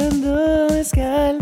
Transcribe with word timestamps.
chupando 0.00 0.66
mezcal, 0.70 1.38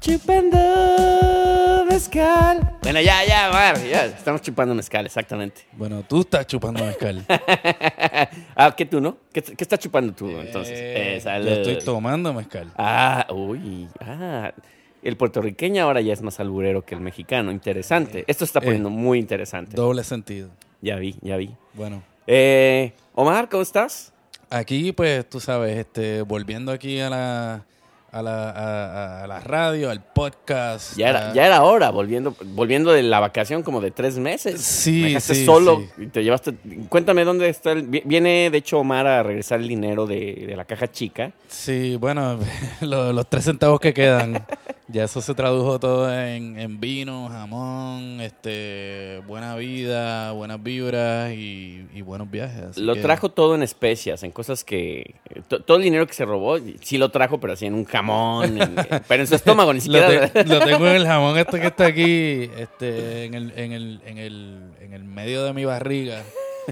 chupando 0.00 1.84
mezcal. 1.88 2.76
Bueno, 2.82 3.00
ya, 3.00 3.24
ya, 3.24 3.50
Mar, 3.52 3.76
ya. 3.88 4.06
Estamos 4.06 4.42
chupando 4.42 4.74
mezcal, 4.74 5.06
exactamente. 5.06 5.60
Bueno, 5.72 6.02
tú 6.02 6.22
estás 6.22 6.46
chupando 6.48 6.84
mezcal. 6.84 7.24
ah, 8.56 8.74
¿qué 8.76 8.86
tú, 8.86 9.00
no? 9.00 9.18
¿Qué, 9.32 9.40
qué 9.42 9.56
estás 9.64 9.78
chupando 9.78 10.12
tú, 10.14 10.28
entonces? 10.28 10.74
Eh, 10.76 11.20
Eh, 11.24 11.42
yo 11.44 11.50
estoy 11.52 11.78
tomando 11.78 12.32
mezcal. 12.34 12.72
Ah, 12.76 13.26
uy, 13.30 13.88
ah. 14.00 14.52
El 15.00 15.16
puertorriqueño 15.16 15.84
ahora 15.84 16.00
ya 16.00 16.12
es 16.12 16.22
más 16.22 16.40
alburero 16.40 16.84
que 16.84 16.96
el 16.96 17.00
mexicano. 17.00 17.52
Interesante. 17.52 18.24
Esto 18.26 18.44
se 18.44 18.48
está 18.50 18.60
poniendo 18.60 18.90
muy 18.90 19.20
interesante. 19.20 19.76
Doble 19.76 20.02
sentido. 20.02 20.50
Ya 20.82 20.96
vi, 20.96 21.14
ya 21.22 21.36
vi. 21.36 21.54
Bueno, 21.74 22.02
Eh, 22.26 22.92
Omar, 23.14 23.48
¿cómo 23.48 23.62
estás? 23.62 24.12
Aquí 24.50 24.92
pues 24.92 25.28
tú 25.28 25.40
sabes, 25.40 25.76
este, 25.78 26.22
volviendo 26.22 26.72
aquí 26.72 27.00
a 27.00 27.10
la, 27.10 27.64
a 28.10 28.22
la, 28.22 28.50
a, 28.50 29.24
a 29.24 29.26
la 29.26 29.40
radio, 29.40 29.90
al 29.90 30.02
podcast. 30.02 30.96
Ya 30.96 31.08
era, 31.10 31.30
a- 31.30 31.34
ya 31.34 31.46
era 31.46 31.62
hora, 31.62 31.90
volviendo, 31.90 32.34
volviendo 32.54 32.92
de 32.92 33.02
la 33.02 33.20
vacación 33.20 33.62
como 33.62 33.80
de 33.80 33.90
tres 33.90 34.18
meses. 34.18 34.60
Sí, 34.62 35.00
Me 35.02 35.08
dejaste 35.08 35.34
sí, 35.34 35.44
solo 35.44 35.82
sí. 35.96 36.04
y 36.04 36.06
te 36.06 36.24
llevaste. 36.24 36.54
Cuéntame 36.88 37.24
dónde 37.24 37.48
está 37.48 37.72
el. 37.72 37.82
vi- 37.82 38.02
Viene, 38.04 38.48
de 38.50 38.58
hecho, 38.58 38.78
Omar 38.78 39.06
a 39.06 39.22
regresar 39.22 39.60
el 39.60 39.68
dinero 39.68 40.06
de, 40.06 40.44
de 40.46 40.56
la 40.56 40.64
caja 40.64 40.90
chica. 40.90 41.32
Sí, 41.48 41.96
bueno, 41.96 42.38
lo- 42.80 43.12
los 43.12 43.28
tres 43.28 43.44
centavos 43.44 43.78
que 43.80 43.92
quedan, 43.92 44.46
ya 44.90 45.04
eso 45.04 45.20
se 45.20 45.34
tradujo 45.34 45.78
todo 45.78 46.12
en, 46.12 46.58
en 46.58 46.80
vino, 46.80 47.28
jamón, 47.28 48.20
este, 48.20 49.20
buena 49.26 49.54
vida, 49.56 50.32
buenas 50.32 50.62
vibras 50.62 51.32
y, 51.32 51.86
y 51.94 52.00
buenos 52.02 52.30
viajes. 52.30 52.78
Lo 52.78 52.94
que- 52.94 53.02
trajo 53.02 53.28
todo 53.30 53.54
en 53.54 53.62
especias, 53.62 54.22
en 54.22 54.30
cosas 54.30 54.64
que. 54.64 55.16
to- 55.48 55.60
todo 55.62 55.76
el 55.76 55.82
dinero 55.82 56.06
que 56.06 56.14
se 56.14 56.24
robó, 56.24 56.56
sí 56.80 56.96
lo 56.98 57.10
trajo, 57.10 57.38
pero 57.38 57.52
así 57.52 57.66
en 57.66 57.74
un 57.74 57.84
jamón. 57.84 58.60
en- 58.60 58.74
pero 59.06 59.22
en 59.22 59.26
su 59.26 59.34
estómago, 59.36 59.72
ni 59.72 59.78
Lo, 59.80 59.82
siquiera. 59.84 60.28
te- 60.28 60.44
lo 60.44 60.60
tengo 60.60 60.88
en 60.88 60.96
el 60.96 61.06
jamón 61.06 61.36
este 61.38 61.60
que 61.60 61.66
está 61.66 61.86
aquí, 61.86 62.50
este, 62.58 63.24
en 63.24 63.34
el, 63.34 63.52
en 63.56 63.72
el, 63.72 64.00
en 64.06 64.18
el, 64.18 64.58
en 64.80 64.92
el 64.94 65.04
medio 65.04 65.44
de 65.44 65.52
mi 65.52 65.64
barriga, 65.64 66.22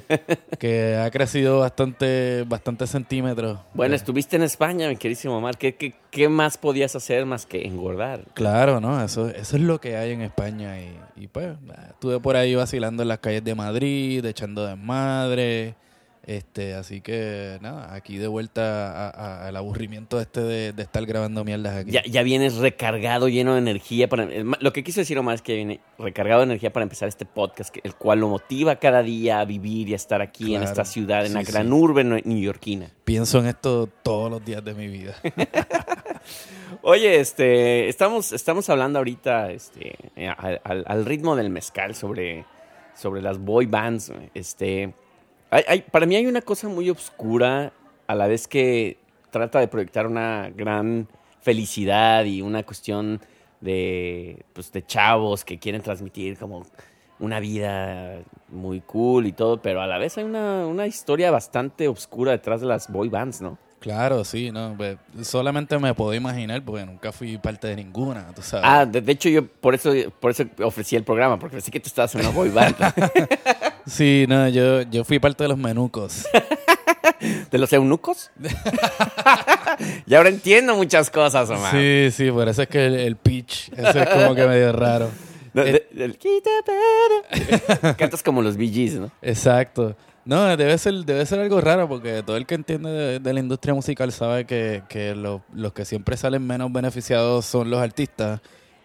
que 0.59 0.97
ha 0.97 1.11
crecido 1.11 1.61
bastante, 1.61 2.45
bastante 2.47 2.87
centímetros. 2.87 3.59
Bueno, 3.75 3.95
Eh, 3.95 3.97
estuviste 3.97 4.37
en 4.37 4.43
España, 4.43 4.89
mi 4.89 4.97
querísimo 4.97 5.39
Omar. 5.39 5.57
¿Qué, 5.59 5.75
qué, 5.77 5.95
qué 6.11 6.29
más 6.29 6.59
podías 6.59 6.95
hacer 6.97 7.27
más 7.27 7.47
que 7.47 7.67
engordar? 7.67 8.21
Claro, 8.35 8.81
¿no? 8.81 9.03
Eso, 9.03 9.29
eso 9.29 9.57
es 9.57 9.63
lo 9.63 9.81
que 9.81 9.97
hay 9.97 10.13
en 10.13 10.23
España. 10.23 10.81
Y, 10.81 10.97
y 11.17 11.27
pues, 11.29 11.61
nada, 11.63 11.89
estuve 11.91 12.21
por 12.21 12.37
ahí 12.37 12.55
vacilando 12.55 13.03
en 13.03 13.09
las 13.09 13.19
calles 13.19 13.45
de 13.45 13.55
Madrid, 13.55 14.25
echando 14.25 14.67
desmadre. 14.67 15.75
Este, 16.27 16.75
así 16.75 17.03
que 17.03 17.57
nada, 17.61 17.95
aquí 17.95 18.19
de 18.19 18.27
vuelta 18.27 18.91
a- 18.91 19.11
a- 19.11 19.47
al 19.47 19.57
aburrimiento 19.57 20.21
este 20.21 20.41
de, 20.41 20.73
de 20.73 20.83
estar 20.83 21.07
grabando 21.07 21.45
mierdas 21.45 21.77
aquí. 21.77 21.93
Ya, 21.93 22.03
ya 22.05 22.25
vienes 22.25 22.57
recargado, 22.57 23.29
lleno 23.29 23.53
de 23.53 23.61
energía. 23.61 24.09
Para, 24.09 24.27
ma- 24.43 24.59
lo 24.61 24.73
que 24.73 24.83
quiso 24.83 24.99
decir 25.01 25.17
Omar 25.21 25.37
es 25.37 25.43
que 25.43 25.55
viene 25.55 25.81
recargado 26.01 26.41
de 26.41 26.47
energía 26.47 26.73
para 26.73 26.83
empezar 26.83 27.09
este 27.09 27.27
podcast, 27.27 27.73
que- 27.73 27.81
el 27.85 27.95
cual 27.95 28.19
lo 28.19 28.29
motiva 28.29 28.75
cada 28.77 29.05
día 29.05 29.39
a 29.39 29.45
vivir 29.45 29.89
y 29.89 29.93
a 29.93 29.97
estar 29.97 30.21
aquí 30.21 30.57
en 30.57 30.65
esta 30.65 30.85
ciudad, 30.85 31.25
en 31.25 31.35
la 31.35 31.45
gran 31.45 31.67
sí. 31.69 31.73
urbe 31.73 32.03
neoyorquina. 32.03 32.91
Pienso 33.05 33.39
en 33.39 33.47
esto 33.47 33.89
todos 34.03 34.29
los 34.29 34.45
días 34.45 34.65
de 34.65 34.75
mi 34.75 34.89
vida. 34.89 35.15
Oye, 36.83 37.21
este, 37.21 37.89
estamos, 37.89 38.33
estamos 38.33 38.69
hablando 38.69 38.99
ahorita 38.99 39.51
este, 39.53 39.95
eh, 40.17 40.29
al, 40.37 40.61
al- 40.65 40.85
al 40.89 41.05
ritmo 41.05 41.37
del 41.37 41.51
mezcal 41.51 41.95
sobre, 41.95 42.45
sobre 42.95 43.23
las 43.23 43.39
boy 43.39 43.67
bands. 43.67 44.13
Este, 44.35 44.93
hay- 45.51 45.65
hay- 45.69 45.83
para 45.83 46.07
mí 46.07 46.17
hay 46.17 46.27
una 46.27 46.41
cosa 46.43 46.69
muy 46.69 46.91
oscura 46.91 47.73
a 48.07 48.15
la 48.15 48.27
vez 48.27 48.47
que 48.49 48.99
trata 49.31 49.61
de 49.61 49.69
proyectar 49.69 50.07
una 50.07 50.51
gran 50.55 51.09
felicidad 51.41 52.25
y 52.25 52.43
una 52.43 52.63
cuestión 52.65 53.21
de, 53.61 54.45
pues, 54.53 54.73
de 54.73 54.85
chavos 54.85 55.45
que 55.45 55.59
quieren 55.59 55.83
transmitir 55.83 56.39
como 56.39 56.65
una 57.19 57.41
vida 57.41 58.19
muy 58.49 58.81
cool 58.83 59.27
y 59.27 59.33
todo, 59.33 59.61
pero 59.63 59.81
a 59.81 59.87
la 59.87 59.97
vez 59.99 60.19
hay 60.19 60.25
una, 60.25 60.67
una 60.67 60.87
historia 60.87 61.31
bastante 61.31 61.89
oscura 61.89 62.33
detrás 62.33 62.61
de 62.61 62.67
las 62.67 62.91
boy 62.93 63.09
bands, 63.09 63.41
¿no? 63.41 63.59
Claro, 63.81 64.25
sí, 64.25 64.51
no, 64.51 64.75
pues, 64.77 64.97
solamente 65.23 65.79
me 65.79 65.95
puedo 65.95 66.13
imaginar 66.15 66.63
porque 66.65 66.85
nunca 66.85 67.13
fui 67.13 67.39
parte 67.39 67.69
de 67.69 67.77
ninguna, 67.77 68.33
tú 68.35 68.43
sabes. 68.43 68.67
Ah, 68.69 68.85
de, 68.85 69.01
de 69.01 69.13
hecho 69.13 69.29
yo 69.29 69.47
por 69.47 69.75
eso, 69.75 69.93
por 70.21 70.31
eso 70.33 70.45
ofrecí 70.63 70.97
el 70.97 71.05
programa, 71.05 71.39
porque 71.39 71.55
pensé 71.57 71.71
que 71.71 71.81
tú 71.81 71.87
estabas 71.89 72.15
en 72.15 72.23
una 72.23 72.31
boy 72.31 72.49
band. 72.51 72.77
Sí, 73.87 74.27
no, 74.29 74.49
yo, 74.49 74.83
yo 74.83 75.05
fui 75.05 75.19
parte 75.19 75.45
de 75.45 75.49
los 75.49 75.59
menucos. 75.59 76.27
¿De 77.51 77.59
los 77.59 77.73
eunucos? 77.73 78.31
y 80.07 80.15
ahora 80.15 80.29
entiendo 80.29 80.75
muchas 80.77 81.11
cosas, 81.11 81.49
Omar. 81.51 81.73
Sí, 81.73 82.09
sí, 82.13 82.31
por 82.31 82.49
eso 82.49 82.63
es 82.63 82.69
que 82.69 82.87
el, 82.87 82.95
el 82.97 83.17
pitch, 83.17 83.71
es 83.77 84.09
como 84.09 84.35
que 84.35 84.47
medio 84.47 84.73
raro. 84.73 85.09
De- 85.55 85.87
Eh, 85.97 86.15
quita 86.19 86.51
pero. 86.65 87.97
Cantas 87.97 88.23
como 88.23 88.43
los 88.43 88.57
Gees, 88.57 88.95
¿no? 88.95 89.11
Exacto. 89.23 89.97
No, 90.25 90.57
debe 90.57 90.77
ser, 90.77 90.93
debe 91.05 91.25
ser 91.25 91.39
algo 91.39 91.61
raro 91.61 91.89
porque 91.89 92.23
todo 92.25 92.37
el 92.37 92.45
que 92.47 92.57
entiende 92.57 92.91
de, 92.91 93.19
de 93.21 93.33
la 93.33 93.39
industria 93.41 93.73
musical 93.75 94.11
sabe 94.13 94.45
que, 94.45 94.83
que 94.89 95.15
lo- 95.15 95.43
los 95.55 95.73
que 95.73 95.85
siempre 95.85 96.17
salen 96.17 96.45
menos 96.47 96.73
beneficiados 96.73 97.47
son 97.47 97.71
los 97.71 97.81
artistas. 97.81 98.41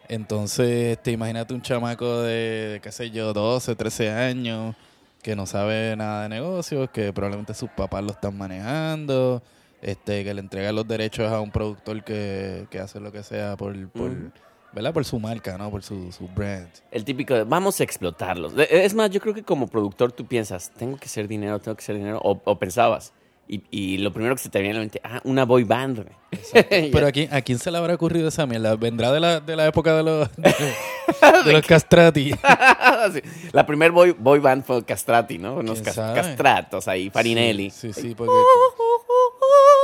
Entonces, 0.08 1.02
te 1.02 1.12
imagínate 1.12 1.54
un 1.54 1.62
chamaco 1.62 2.22
de, 2.22 2.34
de, 2.74 2.80
qué 2.82 2.92
sé 2.92 3.10
yo, 3.12 3.34
12, 3.34 3.76
13 3.76 4.10
años 4.12 4.76
que 5.22 5.36
no 5.36 5.46
sabe 5.46 5.96
nada 5.96 6.24
de 6.24 6.30
negocios, 6.30 6.90
que 6.92 7.14
probablemente 7.14 7.54
sus 7.54 7.70
papás 7.70 8.04
lo 8.04 8.12
están 8.12 8.38
manejando, 8.38 9.42
este, 9.82 10.24
que 10.24 10.34
le 10.34 10.42
entrega 10.42 10.72
los 10.72 10.88
derechos 10.88 11.32
a 11.32 11.40
un 11.42 11.52
productor 11.52 12.04
que, 12.04 12.68
que 12.70 12.80
hace 12.80 13.00
lo 13.00 13.12
que 13.12 13.24
sea 13.24 13.56
por, 13.58 13.76
por, 13.90 14.10
Mm. 14.10 14.32
¿verdad? 14.74 14.94
por 14.94 15.04
su 15.06 15.20
marca, 15.20 15.58
¿no? 15.58 15.70
Por 15.72 15.84
su, 15.84 16.12
su 16.12 16.28
brand. 16.28 16.70
El 16.92 17.04
típico 17.04 17.34
de 17.34 17.44
vamos 17.44 17.80
a 17.82 17.84
explotarlos. 17.84 18.56
De- 18.56 18.68
Es 18.72 18.94
más, 18.94 19.10
yo 19.10 19.20
creo 19.20 19.34
que 19.34 19.44
como 19.44 19.68
productor 19.68 20.12
tú 20.12 20.26
piensas, 20.26 20.72
tengo 20.72 20.98
que 20.98 21.06
hacer 21.06 21.28
dinero, 21.28 21.60
tengo 21.60 21.76
que 21.76 21.82
hacer 21.84 21.98
dinero, 21.98 22.20
o, 22.24 22.40
o 22.44 22.58
pensabas. 22.60 23.14
Y, 23.52 23.64
y 23.70 23.98
lo 23.98 24.14
primero 24.14 24.34
que 24.34 24.42
se 24.42 24.48
te 24.48 24.62
viene 24.62 24.76
a 24.76 24.78
la 24.78 24.80
mente, 24.80 25.02
ah, 25.04 25.20
una 25.26 25.44
boy 25.44 25.66
band. 25.66 26.06
Pero 26.54 27.06
¿a 27.06 27.12
quién, 27.12 27.34
¿a 27.34 27.42
quién 27.42 27.60
se 27.60 27.70
le 27.70 27.78
habrá 27.78 27.96
ocurrido 27.96 28.30
esa 28.30 28.46
mierda? 28.46 28.78
¿Vendrá 28.78 29.12
de 29.12 29.20
la, 29.20 29.42
de 29.42 29.58
la 29.58 29.68
época 29.68 29.94
de 29.94 30.04
los, 30.04 30.30
de, 30.38 31.44
de 31.46 31.52
los 31.52 31.66
castrati? 31.66 32.32
Sí. 32.32 33.22
La 33.52 33.66
primer 33.66 33.92
boy, 33.92 34.16
boy 34.18 34.40
band 34.40 34.64
fue 34.64 34.86
Castrati, 34.86 35.38
¿no? 35.38 35.56
Unos 35.56 35.82
castratos 35.82 36.88
ahí, 36.88 37.10
Farinelli. 37.10 37.72
Sí, 37.72 37.92
sí, 37.92 38.02
sí, 38.02 38.16
porque... 38.16 38.32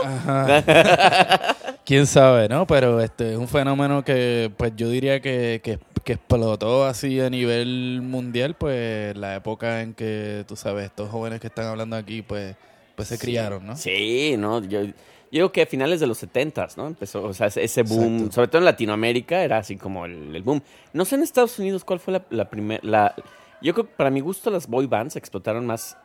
Ajá. 0.05 0.63
¿Quién 1.83 2.07
sabe, 2.07 2.47
no? 2.47 2.65
Pero 2.67 3.01
este 3.01 3.33
es 3.33 3.37
un 3.37 3.49
fenómeno 3.49 4.05
que, 4.05 4.49
pues 4.55 4.71
yo 4.77 4.87
diría 4.87 5.19
que, 5.19 5.59
que, 5.61 5.77
que 6.05 6.13
explotó 6.13 6.85
así 6.85 7.19
a 7.19 7.29
nivel 7.29 7.99
mundial, 8.01 8.55
pues 8.55 9.17
la 9.17 9.35
época 9.35 9.81
en 9.81 9.93
que, 9.93 10.45
tú 10.47 10.55
sabes, 10.55 10.85
estos 10.85 11.09
jóvenes 11.09 11.41
que 11.41 11.47
están 11.47 11.65
hablando 11.65 11.97
aquí, 11.97 12.21
pues, 12.21 12.55
pues 12.97 13.07
se 13.09 13.17
criaron, 13.17 13.65
¿no? 13.65 13.77
Sí, 13.77 14.35
no, 14.38 14.61
yo, 14.63 14.81
yo 14.83 14.91
digo 15.31 15.51
que 15.51 15.61
a 15.61 15.65
finales 15.67 15.99
de 15.99 16.07
los 16.07 16.17
70 16.17 16.67
¿no? 16.77 16.88
Empezó, 16.88 17.23
o 17.23 17.33
sea, 17.33 17.47
ese- 17.47 17.83
boom, 17.83 18.15
Exacto. 18.15 18.31
sobre 18.33 18.47
todo 18.49 18.57
en 18.59 18.65
Latinoamérica, 18.65 19.44
era 19.44 19.59
así 19.59 19.77
como 19.77 20.05
el, 20.05 20.35
el 20.35 20.41
boom. 20.44 20.61
No 20.94 21.05
sé 21.05 21.15
en 21.15 21.21
Estados 21.23 21.57
Unidos 21.59 21.85
cuál 21.85 21.99
fue 21.99 22.13
la, 22.13 22.25
la 22.31 22.49
primera, 22.49 22.81
la, 22.83 23.13
yo 23.61 23.73
creo 23.73 23.85
que 23.85 23.94
para 23.95 24.09
mi 24.09 24.19
gusto 24.19 24.49
las 24.49 24.67
boy 24.67 24.88
bands 24.88 25.15
explotaron 25.15 25.65
más 25.65 25.95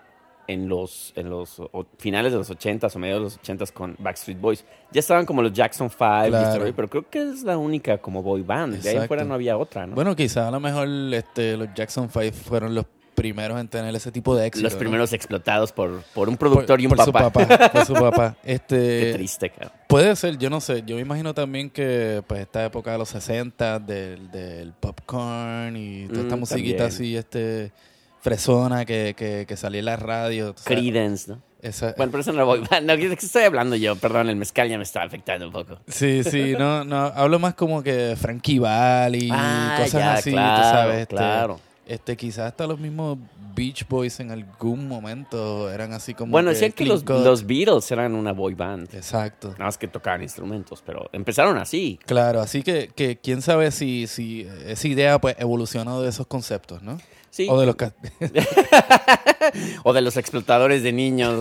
en 0.49 0.69
los, 0.69 1.13
en 1.17 1.31
los 1.31 1.61
o- 1.61 1.87
finales 1.99 2.33
de 2.33 2.39
los 2.39 2.51
80s 2.51 2.95
o 2.95 2.99
mediados 2.99 3.23
de 3.23 3.53
los 3.55 3.61
80s 3.61 3.73
con 3.73 3.97
Backstreet 3.99 4.39
Boys. 4.41 4.65
Ya 4.91 5.01
estaban 5.01 5.25
como 5.25 5.41
los 5.41 5.53
Jackson 5.53 5.89
5, 5.89 6.05
y 6.27 6.29
Claro. 6.31 6.61
rollo, 6.61 6.75
pero 6.77 6.91
creo 6.91 7.09
que 7.09 7.23
es 7.23 7.43
la 7.45 7.57
única 7.57 7.99
como 7.99 8.23
boy 8.23 8.43
band. 8.43 8.83
De 8.83 8.91
ahí 8.99 9.07
fuera 9.09 9.25
no 9.25 9.35
había 9.35 9.57
otra, 9.57 9.87
¿no? 9.87 9.95
Bueno, 9.95 10.15
quizás 10.15 10.49
a 10.49 10.51
lo 10.51 10.61
mejor 10.61 10.89
este, 11.15 11.57
los 11.57 11.69
Jackson 11.75 12.11
5 12.11 12.37
fueron 12.45 12.75
los 12.75 12.85
primeros 13.15 13.61
en 13.61 13.69
tener 13.69 13.95
ese 13.95 14.11
tipo 14.13 14.35
de 14.37 14.47
éxito. 14.47 14.65
los 14.65 14.73
¿no? 14.75 14.79
primeros 14.79 15.13
explotados 15.13 15.73
por, 15.73 16.03
por 16.15 16.29
un 16.29 16.37
Por- 16.37 16.51
productor 16.51 16.81
y 16.81 16.87
un 16.87 16.93
por 16.93 16.99
papá. 17.13 17.25
Su 17.25 17.33
papá 17.49 17.69
por 17.73 17.87
su 17.87 17.93
papá. 17.95 18.37
Qué 18.45 18.53
Este, 18.55 19.13
triste, 19.15 19.51
cabrón. 19.51 19.73
Puede 19.89 20.17
ser, 20.17 20.39
yo 20.39 20.51
no 20.51 20.61
sé. 20.61 20.83
Yo 20.87 20.97
me 20.97 21.03
imagino 21.03 21.35
también 21.35 21.71
que 21.71 22.23
pues 22.27 22.41
esta 22.41 22.65
época 22.65 22.93
de 22.93 22.99
los 22.99 23.09
60 23.11 23.79
del, 23.81 24.31
del 24.31 24.73
popcorn 24.73 25.77
y 25.77 26.07
toda 26.09 26.23
esta 26.23 26.37
Mm, 26.37 26.41
musiquita 26.41 26.85
también. 26.85 26.89
así, 26.89 27.17
este 27.17 27.73
fresona 28.21 28.85
que, 28.85 29.15
que, 29.17 29.45
que 29.49 29.57
salía 29.57 29.81
en 29.81 29.85
la 29.87 29.97
radio. 29.97 30.55
Creedence, 30.65 31.31
¿no? 31.33 31.41
Esa- 31.61 31.95
Bueno, 31.97 32.11
pero 32.13 32.23
eso 32.23 32.33
no 32.33 32.45
voy. 32.47 32.61
No, 32.83 32.97
¿de 32.97 33.17
qué 33.17 33.27
estoy 33.27 33.43
hablando 33.45 33.77
yo? 33.77 33.97
Perdón, 33.97 34.29
el 34.29 34.37
mezcal 34.37 34.69
ya 34.69 34.77
me 34.79 34.85
está 34.85 35.03
afectando 35.03 35.47
un 35.47 35.53
poco. 35.53 35.79
Sí, 35.89 36.23
sí, 36.25 36.55
no, 36.59 36.85
no, 36.85 36.97
hablo 37.15 37.39
más 37.39 37.55
como 37.55 37.83
que 37.83 38.17
Frankie 38.21 38.59
Valli, 38.59 39.29
Ah, 39.33 39.75
cosas 39.79 39.93
ya, 39.93 40.13
así, 40.15 40.31
claro, 40.33 40.57
tú 40.63 40.69
sabes. 40.71 41.01
Este, 41.03 41.15
claro. 41.15 41.55
Este, 41.55 41.72
quizás 42.17 42.47
hasta 42.47 42.67
los 42.67 42.79
mismos 42.79 43.19
Beach 43.55 43.87
Boys 43.89 44.21
en 44.21 44.31
algún 44.31 44.89
momento 44.89 45.71
eran 45.71 45.93
así 45.93 46.15
como 46.15 46.33
Bueno, 46.33 46.49
que 46.49 46.55
decían 46.55 46.73
que 46.73 46.85
clean 46.85 47.25
los, 47.25 47.47
Beatles 47.47 47.91
eran 47.91 48.15
una 48.15 48.33
boy 48.33 48.55
band. 48.55 48.95
Exacto. 48.95 49.51
Nada 49.53 49.67
más 49.67 49.79
que 49.79 49.89
tocaban 49.89 50.23
instrumentos, 50.23 50.83
pero 50.85 51.09
empezaron 51.13 51.59
así. 51.59 51.99
Claro, 52.07 52.41
así 52.41 52.63
que, 52.63 52.91
que 52.95 53.19
quién 53.19 53.43
sabe 53.43 53.71
si, 53.71 54.07
si 54.07 54.49
esa 54.67 54.89
idea 54.89 55.21
pues 55.21 55.37
evolucionó 55.39 56.03
de 56.03 56.09
esos 56.09 56.27
conceptos, 56.27 56.83
¿no? 56.83 56.99
Sí. 57.31 57.47
O 57.51 57.59
de 57.59 57.67
los 57.67 57.77
O 59.85 59.93
de 59.93 60.01
los 60.03 60.17
explotadores 60.17 60.83
de 60.83 60.93
niños. 60.93 61.41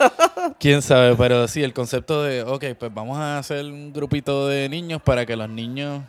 quién 0.58 0.82
sabe, 0.82 1.14
pero 1.16 1.48
sí, 1.48 1.62
el 1.62 1.72
concepto 1.72 2.22
de, 2.22 2.42
ok, 2.42 2.64
pues 2.78 2.92
vamos 2.92 3.18
a 3.18 3.38
hacer 3.38 3.64
un 3.64 3.92
grupito 3.92 4.48
de 4.48 4.68
niños 4.68 5.00
para 5.00 5.24
que 5.24 5.36
los 5.36 5.48
niños 5.48 6.02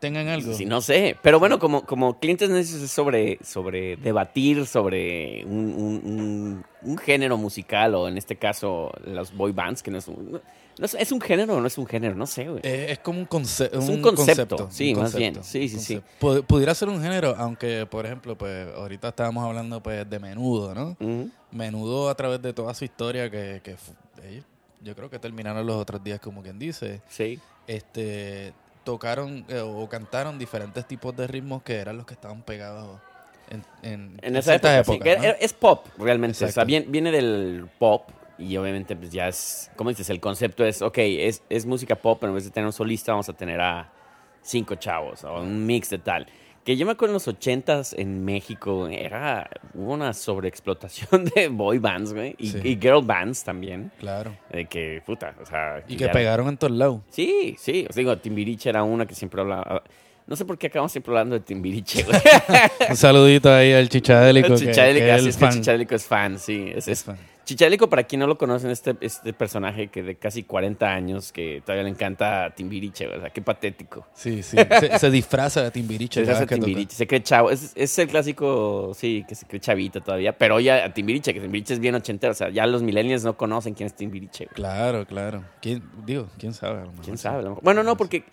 tengan 0.00 0.28
algo. 0.28 0.52
Sí, 0.54 0.64
no 0.64 0.80
sé. 0.80 1.16
Pero 1.22 1.38
bueno, 1.38 1.58
como, 1.58 1.84
como 1.84 2.18
Clint 2.18 2.40
Eastwood 2.42 2.58
es 2.60 2.90
sobre, 2.90 3.38
sobre 3.42 3.96
debatir 3.96 4.66
sobre 4.66 5.44
un, 5.44 5.74
un- 5.74 6.02
un- 6.04 6.64
un 6.82 6.98
género 6.98 7.36
musical, 7.36 7.94
o 7.94 8.08
en 8.08 8.16
este 8.18 8.36
caso, 8.36 8.92
los 9.04 9.34
boy 9.34 9.52
bands, 9.52 9.82
que 9.82 9.90
no 9.90 9.98
es 9.98 10.06
un, 10.08 10.32
no 10.78 10.84
es, 10.84 10.94
¿es 10.94 11.10
un 11.10 11.20
género 11.20 11.56
o 11.56 11.60
no 11.60 11.66
es 11.66 11.76
un 11.76 11.86
género, 11.86 12.14
no 12.14 12.26
sé, 12.26 12.48
güey. 12.48 12.60
Eh, 12.62 12.86
es 12.90 12.98
como 13.00 13.18
un, 13.18 13.26
conce- 13.28 13.68
Es 13.72 13.88
un 13.88 14.00
concepto, 14.00 14.68
sí, 14.70 14.94
más 14.94 15.14
bien. 15.14 15.42
Sí, 15.42 15.62
un 15.62 15.68
sí, 15.68 15.78
sí. 15.80 15.94
concepto. 15.96 16.26
Pu- 16.26 16.44
Pudiera 16.44 16.74
ser 16.74 16.88
un 16.88 17.02
género, 17.02 17.34
aunque, 17.36 17.84
por 17.86 18.06
ejemplo, 18.06 18.38
pues 18.38 18.68
ahorita 18.76 19.08
estábamos 19.08 19.44
hablando 19.44 19.82
pues 19.82 20.08
de 20.08 20.18
menudo, 20.20 20.74
¿no? 20.74 20.96
Ujú. 21.00 21.30
Menudo 21.50 22.08
a 22.10 22.14
través 22.14 22.40
de 22.42 22.52
toda 22.52 22.72
su 22.74 22.84
historia 22.84 23.28
que, 23.30 23.60
que 23.64 23.74
yo 24.80 24.94
creo 24.94 25.10
que 25.10 25.18
terminaron 25.18 25.66
los 25.66 25.74
otros 25.76 26.02
días 26.04 26.20
como 26.20 26.42
quien 26.42 26.58
dice, 26.58 27.00
Sí. 27.08 27.40
este 27.66 28.52
tocaron 28.88 29.44
eh, 29.50 29.60
o 29.60 29.86
cantaron 29.86 30.38
diferentes 30.38 30.86
tipos 30.86 31.14
de 31.14 31.26
ritmos 31.26 31.62
que 31.62 31.74
eran 31.76 31.98
los 31.98 32.06
que 32.06 32.14
estaban 32.14 32.40
pegados 32.40 32.98
en, 33.50 33.62
en, 33.82 34.18
En 34.22 34.34
esa 34.34 34.54
época, 34.54 34.82
sí, 34.82 34.92
épocas, 34.92 35.04
que 35.04 35.16
¿no? 35.18 35.24
era- 35.24 35.36
es 35.38 35.52
pop, 35.52 35.86
realmente. 35.98 36.42
O 36.42 36.48
sea, 36.50 36.64
viene 36.64 37.12
del 37.12 37.68
pop 37.78 38.08
y 38.38 38.56
obviamente 38.56 38.96
pues 38.96 39.10
ya 39.12 39.28
es, 39.28 39.70
¿cómo 39.76 39.90
dices? 39.90 40.08
El 40.08 40.20
concepto 40.20 40.64
es, 40.64 40.80
ok, 40.80 40.96
es, 41.00 41.42
es 41.50 41.66
música 41.66 41.96
pop, 41.96 42.16
pero 42.18 42.30
en 42.30 42.36
vez 42.36 42.44
de 42.44 42.50
tener 42.50 42.66
un 42.66 42.72
solista 42.72 43.12
vamos 43.12 43.28
a 43.28 43.34
tener 43.34 43.60
a 43.60 43.92
cinco 44.40 44.76
chavos 44.76 45.22
o 45.24 45.34
un 45.42 45.66
mix 45.66 45.90
de 45.90 45.98
tal. 45.98 46.26
Que 46.68 46.76
yo 46.76 46.84
me 46.84 46.92
acuerdo 46.92 47.12
en 47.12 47.14
los 47.14 47.26
ochentas 47.28 47.94
en 47.96 48.26
México 48.26 48.88
era 48.88 49.48
hubo 49.72 49.94
una 49.94 50.12
sobreexplotación 50.12 51.24
de 51.34 51.48
boy 51.48 51.78
bands, 51.78 52.12
güey, 52.12 52.34
y, 52.36 52.48
Sí. 52.50 52.58
y 52.62 52.76
girl 52.78 53.00
bands 53.02 53.42
también. 53.42 53.90
Claro. 53.98 54.36
De 54.52 54.66
que, 54.66 55.02
puta, 55.06 55.34
o 55.42 55.46
sea... 55.46 55.82
Y 55.88 55.96
que 55.96 56.10
pegaron 56.10 56.46
en 56.48 56.58
todos 56.58 56.74
lados. 56.76 57.00
Sí, 57.08 57.56
sí. 57.58 57.86
Os 57.88 57.96
digo, 57.96 58.14
Timbiriche 58.18 58.68
era 58.68 58.82
una 58.82 59.06
que 59.06 59.14
siempre 59.14 59.40
hablaba... 59.40 59.82
No 60.26 60.36
sé 60.36 60.44
por 60.44 60.58
qué 60.58 60.66
acabamos 60.66 60.92
siempre 60.92 61.10
hablando 61.12 61.36
de 61.36 61.40
Timbiriche, 61.40 62.02
güey. 62.02 62.18
Un 62.90 62.96
saludito 62.96 63.50
ahí 63.50 63.72
al 63.72 63.88
chichadélico. 63.88 64.48
que- 64.48 64.56
Chichadélico, 64.66 65.06
que 65.06 65.14
es 65.14 65.22
el 65.22 65.28
es 65.28 65.36
que 65.38 65.40
fan. 65.46 65.54
Chichadélico 65.54 65.94
es 65.94 66.04
fan, 66.06 66.38
sí. 66.38 66.66
Es, 66.68 66.86
Es 66.86 66.88
es- 66.88 67.04
fan. 67.04 67.16
Chichadélico, 67.48 67.88
para 67.88 68.02
quien 68.02 68.20
no 68.20 68.26
lo 68.26 68.36
conocen, 68.36 68.68
este, 68.70 68.94
este 69.00 69.32
personaje 69.32 69.88
que 69.88 70.02
de 70.02 70.16
casi 70.16 70.42
40 70.42 70.86
años, 70.86 71.32
que 71.32 71.62
todavía 71.64 71.84
le 71.84 71.88
encanta 71.88 72.52
Timbiriche, 72.54 73.06
¿verdad? 73.06 73.32
Qué 73.32 73.40
patético. 73.40 74.06
Sí, 74.12 74.42
sí. 74.42 74.58
Se, 74.58 74.98
se 74.98 75.10
disfraza 75.10 75.62
de 75.62 75.70
Timbiriche. 75.70 76.26
Se. 76.26 76.46
Timbiriche, 76.46 76.94
se 76.94 77.06
cree 77.06 77.22
chavo. 77.22 77.50
Es, 77.50 77.72
es 77.74 77.98
el 77.98 78.08
clásico, 78.08 78.92
sí, 78.94 79.24
que 79.26 79.34
se 79.34 79.46
cree 79.46 79.60
chavito 79.60 80.02
todavía. 80.02 80.36
Pero 80.36 80.60
ya 80.60 80.84
a 80.84 80.92
Timbiriche, 80.92 81.32
que 81.32 81.40
Timbiriche 81.40 81.72
es 81.72 81.80
bien 81.80 81.94
ochentero. 81.94 82.32
O 82.32 82.36
sea, 82.36 82.50
ya 82.50 82.66
los 82.66 82.82
millennials 82.82 83.24
no 83.24 83.38
conocen 83.38 83.72
quién 83.72 83.86
es 83.86 83.94
Timbiriche. 83.94 84.44
güey. 84.44 84.54
Claro, 84.54 85.06
claro. 85.06 85.42
¿Quién, 85.62 85.82
digo, 86.04 86.28
quién 86.38 86.52
sabe. 86.52 86.80
a 86.80 86.84
lo 86.84 86.90
mejor 86.90 87.04
¿Quién 87.06 87.16
sabe? 87.16 87.38
A 87.38 87.42
lo 87.44 87.48
mejor. 87.48 87.64
Bueno, 87.64 87.82
no, 87.82 87.96
porque 87.96 88.24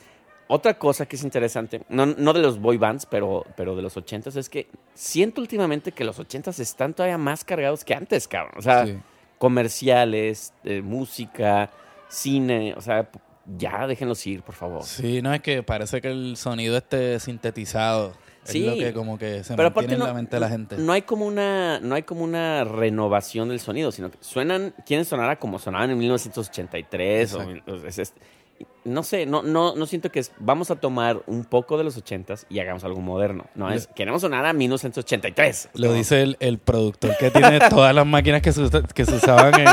otra 0.48 0.78
cosa 0.78 1.06
que 1.08 1.16
es 1.16 1.24
interesante, 1.24 1.82
no, 1.90 2.06
no 2.06 2.34
de 2.34 2.40
los 2.42 2.60
boy 2.60 2.78
bands, 2.78 3.06
pero, 3.06 3.46
pero 3.58 3.76
de 3.76 3.82
los 3.82 3.98
ochentas, 3.98 4.36
es 4.36 4.48
que 4.50 4.68
siento 4.94 5.42
últimamente 5.42 5.92
que 5.92 6.04
los 6.04 6.20
ochentas 6.20 6.60
están 6.60 6.94
todavía 6.94 7.18
más 7.18 7.44
cargados 7.44 7.84
que 7.84 7.94
antes, 7.96 8.28
cabrón. 8.28 8.54
O 8.58 8.62
sea, 8.62 8.86
Sí. 8.86 8.98
comerciales, 9.38 10.54
eh, 10.64 10.82
música, 10.82 11.72
cine, 12.10 12.74
o 12.78 12.82
sea, 12.82 13.10
ya 13.58 13.88
déjenlos 13.88 14.26
ir, 14.28 14.42
por 14.44 14.56
favor. 14.56 14.84
Sí, 14.84 15.22
no 15.22 15.34
es 15.34 15.42
que 15.42 15.64
parece 15.64 16.02
que 16.02 16.10
el 16.10 16.36
sonido 16.38 16.78
esté 16.78 17.20
sintetizado. 17.20 18.14
Sí. 18.44 18.64
Es 18.68 18.72
lo 18.72 18.78
que 18.78 18.94
como 18.94 19.18
que 19.18 19.44
se 19.44 19.56
Pero 19.56 19.70
mantiene 19.72 19.94
en 19.94 20.00
no, 20.00 20.06
la 20.08 20.14
mente 20.14 20.36
de 20.36 20.40
la 20.40 20.50
gente. 20.50 20.78
no 20.78 20.94
hay 20.94 21.02
como 21.02 21.26
una 21.26 21.80
no 21.80 21.96
hay 21.96 22.04
como 22.04 22.24
una 22.24 22.64
renovación 22.64 23.50
del 23.50 23.60
sonido, 23.60 23.92
sino 23.92 24.12
que 24.12 24.18
suenan 24.22 24.76
quieren 24.86 25.04
sonar 25.06 25.32
a 25.32 25.40
como 25.40 25.58
sonaban 25.58 25.90
en 25.90 25.98
1983 25.98 27.34
o, 27.34 27.42
Exacto. 27.42 27.72
o- 27.74 27.88
es- 27.88 27.98
es- 27.98 28.14
no 28.84 29.02
sé, 29.04 29.26
no 29.26 29.42
no 29.42 29.76
no 29.76 29.86
siento 29.88 30.12
que 30.12 30.20
es 30.20 30.32
vamos 30.38 30.70
a 30.72 30.76
tomar 30.76 31.22
un 31.26 31.44
poco 31.44 31.78
de 31.78 31.84
los 31.84 31.98
80s 32.02 32.46
y 32.50 32.60
hagamos 32.60 32.84
algo 32.84 33.02
moderno. 33.02 33.46
No 33.56 33.72
es 33.72 33.88
queremos 33.88 34.22
sonar 34.22 34.46
a 34.46 34.54
1983. 34.54 35.70
Lo 35.74 35.92
dice 35.94 36.22
el, 36.22 36.38
el 36.40 36.60
productor 36.60 37.18
que 37.18 37.32
tiene 37.32 37.60
todas 37.70 37.94
las 37.96 38.06
máquinas 38.06 38.42
que 38.42 38.52
se, 38.52 38.62
usa- 38.62 38.84
que 38.84 39.06
se 39.06 39.16
usaban 39.16 39.60
en, 39.60 39.68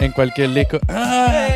en 0.00 0.12
cualquier 0.12 0.52
disco. 0.52 0.78
¡Ah! 0.88 1.48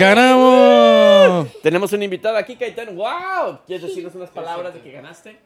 ¡Ganamos! 0.00 1.48
Tenemos 1.62 1.92
un 1.92 2.02
invitado 2.02 2.36
aquí, 2.38 2.56
Caetano. 2.56 2.92
¡Wow! 2.92 3.58
¿Quieres 3.66 3.86
decirnos 3.86 4.14
unas 4.14 4.30
palabras 4.30 4.72
de 4.72 4.80
que 4.80 4.90
ganaste? 4.90 5.36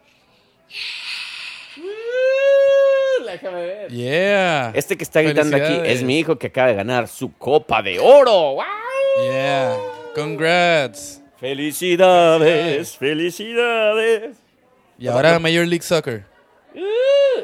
Uh, 1.77 3.23
Déjame 3.25 3.61
ver. 3.61 3.91
Yeah. 3.91 4.71
Este 4.73 4.97
que 4.97 5.03
está 5.03 5.21
gritando 5.21 5.57
aquí 5.57 5.79
es 5.83 6.01
mi 6.03 6.17
hijo 6.19 6.37
que 6.37 6.47
acaba 6.47 6.69
de 6.69 6.75
ganar 6.75 7.07
su 7.07 7.33
copa 7.37 7.81
de 7.81 7.99
oro. 7.99 8.53
¡Wow! 8.55 8.63
Yeah. 9.31 9.75
Congrats. 10.17 11.21
Felicidades, 11.35 12.97
felicidades. 12.97 14.35
Y 14.97 15.07
ahora 15.07 15.37
Major 15.37 15.67
League 15.67 15.83
Soccer. 15.83 16.25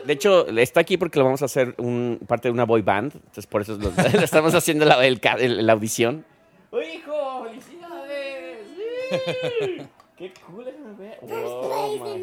De 0.03 0.13
hecho, 0.13 0.47
está 0.47 0.79
aquí 0.79 0.97
porque 0.97 1.19
lo 1.19 1.25
vamos 1.25 1.43
a 1.43 1.45
hacer 1.45 1.75
un, 1.77 2.19
parte 2.27 2.47
de 2.47 2.51
una 2.51 2.65
boy 2.65 2.81
band. 2.81 3.13
Entonces, 3.13 3.45
por 3.45 3.61
eso 3.61 3.73
lo, 3.77 3.91
lo 4.13 4.23
estamos 4.23 4.55
haciendo 4.55 4.85
la, 4.85 5.05
el 5.05 5.21
el- 5.37 5.67
la 5.67 5.73
audición. 5.73 6.25
¡Uy, 6.71 6.83
hijo! 6.95 7.45
¡Felicidades! 7.47 8.57
¡Sí! 8.75 9.77
¡Qué 10.17 10.33
cool! 10.47 10.65
ver. 10.97 11.19
Oh. 11.21 12.17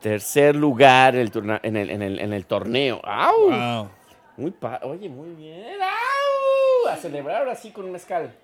Tercer 0.00 0.56
lugar 0.56 1.14
en 1.14 1.20
el, 1.20 1.30
turna- 1.30 1.60
en 1.62 1.76
el, 1.76 1.90
en 1.90 2.00
el, 2.00 2.20
en 2.20 2.32
el 2.32 2.46
torneo. 2.46 3.02
¡Au! 3.04 3.50
Wow. 3.50 3.90
Muy 4.38 4.50
pa 4.50 4.80
Oye, 4.82 5.10
muy 5.10 5.34
bien. 5.34 5.62
¡Au! 5.82 6.88
A 6.90 6.96
celebrar 6.96 7.42
ahora 7.42 7.54
sí 7.54 7.70
con 7.70 7.84
un 7.84 7.92
mezcal. 7.92 8.34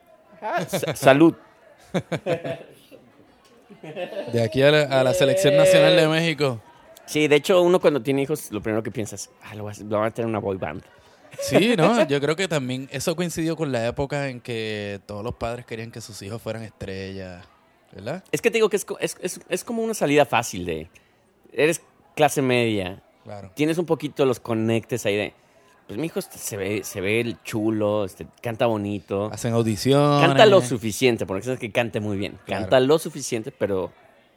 Salud. 0.95 1.35
De 4.33 4.43
aquí 4.43 4.63
a 4.63 4.71
la, 4.71 5.01
a 5.01 5.05
la 5.05 5.15
Selección 5.15 5.57
Nacional 5.57 5.97
de 5.97 6.09
México. 6.09 6.61
Sí, 7.07 7.27
de 7.29 7.37
hecho, 7.37 7.61
uno 7.63 7.81
cuando 7.81 8.01
tiene 8.03 8.23
hijos, 8.23 8.51
lo 8.53 8.61
primero 8.63 8.83
que 8.83 8.91
piensa 8.91 9.17
es, 9.17 9.31
ah, 9.43 9.55
lo, 9.55 9.65
vas- 9.65 9.81
lo 9.81 9.99
van 9.99 10.07
a 10.09 10.11
tener 10.13 10.29
una 10.29 10.39
boy 10.39 10.57
band. 10.57 10.83
Sí, 11.41 11.75
¿no? 11.77 12.05
Yo 12.09 12.21
creo 12.21 12.37
que 12.37 12.47
también 12.49 12.89
eso 12.93 13.17
coincidió 13.17 13.57
con 13.57 13.73
la 13.73 13.87
época 13.87 14.29
en 14.29 14.41
que 14.41 15.01
todos 15.07 15.25
los 15.25 15.35
padres 15.35 15.67
querían 15.67 15.91
que 15.91 16.01
sus 16.01 16.21
hijos 16.23 16.41
fueran 16.41 16.63
estrellas, 16.63 17.45
¿verdad? 17.93 18.23
Es 18.31 18.41
que 18.41 18.51
te 18.51 18.59
digo 18.59 18.69
que 18.69 18.77
es, 18.77 18.87
es, 19.01 19.17
es- 19.21 19.41
es 19.49 19.65
como 19.65 19.83
una 19.83 19.95
salida 19.95 20.25
fácil 20.25 20.65
de... 20.67 20.89
Eres 21.53 21.81
clase 22.15 22.43
media, 22.43 23.03
Claro. 23.25 23.51
tienes 23.55 23.77
un 23.79 23.87
poquito 23.87 24.25
los 24.25 24.39
conectes 24.41 25.05
ahí 25.07 25.17
de... 25.17 25.35
Pues 25.91 25.99
mi 25.99 26.07
hijo 26.07 26.21
este, 26.21 26.39
se 26.39 26.57
ve, 26.57 26.85
se 26.85 27.01
ve 27.01 27.19
el 27.19 27.43
chulo, 27.43 28.05
este, 28.05 28.25
canta 28.41 28.67
bonito. 28.67 29.29
Hacen 29.33 29.55
audiciones. 29.55 30.25
Canta 30.25 30.47
lo 30.47 30.61
suficiente, 30.61 31.27
porque 31.27 31.43
sabes 31.43 31.59
que 31.59 31.73
cante 31.73 31.99
muy 31.99 32.17
bien. 32.17 32.39
Claro. 32.47 32.63
Canta 32.63 32.79
lo 32.79 32.97
suficiente, 33.01 33.51
pero 33.51 33.91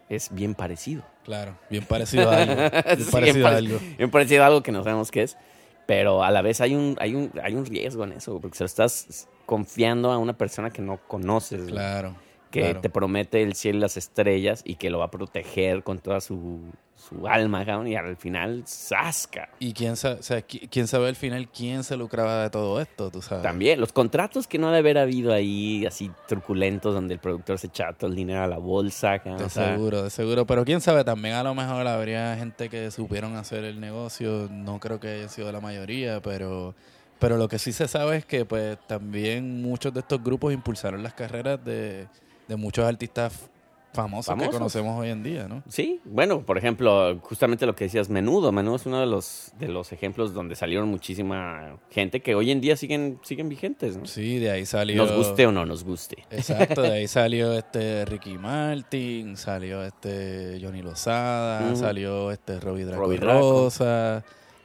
es 0.09 0.33
bien 0.33 0.55
parecido. 0.55 1.03
Claro, 1.23 1.55
bien 1.69 1.85
parecido 1.85 2.31
a 2.31 2.37
algo. 2.37 2.55
Bien 2.95 2.97
Sí, 3.05 3.11
parecido 3.11 3.47
a 3.47 3.51
algo. 3.51 3.79
bien 3.99 4.09
parecido 4.09 4.41
a 4.43 4.47
algo 4.47 4.63
que 4.63 4.71
no 4.71 4.83
sabemos 4.83 5.11
qué 5.11 5.21
es. 5.21 5.37
Pero 5.85 6.23
a 6.23 6.31
la 6.31 6.41
vez 6.41 6.59
hay 6.59 6.73
un, 6.73 6.97
hay 6.99 7.13
un, 7.13 7.31
hay 7.43 7.53
un 7.53 7.67
riesgo 7.67 8.03
en 8.03 8.13
eso, 8.13 8.39
porque 8.41 8.57
se 8.57 8.63
lo 8.63 8.65
estás 8.65 9.27
confiando 9.45 10.11
a 10.11 10.17
una 10.17 10.33
persona 10.33 10.71
que 10.71 10.81
no 10.81 10.97
conoces. 11.07 11.67
Claro. 11.67 12.15
Que 12.53 12.59
claro. 12.61 12.81
te 12.81 12.89
promete 12.91 13.41
el 13.41 13.55
cielo 13.55 13.79
y 13.79 13.81
las 13.81 13.97
estrellas 13.97 14.61
y 14.63 14.75
que 14.75 14.91
lo 14.91 14.99
va 14.99 15.05
a 15.05 15.11
proteger 15.11 15.81
con 15.81 15.97
toda 15.97 16.21
su, 16.21 16.59
su 16.95 17.27
alma, 17.27 17.65
cabrón, 17.65 17.87
y 17.87 17.95
al 17.95 18.15
final, 18.15 18.63
¡zasca! 18.67 19.49
Y 19.57 19.73
quién 19.73 19.95
sabe, 19.97 20.19
o 20.19 20.23
sea, 20.23 20.37
qui- 20.47 20.69
quién 20.69 20.85
sabe 20.87 21.07
al 21.09 21.15
final 21.15 21.49
quién 21.49 21.83
se 21.83 21.97
lucraba 21.97 22.43
de 22.43 22.51
todo 22.51 22.79
esto, 22.79 23.09
tú 23.09 23.23
sabes. 23.23 23.41
También, 23.41 23.79
los 23.79 23.91
contratos 23.91 24.45
que 24.45 24.59
no 24.59 24.67
ha 24.67 24.71
de 24.71 24.77
haber 24.77 24.99
habido 24.99 25.33
ahí, 25.33 25.83
así 25.87 26.11
truculentos, 26.27 26.93
donde 26.93 27.15
el 27.15 27.19
productor 27.19 27.57
se 27.57 27.67
echaba 27.67 27.93
todo 27.93 28.11
el 28.11 28.15
dinero 28.15 28.43
a 28.43 28.47
la 28.47 28.59
bolsa, 28.59 29.17
cabrón, 29.17 29.39
De 29.39 29.45
o 29.45 29.49
sea, 29.49 29.73
seguro, 29.73 30.03
de 30.03 30.09
seguro. 30.11 30.45
Pero 30.45 30.63
quién 30.63 30.79
sabe, 30.79 31.03
también 31.03 31.33
a 31.33 31.41
lo 31.43 31.55
mejor 31.55 31.87
habría 31.87 32.35
gente 32.37 32.69
que 32.69 32.91
supieron 32.91 33.35
hacer 33.35 33.63
el 33.63 33.79
negocio. 33.79 34.47
No 34.51 34.79
creo 34.79 34.99
que 34.99 35.07
haya 35.07 35.27
sido 35.27 35.51
la 35.51 35.59
mayoría, 35.59 36.21
pero, 36.21 36.75
pero 37.17 37.37
lo 37.37 37.47
que 37.47 37.57
sí 37.57 37.71
se 37.73 37.87
sabe 37.87 38.17
es 38.17 38.25
que 38.25 38.45
pues 38.45 38.77
también 38.87 39.61
muchos 39.63 39.91
de 39.93 40.01
estos 40.01 40.23
grupos 40.23 40.53
impulsaron 40.53 41.01
las 41.01 41.13
carreras 41.15 41.63
de, 41.65 42.07
de 42.47 42.55
muchos 42.55 42.85
artistas 42.85 43.49
famosos, 43.93 44.25
Famosos. 44.27 44.51
que 44.51 44.57
conocemos 44.57 44.99
hoy 44.99 45.09
en 45.09 45.23
día, 45.23 45.47
¿no? 45.47 45.63
Sí, 45.69 46.01
bueno, 46.03 46.41
por 46.41 46.57
ejemplo, 46.57 47.19
justamente 47.21 47.65
lo 47.65 47.75
que 47.75 47.85
decías, 47.85 48.09
Menudo. 48.09 48.51
Menudo 48.51 48.75
es 48.75 48.85
uno 48.85 48.99
de 48.99 49.05
los, 49.05 49.53
de 49.59 49.67
los 49.67 49.91
ejemplos 49.91 50.33
donde 50.33 50.55
salieron 50.55 50.89
muchísima 50.89 51.77
gente 51.91 52.21
que 52.21 52.35
hoy 52.35 52.51
en 52.51 52.59
día 52.59 52.75
siguen, 52.75 53.19
siguen 53.23 53.49
vigentes, 53.49 53.95
¿no? 53.97 54.05
Sí, 54.05 54.39
de 54.39 54.51
ahí 54.51 54.65
salió... 54.65 54.97
Nos 54.97 55.15
guste 55.15 55.45
o 55.45 55.51
no 55.51 55.65
nos 55.65 55.83
guste. 55.83 56.25
Exacto, 56.31 56.81
de 56.81 56.91
ahí 56.91 57.07
salió 57.07 57.53
este 57.53 58.05
Ricky 58.05 58.37
Martin, 58.37 59.37
salió 59.37 59.83
este 59.83 60.59
Johnny 60.61 60.81
Lozada, 60.81 61.75
salió 61.75 62.31
este 62.31 62.59
Robbie 62.59 62.85
Draco 62.85 63.01
Robbie 63.01 63.17
Draco. 63.17 63.39
Rosa, 63.39 64.23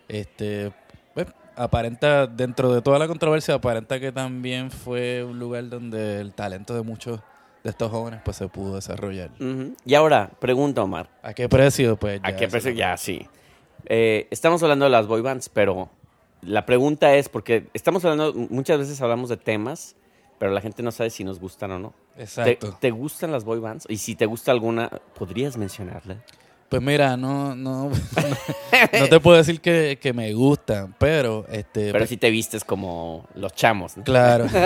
este 0.09 0.73
pues, 1.13 1.27
aparenta 1.55 2.27
dentro 2.27 2.73
de 2.73 2.81
toda 2.81 2.99
la 2.99 3.07
controversia 3.07 3.55
aparenta 3.55 4.01
que 4.01 4.11
también 4.11 4.71
fue 4.71 5.23
un 5.23 5.39
lugar 5.39 5.69
donde 5.69 6.21
el 6.21 6.33
talento 6.33 6.75
de 6.75 6.83
muchos 6.83 7.21
de 7.69 7.73
estos 7.73 7.91
jóvenes 7.91 8.21
pues 8.25 8.37
se 8.37 8.49
pudo 8.49 8.75
desarrollar. 8.75 9.31
Y 9.85 9.95
ahora, 9.95 10.31
pregunta, 10.41 10.83
Omar. 10.83 11.09
¿A 11.23 11.35
qué 11.35 11.49
precio? 11.49 11.97
Pues 11.97 12.21
¿A 12.23 12.31
ya 12.31 12.37
qué 12.37 12.45
eso 12.45 12.51
precio? 12.53 12.71
Ya, 12.73 12.97
sí. 12.97 13.27
Eh, 13.87 14.27
estamos 14.31 14.63
hablando 14.63 14.85
de 14.87 14.91
las 14.91 15.07
boy 15.07 15.21
bands, 15.23 15.49
pero 15.49 15.89
la 16.43 16.67
pregunta 16.67 17.15
es, 17.15 17.29
porque 17.29 17.69
estamos 17.75 18.05
hablando, 18.05 18.33
muchas 18.51 18.79
veces 18.79 19.01
hablamos 19.01 19.29
de 19.29 19.37
temas, 19.37 19.97
pero 20.39 20.53
la 20.53 20.61
gente 20.61 20.83
no 20.83 20.91
sabe 20.93 21.11
si 21.11 21.25
nos 21.25 21.41
gustan 21.41 21.73
o 21.73 21.79
no. 21.79 21.95
¿Te, 22.17 22.23
Exacto. 22.23 22.77
te 22.81 22.91
gustan 22.91 23.33
las 23.33 23.45
boy 23.45 23.61
bands? 23.61 23.87
Y 23.89 23.99
si 23.99 24.15
te 24.15 24.27
gusta 24.27 24.51
alguna, 24.53 24.89
¿podrías 25.19 25.57
mencionarla? 25.57 26.23
Pues 26.69 26.83
mira, 26.83 27.17
no 27.17 27.55
no 27.57 27.91
no 29.01 29.09
te 29.09 29.21
puedo 29.21 29.39
decir 29.39 29.61
que, 29.61 29.99
que 30.01 30.13
me 30.13 30.33
gustan, 30.35 30.95
pero 30.99 31.47
este 31.51 31.93
Pero 31.93 32.07
si 32.07 32.19
te 32.19 32.29
vistes 32.31 32.63
como 32.63 33.27
los 33.35 33.55
chamos, 33.55 33.97
¿no? 33.97 34.05
Claro. 34.05 34.47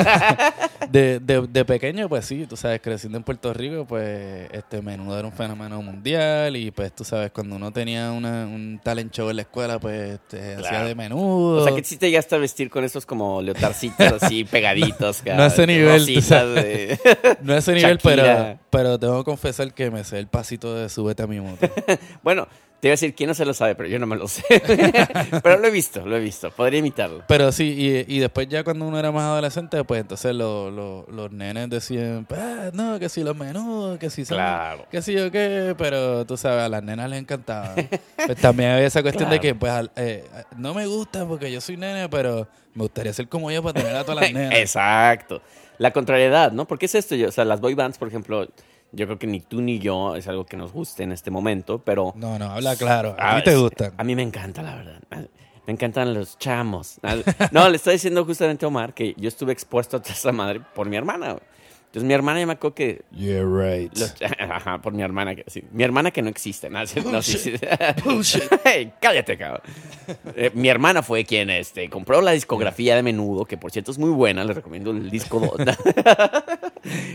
De, 0.90 1.20
de, 1.20 1.46
de 1.46 1.64
pequeño, 1.64 2.06
pues 2.08 2.26
sí, 2.26 2.44
tú 2.46 2.54
sabes, 2.56 2.80
creciendo 2.82 3.16
en 3.16 3.24
Puerto 3.24 3.54
Rico, 3.54 3.86
pues 3.86 4.46
este 4.52 4.82
menudo 4.82 5.16
era 5.18 5.26
un 5.26 5.32
fenómeno 5.32 5.80
mundial 5.80 6.54
y 6.56 6.70
pues 6.70 6.92
tú 6.94 7.02
sabes, 7.02 7.30
cuando 7.30 7.56
uno 7.56 7.70
tenía 7.72 8.10
una, 8.12 8.44
un 8.44 8.78
talent 8.82 9.10
show 9.10 9.30
en 9.30 9.36
la 9.36 9.42
escuela, 9.42 9.78
pues 9.78 10.18
te 10.28 10.54
hacía 10.56 10.68
Claro. 10.68 10.88
de 10.88 10.94
menudo. 10.94 11.62
O 11.62 11.64
sea, 11.66 11.74
que 11.74 11.82
sí 11.84 11.96
te 11.96 12.10
llegaste 12.10 12.34
a 12.34 12.38
vestir 12.38 12.68
con 12.68 12.84
esos 12.84 13.06
como 13.06 13.40
leotarcitos 13.40 14.22
así 14.22 14.44
pegaditos. 14.44 15.22
No 15.24 15.44
a 15.44 15.46
ese 15.46 15.66
nivel, 15.66 15.86
tú 16.04 16.12
rositas 16.14 16.24
sabes. 16.24 16.54
de- 16.64 16.98
no 17.42 17.54
a 17.54 17.58
ese 17.58 17.72
nivel, 17.74 17.98
pero, 18.02 18.58
pero 18.68 18.98
tengo 18.98 19.18
que 19.18 19.24
confesar 19.24 19.72
que 19.72 19.90
me 19.90 20.04
sé 20.04 20.18
el 20.18 20.26
pasito 20.26 20.74
de 20.74 20.90
súbete 20.90 21.22
a 21.22 21.26
mi 21.26 21.40
moto. 21.40 21.70
Bueno, 22.22 22.46
te 22.80 22.88
iba 22.88 22.92
a 22.92 22.94
decir, 22.94 23.14
¿quién 23.14 23.28
no 23.28 23.34
se 23.34 23.44
lo 23.44 23.54
sabe? 23.54 23.76
Pero 23.76 23.88
yo 23.88 23.98
no 24.00 24.06
me 24.08 24.16
lo 24.16 24.26
sé. 24.26 24.42
pero 25.42 25.58
lo 25.58 25.68
he 25.68 25.70
visto, 25.70 26.04
lo 26.04 26.16
he 26.16 26.20
visto. 26.20 26.50
Podría 26.50 26.80
imitarlo. 26.80 27.22
Pero 27.28 27.52
sí, 27.52 27.74
y, 28.08 28.16
y 28.16 28.18
después 28.18 28.48
ya 28.48 28.64
cuando 28.64 28.84
uno 28.86 28.98
era 28.98 29.12
más 29.12 29.22
adolescente, 29.22 29.84
pues 29.84 30.00
entonces 30.00 30.34
lo- 30.34 30.68
lo- 30.70 31.06
los 31.08 31.30
nenes 31.30 31.70
decían, 31.70 32.26
"Ah, 32.30 32.70
no, 32.72 32.98
que 32.98 33.08
si 33.08 33.22
los 33.22 33.36
menudos, 33.36 33.98
que 33.98 34.10
si 34.10 34.24
son, 34.24 34.36
Claro. 34.38 34.86
que 34.90 35.00
si 35.00 35.12
yo 35.12 35.30
qué, 35.30 35.74
pero 35.78 36.26
tú 36.26 36.36
sabes, 36.36 36.64
a 36.64 36.68
las 36.68 36.82
nenas 36.82 37.08
les 37.08 37.20
encantaba. 37.20 37.74
pues 38.26 38.38
también 38.40 38.70
había 38.70 38.86
esa 38.88 39.02
cuestión 39.02 39.30
de 39.30 39.38
Claro. 39.38 39.42
que, 39.42 39.54
pues, 39.54 39.90
eh, 39.96 40.24
no 40.56 40.74
me 40.74 40.86
gusta 40.86 41.24
porque 41.26 41.52
yo 41.52 41.60
soy 41.60 41.76
nene, 41.76 42.08
pero 42.08 42.48
me 42.74 42.82
gustaría 42.82 43.12
ser 43.12 43.28
como 43.28 43.48
yo 43.52 43.62
para 43.62 43.80
tener 43.80 43.94
a 43.94 44.02
todas 44.04 44.22
las 44.22 44.32
nenas. 44.32 44.58
Exacto. 44.58 45.40
La 45.78 45.92
contrariedad, 45.92 46.50
¿no? 46.50 46.66
Porque 46.66 46.86
es 46.86 46.94
esto, 46.96 47.14
yo, 47.14 47.28
o 47.28 47.32
sea, 47.32 47.44
las 47.44 47.60
boy 47.60 47.74
bands, 47.74 47.96
por 47.98 48.08
ejemplo, 48.08 48.48
yo 48.92 49.06
creo 49.06 49.18
que 49.18 49.26
ni 49.26 49.40
tú 49.40 49.60
ni 49.60 49.78
yo 49.78 50.16
es 50.16 50.28
algo 50.28 50.44
que 50.46 50.56
nos 50.56 50.72
guste 50.72 51.02
en 51.02 51.12
este 51.12 51.30
momento, 51.30 51.78
pero... 51.78 52.12
No, 52.16 52.38
no, 52.38 52.46
habla 52.46 52.76
claro, 52.76 53.16
a 53.18 53.36
ti 53.38 53.44
te 53.44 53.56
gustan. 53.56 53.94
A 53.96 54.04
mí 54.04 54.14
me 54.14 54.22
encanta, 54.22 54.62
la 54.62 54.76
verdad. 54.76 55.00
Me 55.66 55.72
encantan 55.72 56.12
los 56.12 56.38
chamos. 56.38 56.98
No, 57.52 57.68
le 57.68 57.76
estoy 57.76 57.94
diciendo 57.94 58.24
justamente 58.24 58.64
a 58.64 58.68
Omar 58.68 58.94
que 58.94 59.14
yo 59.16 59.28
estuve 59.28 59.52
expuesto 59.52 59.96
a 59.96 60.02
toda 60.02 60.14
esa 60.14 60.32
madre 60.32 60.60
por 60.74 60.88
mi 60.88 60.96
hermana. 60.96 61.32
güey. 61.32 61.42
Entonces 61.92 62.08
mi 62.08 62.14
hermana 62.14 62.40
ya 62.40 62.46
me 62.46 62.54
acuerdo 62.54 62.74
que... 62.74 63.02
You're 63.10 63.44
right. 63.44 63.94
los- 63.98 64.14
ajá, 64.38 64.80
por 64.80 64.94
mi 64.94 65.02
hermana. 65.02 65.34
que- 65.34 65.44
sí, 65.48 65.62
mi 65.72 65.82
hermana 65.84 66.10
que 66.10 66.22
no 66.22 66.30
existe. 66.30 66.70
No, 66.70 66.78
no, 67.12 67.20
sí, 67.20 67.36
sí. 67.36 67.52
Hey, 68.64 68.94
cállate, 68.98 69.36
cabrón. 69.36 69.60
Eh, 70.34 70.50
mi 70.54 70.70
hermana 70.70 71.02
fue 71.02 71.26
quien 71.26 71.50
este, 71.50 71.90
compró 71.90 72.22
la 72.22 72.30
discografía 72.30 72.96
de 72.96 73.02
Menudo, 73.02 73.44
que 73.44 73.58
por 73.58 73.70
cierto 73.72 73.90
es 73.90 73.98
muy 73.98 74.08
buena. 74.08 74.42
Les 74.42 74.56
recomiendo 74.56 74.90
el 74.90 75.10
disco 75.10 75.38
2. 75.38 75.76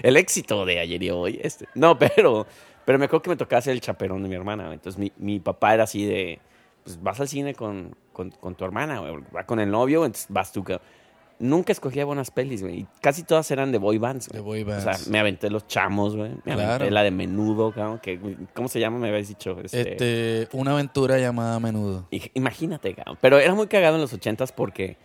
el 0.03 0.15
éxito 0.17 0.63
de 0.65 0.79
ayer 0.79 1.01
y 1.01 1.09
hoy. 1.09 1.39
Este. 1.41 1.67
No, 1.73 1.97
pero, 1.97 2.45
pero 2.85 2.99
me 2.99 3.05
acuerdo 3.05 3.23
que 3.23 3.29
me 3.31 3.35
tocaba 3.35 3.61
ser 3.63 3.73
el 3.73 3.81
chaperón 3.81 4.21
de 4.21 4.29
mi 4.29 4.35
hermana. 4.35 4.71
Entonces 4.73 4.99
mi, 4.99 5.11
mi 5.17 5.39
papá 5.39 5.73
era 5.73 5.85
así 5.85 6.05
de, 6.05 6.39
pues 6.83 7.01
vas 7.01 7.19
al 7.19 7.27
cine 7.27 7.53
con, 7.55 7.95
con, 8.13 8.29
con 8.31 8.55
tu 8.55 8.63
hermana, 8.63 9.01
va 9.35 9.43
con 9.45 9.59
el 9.59 9.71
novio, 9.71 10.05
entonces 10.05 10.27
vas 10.29 10.51
tú. 10.51 10.63
cabrón. 10.63 10.85
Nunca 11.39 11.71
escogía 11.71 12.03
buenas 12.03 12.31
pelis, 12.31 12.63
güey. 12.63 12.79
Y 12.79 12.87
casi 12.99 13.21
todas 13.23 13.49
eran 13.51 13.71
de 13.71 13.77
boy 13.77 13.97
bands. 13.99 14.27
De 14.29 14.39
boy 14.39 14.63
O 14.63 14.65
sea, 14.81 14.85
bands. 14.93 15.07
me 15.07 15.19
aventé 15.19 15.49
Los 15.51 15.67
Chamos, 15.67 16.15
güey. 16.15 16.31
Me 16.45 16.53
Claro. 16.53 16.61
aventé 16.63 16.89
la 16.91 17.03
de 17.03 17.11
Menudo, 17.11 17.71
cabrón. 17.71 17.99
Que, 17.99 18.19
¿Cómo 18.55 18.67
se 18.67 18.79
llama? 18.79 18.97
Me 18.97 19.09
habías 19.09 19.27
dicho. 19.27 19.55
Este, 19.63 19.91
Este, 20.43 20.57
una 20.57 20.71
aventura 20.71 21.19
llamada 21.19 21.59
Menudo. 21.59 22.07
Imagínate, 22.33 22.95
cabrón. 22.95 23.17
Pero 23.21 23.37
era 23.37 23.53
muy 23.53 23.67
cagado 23.67 23.95
en 23.95 24.01
los 24.01 24.13
ochentas 24.13 24.51
porque 24.51 24.97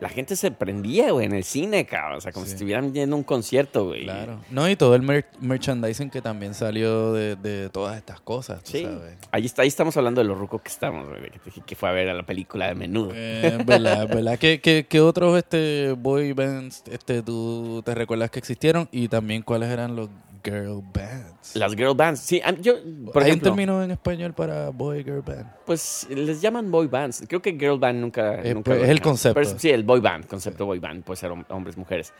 la 0.00 0.08
gente 0.08 0.36
se 0.36 0.50
prendía, 0.52 1.10
güey, 1.10 1.26
en 1.26 1.32
el 1.34 1.42
cine, 1.42 1.84
cabrón. 1.84 2.18
O 2.18 2.20
sea, 2.20 2.30
como 2.32 2.44
Sí. 2.44 2.50
si 2.50 2.54
estuvieran 2.54 2.92
yendo 2.94 3.16
a 3.16 3.18
un 3.18 3.24
concierto, 3.24 3.86
güey. 3.86 4.04
Claro. 4.04 4.38
No, 4.50 4.68
y 4.70 4.76
todo 4.76 4.94
el 4.94 5.02
mer- 5.02 5.26
merchandising 5.40 6.08
que 6.10 6.22
también 6.22 6.54
salió 6.54 7.12
de, 7.12 7.34
de 7.36 7.68
todas 7.68 7.96
estas 7.96 8.20
cosas, 8.20 8.62
tú 8.62 8.70
Sí. 8.72 8.84
sabes. 8.84 9.16
Ahí, 9.32 9.44
está, 9.46 9.62
ahí 9.62 9.68
estamos 9.68 9.96
hablando 9.96 10.20
de 10.20 10.28
lo 10.28 10.34
ruco 10.36 10.60
que 10.62 10.68
estamos, 10.68 11.08
güey. 11.08 11.22
Que, 11.30 11.38
te 11.40 11.44
dije 11.46 11.62
que 11.66 11.74
fue 11.74 11.88
a 11.88 11.92
ver 11.92 12.08
a 12.08 12.14
la 12.14 12.22
película 12.24 12.68
de 12.68 12.74
Menudo. 12.76 13.10
Eh, 13.14 13.58
¿Verdad? 13.66 14.06
¿Verdad? 14.22 14.38
¿Qué, 14.38 14.60
qué, 14.60 14.86
qué 14.88 15.00
otros 15.00 15.36
este, 15.36 15.92
boy 15.92 16.32
bands 16.32 16.84
este, 16.90 17.22
tú 17.22 17.82
te 17.84 17.94
recuerdas 17.94 18.30
que 18.30 18.38
existieron? 18.38 18.88
Y 18.92 19.08
también 19.08 19.42
cuáles 19.42 19.68
eran 19.68 19.96
los 19.96 20.08
girl 20.44 20.82
bands. 20.92 21.54
Las 21.54 21.74
girl 21.74 21.94
bands. 21.94 22.20
Sí, 22.20 22.40
yo, 22.60 22.74
por 23.12 23.22
¿Hay 23.22 23.30
un 23.30 23.36
ejemplo, 23.38 23.50
término 23.50 23.82
en 23.82 23.90
español 23.90 24.34
para 24.34 24.70
boy 24.70 25.04
girl 25.04 25.22
band? 25.22 25.46
pues 25.64 26.06
les 26.10 26.40
llaman 26.40 26.70
boy 26.70 26.86
bands. 26.86 27.24
Creo 27.28 27.42
que 27.42 27.52
girl 27.52 27.78
band 27.78 28.00
nunca. 28.00 28.40
Eh, 28.42 28.54
nunca 28.54 28.72
pues, 28.72 28.82
es 28.82 28.88
el 28.88 29.00
concepto. 29.00 29.40
Pero 29.40 29.58
sí, 29.58 29.70
el 29.70 29.84
boy 29.84 30.00
band, 30.00 30.26
concepto 30.26 30.66
boy 30.66 30.78
band. 30.78 31.04
Puede 31.04 31.16
ser 31.16 31.30
hom- 31.30 31.46
hombres, 31.48 31.76
mujeres. 31.76 32.12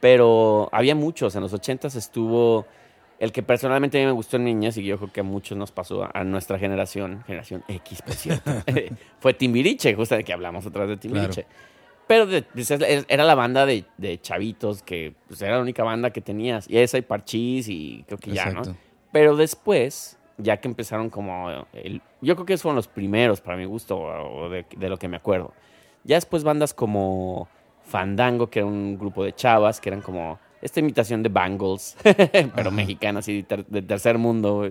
Pero 0.00 0.68
había 0.72 0.94
muchos. 0.94 1.34
En 1.36 1.42
los 1.42 1.52
ochentas 1.52 1.94
estuvo. 1.94 2.66
El 3.18 3.32
que 3.32 3.42
personalmente 3.42 3.96
a 3.96 4.00
mí 4.00 4.06
me 4.06 4.12
gustó 4.12 4.36
en 4.36 4.44
niñas 4.44 4.76
y 4.76 4.84
yo 4.84 4.98
creo 4.98 5.10
que 5.10 5.20
a 5.20 5.22
muchos 5.22 5.56
nos 5.56 5.72
pasó 5.72 6.06
a, 6.12 6.22
nuestra 6.22 6.58
generación, 6.58 7.24
generación 7.26 7.64
X, 7.66 8.02
por 8.02 8.12
cierto, 8.12 8.50
fue 9.20 9.32
Timbiriche, 9.32 9.94
justo 9.94 10.16
de 10.16 10.22
que 10.22 10.34
hablamos 10.34 10.66
otra 10.66 10.82
vez 10.82 10.90
de 10.90 10.96
Timbiriche. 10.98 11.46
Pero 12.06 12.26
pues, 12.52 12.70
es- 12.70 13.04
era 13.08 13.24
la 13.24 13.34
banda 13.34 13.66
de, 13.66 13.84
de 13.98 14.20
chavitos 14.20 14.82
que 14.82 15.14
pues, 15.28 15.42
era 15.42 15.56
la 15.56 15.62
única 15.62 15.82
banda 15.82 16.10
que 16.10 16.20
tenías. 16.20 16.68
Y 16.70 16.78
esa 16.78 16.98
y 16.98 17.02
Parchís 17.02 17.68
y 17.68 18.04
creo 18.06 18.18
que 18.18 18.30
ya, 18.32 18.44
¿no? 18.50 18.62
Pero 19.12 19.34
después, 19.36 20.16
ya 20.38 20.58
que 20.58 20.68
empezaron 20.68 21.10
como... 21.10 21.66
el- 21.72 22.00
yo 22.20 22.34
creo 22.36 22.46
que 22.46 22.52
esos 22.54 22.62
fueron 22.62 22.76
los 22.76 22.88
primeros 22.88 23.40
para 23.40 23.56
mi 23.56 23.64
gusto, 23.64 23.98
o 23.98 24.48
de, 24.48 24.64
de 24.76 24.88
lo 24.88 24.96
que 24.98 25.08
me 25.08 25.16
acuerdo. 25.16 25.52
Ya 26.04 26.14
después 26.16 26.44
bandas 26.44 26.72
como 26.74 27.48
Fandango, 27.84 28.48
que 28.48 28.60
era 28.60 28.66
un 28.66 28.96
grupo 28.98 29.24
de 29.24 29.34
chavas, 29.34 29.80
que 29.80 29.88
eran 29.88 30.00
como 30.00 30.38
esta 30.62 30.78
imitación 30.80 31.22
de 31.22 31.28
Bangles, 31.28 31.96
pero 32.54 32.70
mexicanas 32.70 33.26
y 33.28 33.38
de, 33.38 33.42
ter- 33.42 33.66
de 33.66 33.82
tercer 33.82 34.16
mundo. 34.18 34.70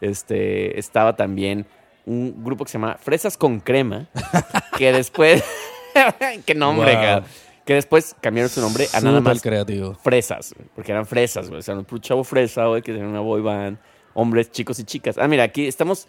Este, 0.00 0.78
estaba 0.78 1.16
también 1.16 1.64
un 2.04 2.44
grupo 2.44 2.64
que 2.64 2.70
se 2.72 2.78
llama 2.78 2.96
Fresas 3.00 3.38
con 3.38 3.60
Crema, 3.60 4.06
que 4.76 4.92
después... 4.92 5.42
¡Qué 6.46 6.54
nombre, 6.54 6.92
Wow. 6.92 7.02
cabrón! 7.02 7.24
Que 7.64 7.74
después 7.74 8.14
cambiaron 8.20 8.50
su 8.50 8.60
nombre 8.60 8.86
a 8.92 9.00
nada 9.00 9.20
más 9.22 9.40
creativo. 9.40 9.94
fresas, 9.94 10.54
porque 10.74 10.92
eran 10.92 11.06
fresas, 11.06 11.48
güey. 11.48 11.60
O 11.60 11.62
sea, 11.62 11.74
un 11.76 11.86
chavo 12.00 12.22
fresa, 12.22 12.66
güey, 12.66 12.82
que 12.82 12.92
tenía 12.92 13.08
una 13.08 13.20
boy 13.20 13.40
band, 13.40 13.78
hombres, 14.12 14.50
chicos 14.52 14.78
y 14.80 14.84
chicas. 14.84 15.16
Ah, 15.16 15.26
mira, 15.28 15.44
aquí 15.44 15.66
estamos 15.66 16.06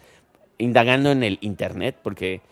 indagando 0.58 1.10
en 1.12 1.22
el 1.22 1.38
internet, 1.40 1.96
porque 2.02 2.42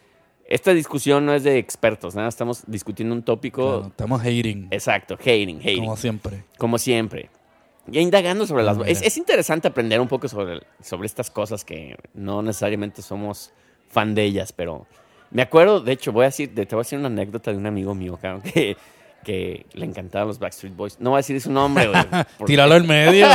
esta 0.49 0.73
discusión 0.73 1.27
no 1.27 1.35
es 1.35 1.43
de 1.43 1.59
expertos, 1.59 2.15
nada, 2.15 2.29
estamos 2.29 2.65
discutiendo 2.67 3.15
un 3.15 3.23
tópico. 3.23 3.73
Claro, 3.73 3.87
estamos 3.89 4.21
hating. 4.23 4.69
Exacto, 4.71 5.15
hating, 5.21 5.59
hating, 5.61 5.77
Como 5.77 5.87
como, 5.89 5.97
siempre. 5.99 6.45
siempre. 6.79 7.31
ya 7.87 8.01
indagando 8.01 8.47
sobre 8.47 8.63
las... 8.63 8.79
Es, 8.87 9.03
es 9.03 9.19
interesante 9.19 9.69
aprender 9.69 10.01
un 10.01 10.09
poco 10.09 10.29
sobre, 10.29 10.63
sobre 10.81 11.07
estas 11.07 11.31
cosas 11.31 11.63
que 11.65 11.97
no 12.15 12.41
necesariamente 12.41 13.03
somos 13.03 13.53
fan 13.89 14.15
de 14.15 14.25
ellas, 14.25 14.53
pero 14.53 14.87
me 15.35 15.43
acuerdo, 15.43 15.81
de 15.81 15.93
hecho, 15.93 16.13
voy 16.13 16.23
a 16.23 16.27
decir, 16.29 16.55
te 16.55 16.65
voy 16.65 16.77
a 16.81 16.85
decir 16.85 16.99
una 16.99 17.09
anécdota 17.09 17.51
de 17.51 17.59
un 17.59 17.67
amigo 17.67 17.95
mío, 17.95 18.17
cabrón, 18.23 18.41
que, 18.43 18.77
que 19.25 19.67
le 19.75 19.85
encantaban 19.85 20.29
los 20.29 20.39
Backstreet 20.39 20.75
Boys. 20.77 20.97
No 21.01 21.11
voy 21.11 21.17
a 21.17 21.19
decir 21.19 21.41
su 21.41 21.51
nombre, 21.53 21.89
güey. 21.89 22.03
porque- 22.39 22.53
Tíralo 22.53 22.75
al 22.75 22.85
medio. 22.85 23.27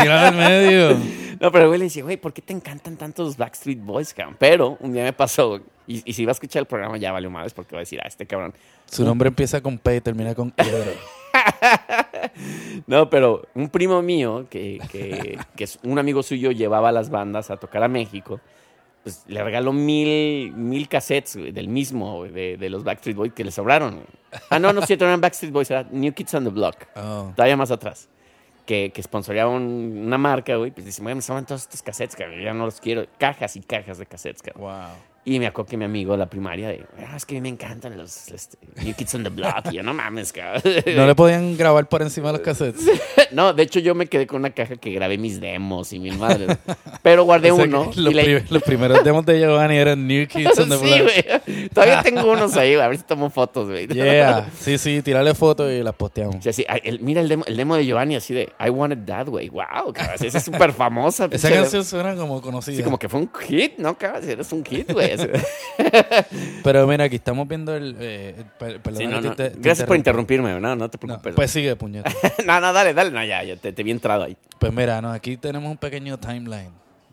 Tíralo 0.00 0.28
al 0.28 0.34
medio. 0.36 0.96
No, 1.40 1.50
pero 1.50 1.64
el 1.64 1.68
güey 1.68 1.80
le 1.80 1.86
decía, 1.86 2.04
güey, 2.04 2.16
¿por 2.16 2.32
qué 2.32 2.40
te 2.40 2.52
encantan 2.52 2.96
tanto 2.96 3.24
los 3.24 3.36
Backstreet 3.36 3.80
Boys, 3.80 4.14
cabrón? 4.14 4.36
Pero 4.38 4.76
un 4.80 4.92
día 4.92 5.02
me 5.02 5.12
pasó, 5.12 5.48
güey, 5.48 5.62
y, 5.88 6.02
y 6.08 6.12
si 6.14 6.24
va 6.24 6.30
a 6.30 6.32
escuchar 6.32 6.60
el 6.60 6.66
programa 6.66 6.96
ya 6.96 7.10
valió 7.10 7.28
madres 7.28 7.52
porque 7.52 7.74
va 7.74 7.80
a 7.80 7.82
decir, 7.82 8.00
ah, 8.02 8.06
este 8.06 8.24
cabrón. 8.24 8.54
Su 8.86 9.04
nombre 9.04 9.28
empieza 9.28 9.60
con 9.60 9.76
P 9.76 9.96
y 9.96 10.00
termina 10.00 10.34
con 10.34 10.54
R. 10.56 10.94
No, 12.86 13.10
pero 13.10 13.46
un 13.54 13.68
primo 13.68 14.00
mío, 14.00 14.46
que, 14.48 14.80
que, 14.90 15.38
que 15.56 15.64
es 15.64 15.78
un 15.82 15.98
amigo 15.98 16.22
suyo, 16.22 16.50
llevaba 16.52 16.88
a 16.90 16.92
las 16.92 17.10
bandas 17.10 17.50
a 17.50 17.56
tocar 17.56 17.82
a 17.82 17.88
México. 17.88 18.40
Pues 19.04 19.22
le 19.28 19.44
regaló 19.44 19.72
mil, 19.72 20.52
mil 20.56 20.88
cassettes 20.88 21.36
güey, 21.36 21.52
del 21.52 21.68
mismo, 21.68 22.16
güey, 22.16 22.32
de, 22.32 22.56
de 22.56 22.70
los 22.70 22.82
Backstreet 22.84 23.16
Boys 23.16 23.32
que 23.34 23.44
le 23.44 23.50
sobraron. 23.52 23.94
güey. 23.96 24.06
Ah, 24.50 24.58
no, 24.58 24.72
no 24.72 24.80
es 24.80 24.86
cierto, 24.86 25.04
no 25.04 25.10
eran 25.10 25.20
Backstreet 25.20 25.52
Boys, 25.52 25.70
era 25.70 25.86
New 25.90 26.12
Kids 26.14 26.34
on 26.34 26.44
the 26.44 26.50
Block. 26.50 26.86
Oh. 26.96 27.30
Todavía 27.36 27.56
más 27.56 27.70
atrás. 27.70 28.08
Que, 28.66 28.90
que 28.94 29.02
sponsoreaba 29.02 29.50
un- 29.50 30.04
una 30.06 30.16
marca, 30.16 30.56
güey. 30.56 30.70
Pues 30.70 30.86
dice, 30.86 31.02
me 31.02 31.20
sobran 31.20 31.44
todos 31.44 31.60
estos 31.62 31.82
cassettes, 31.82 32.16
cabrón. 32.16 32.40
Ya 32.42 32.54
no 32.54 32.64
los 32.64 32.80
quiero. 32.80 33.04
Cajas 33.18 33.56
y 33.56 33.60
cajas 33.60 33.98
de 33.98 34.06
cassettes, 34.06 34.40
cabrón. 34.42 34.62
Wow. 34.64 34.96
Y 35.26 35.38
me 35.38 35.46
acuerdo 35.46 35.70
que 35.70 35.76
mi 35.78 35.86
amigo 35.86 36.12
de 36.12 36.18
la 36.18 36.26
primaria, 36.26 36.68
de, 36.68 36.84
ah, 36.98 37.16
es 37.16 37.24
que 37.24 37.34
a 37.34 37.40
mí 37.40 37.40
me 37.40 37.48
encantan 37.48 37.96
los 37.96 38.28
este, 38.28 38.58
New 38.82 38.94
Kids 38.94 39.14
on 39.14 39.22
the 39.22 39.30
Block. 39.30 39.72
Y 39.72 39.76
yo, 39.76 39.82
no 39.82 39.94
mames, 39.94 40.32
cabrón. 40.34 40.62
No 40.94 41.06
le 41.06 41.14
podían 41.14 41.56
grabar 41.56 41.88
por 41.88 42.02
encima 42.02 42.28
de 42.28 42.32
los 42.34 42.40
cassettes. 42.42 42.84
No, 43.30 43.52
de 43.52 43.64
hecho 43.64 43.80
yo 43.80 43.96
me 43.96 44.06
quedé 44.06 44.28
con 44.28 44.40
una 44.42 44.50
caja 44.50 44.76
que 44.76 44.92
grabé 44.92 45.18
mis 45.18 45.40
demos 45.40 45.92
y 45.92 45.98
mil 45.98 46.16
madres. 46.18 46.56
Pero 47.02 47.24
guardé 47.24 47.50
O 47.52 47.56
sea 47.56 47.64
que 47.64 47.70
uno. 47.70 47.90
Los, 47.96 48.14
y 48.14 48.58
primeros 48.60 49.02
demos 49.02 49.26
de 49.26 49.40
Giovanni 49.40 49.76
eran 49.76 50.06
New 50.06 50.28
Kids 50.28 50.56
on 50.56 50.68
the 50.68 50.76
sí, 50.78 50.84
Block. 50.84 51.02
güey. 51.02 51.68
Todavía 51.70 52.02
tengo 52.02 52.30
unos 52.30 52.56
ahí, 52.56 52.74
güey. 52.74 52.84
A 52.84 52.88
ver 52.88 52.98
si 52.98 53.02
tomo 53.02 53.30
fotos, 53.30 53.68
güey. 53.68 53.88
Yeah. 53.88 54.48
Sí, 54.56 54.78
sí, 54.78 55.02
tirarle 55.02 55.34
fotos 55.34 55.72
y 55.72 55.82
las 55.82 55.94
posteamos. 55.94 56.36
O 56.36 56.42
sea, 56.42 56.52
sí, 56.52 56.64
ay, 56.68 56.80
el- 56.84 57.00
mira 57.00 57.22
el 57.22 57.28
demo, 57.28 57.44
el 57.46 57.56
demo 57.56 57.74
de 57.74 57.84
Giovanni 57.84 58.14
así 58.14 58.34
de 58.34 58.52
I 58.64 58.68
Want 58.70 58.92
It 58.92 59.04
That 59.06 59.28
Way. 59.28 59.48
Wow, 59.48 59.92
cabrón. 59.92 60.16
Esa 60.20 60.38
es 60.38 60.44
súper 60.44 60.72
famosa. 60.72 61.26
Esa 61.28 61.50
canción 61.50 61.84
suena 61.84 62.14
como 62.14 62.40
conocida. 62.40 62.76
Sí, 62.76 62.82
como 62.84 62.98
que 63.00 63.08
fue 63.08 63.18
un 63.18 63.30
hit, 63.48 63.78
¿no, 63.78 63.98
cabrón? 63.98 64.28
Eres 64.28 64.52
un 64.52 64.64
hit, 64.64 64.92
güey. 64.92 65.13
Pero 66.62 66.86
mira, 66.86 67.04
aquí 67.04 67.16
estamos 67.16 67.46
viendo 67.48 67.74
el... 67.74 67.96
eh, 67.98 68.34
el- 68.38 68.44
per- 68.44 68.80
perdona 68.80 68.98
Sí, 69.06 69.06
no, 69.12 69.22
que 69.22 69.28
no. 69.28 69.34
te- 69.36 69.50
te 69.50 69.60
Gracias 69.60 69.86
por 69.86 69.96
interrumpirme, 69.96 70.58
no, 70.60 70.76
no 70.76 70.88
te 70.90 70.96
No, 70.96 71.00
preocupes. 71.00 71.34
pues 71.34 71.50
sigue, 71.50 71.76
puñeta. 71.76 72.10
no, 72.46 72.60
no, 72.60 72.72
dale, 72.72 72.94
dale. 72.94 73.10
No, 73.10 73.24
ya, 73.24 73.42
ya 73.42 73.56
te, 73.56 73.72
te 73.72 73.82
vi 73.82 73.90
entrado 73.90 74.24
ahí. 74.24 74.36
Pues 74.58 74.72
mira, 74.72 75.00
no, 75.02 75.10
aquí 75.12 75.36
tenemos 75.36 75.70
un 75.70 75.76
pequeño 75.76 76.18
timeline 76.18 76.70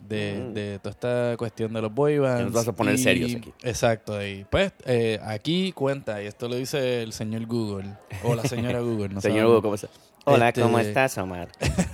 de, 0.07 0.51
de 0.53 0.79
toda 0.79 0.91
esta 0.91 1.37
cuestión 1.37 1.73
de 1.73 1.81
los 1.81 1.93
boy 1.93 2.17
bands. 2.19 2.43
Nos 2.45 2.53
vas 2.53 2.67
a 2.67 2.73
poner 2.73 2.97
serios 2.97 3.35
aquí. 3.35 3.53
Exacto. 3.63 4.25
Y 4.25 4.45
pues 4.49 4.73
eh, 4.85 5.19
aquí 5.23 5.71
cuenta, 5.73 6.21
y 6.21 6.27
esto 6.27 6.47
lo 6.49 6.55
dice 6.55 7.01
el 7.03 7.13
señor 7.13 7.45
Google, 7.45 7.89
o 8.23 8.35
la 8.35 8.43
señora 8.43 8.79
Google, 8.81 9.09
no 9.09 9.21
Señor 9.21 9.37
sabemos, 9.39 9.51
Hugo, 9.51 9.61
¿cómo 9.61 9.75
estás? 9.75 9.91
Hola, 10.25 10.49
Este- 10.49 10.61
¿cómo 10.61 10.77
estás, 10.79 11.17
Omar? 11.17 11.49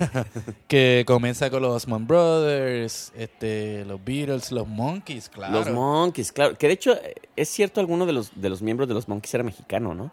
que 0.68 1.04
comienza 1.06 1.48
con 1.50 1.62
los 1.62 1.74
Osman 1.74 2.06
Brothers, 2.06 3.12
este, 3.16 3.84
los 3.86 4.04
Beatles, 4.04 4.52
los 4.52 4.66
Monkeys, 4.68 5.28
claro. 5.30 5.54
Los 5.54 5.70
Monkeys, 5.70 6.30
claro. 6.32 6.56
Que 6.58 6.66
de 6.66 6.74
hecho, 6.74 6.92
eh, 6.94 7.14
es 7.36 7.48
cierto, 7.48 7.80
alguno 7.80 8.04
de 8.04 8.12
los, 8.12 8.30
de 8.38 8.50
los 8.50 8.60
miembros 8.60 8.86
de 8.88 8.94
los 8.94 9.08
Monkeys 9.08 9.32
era 9.34 9.44
mexicano, 9.44 9.94
¿no? 9.94 10.12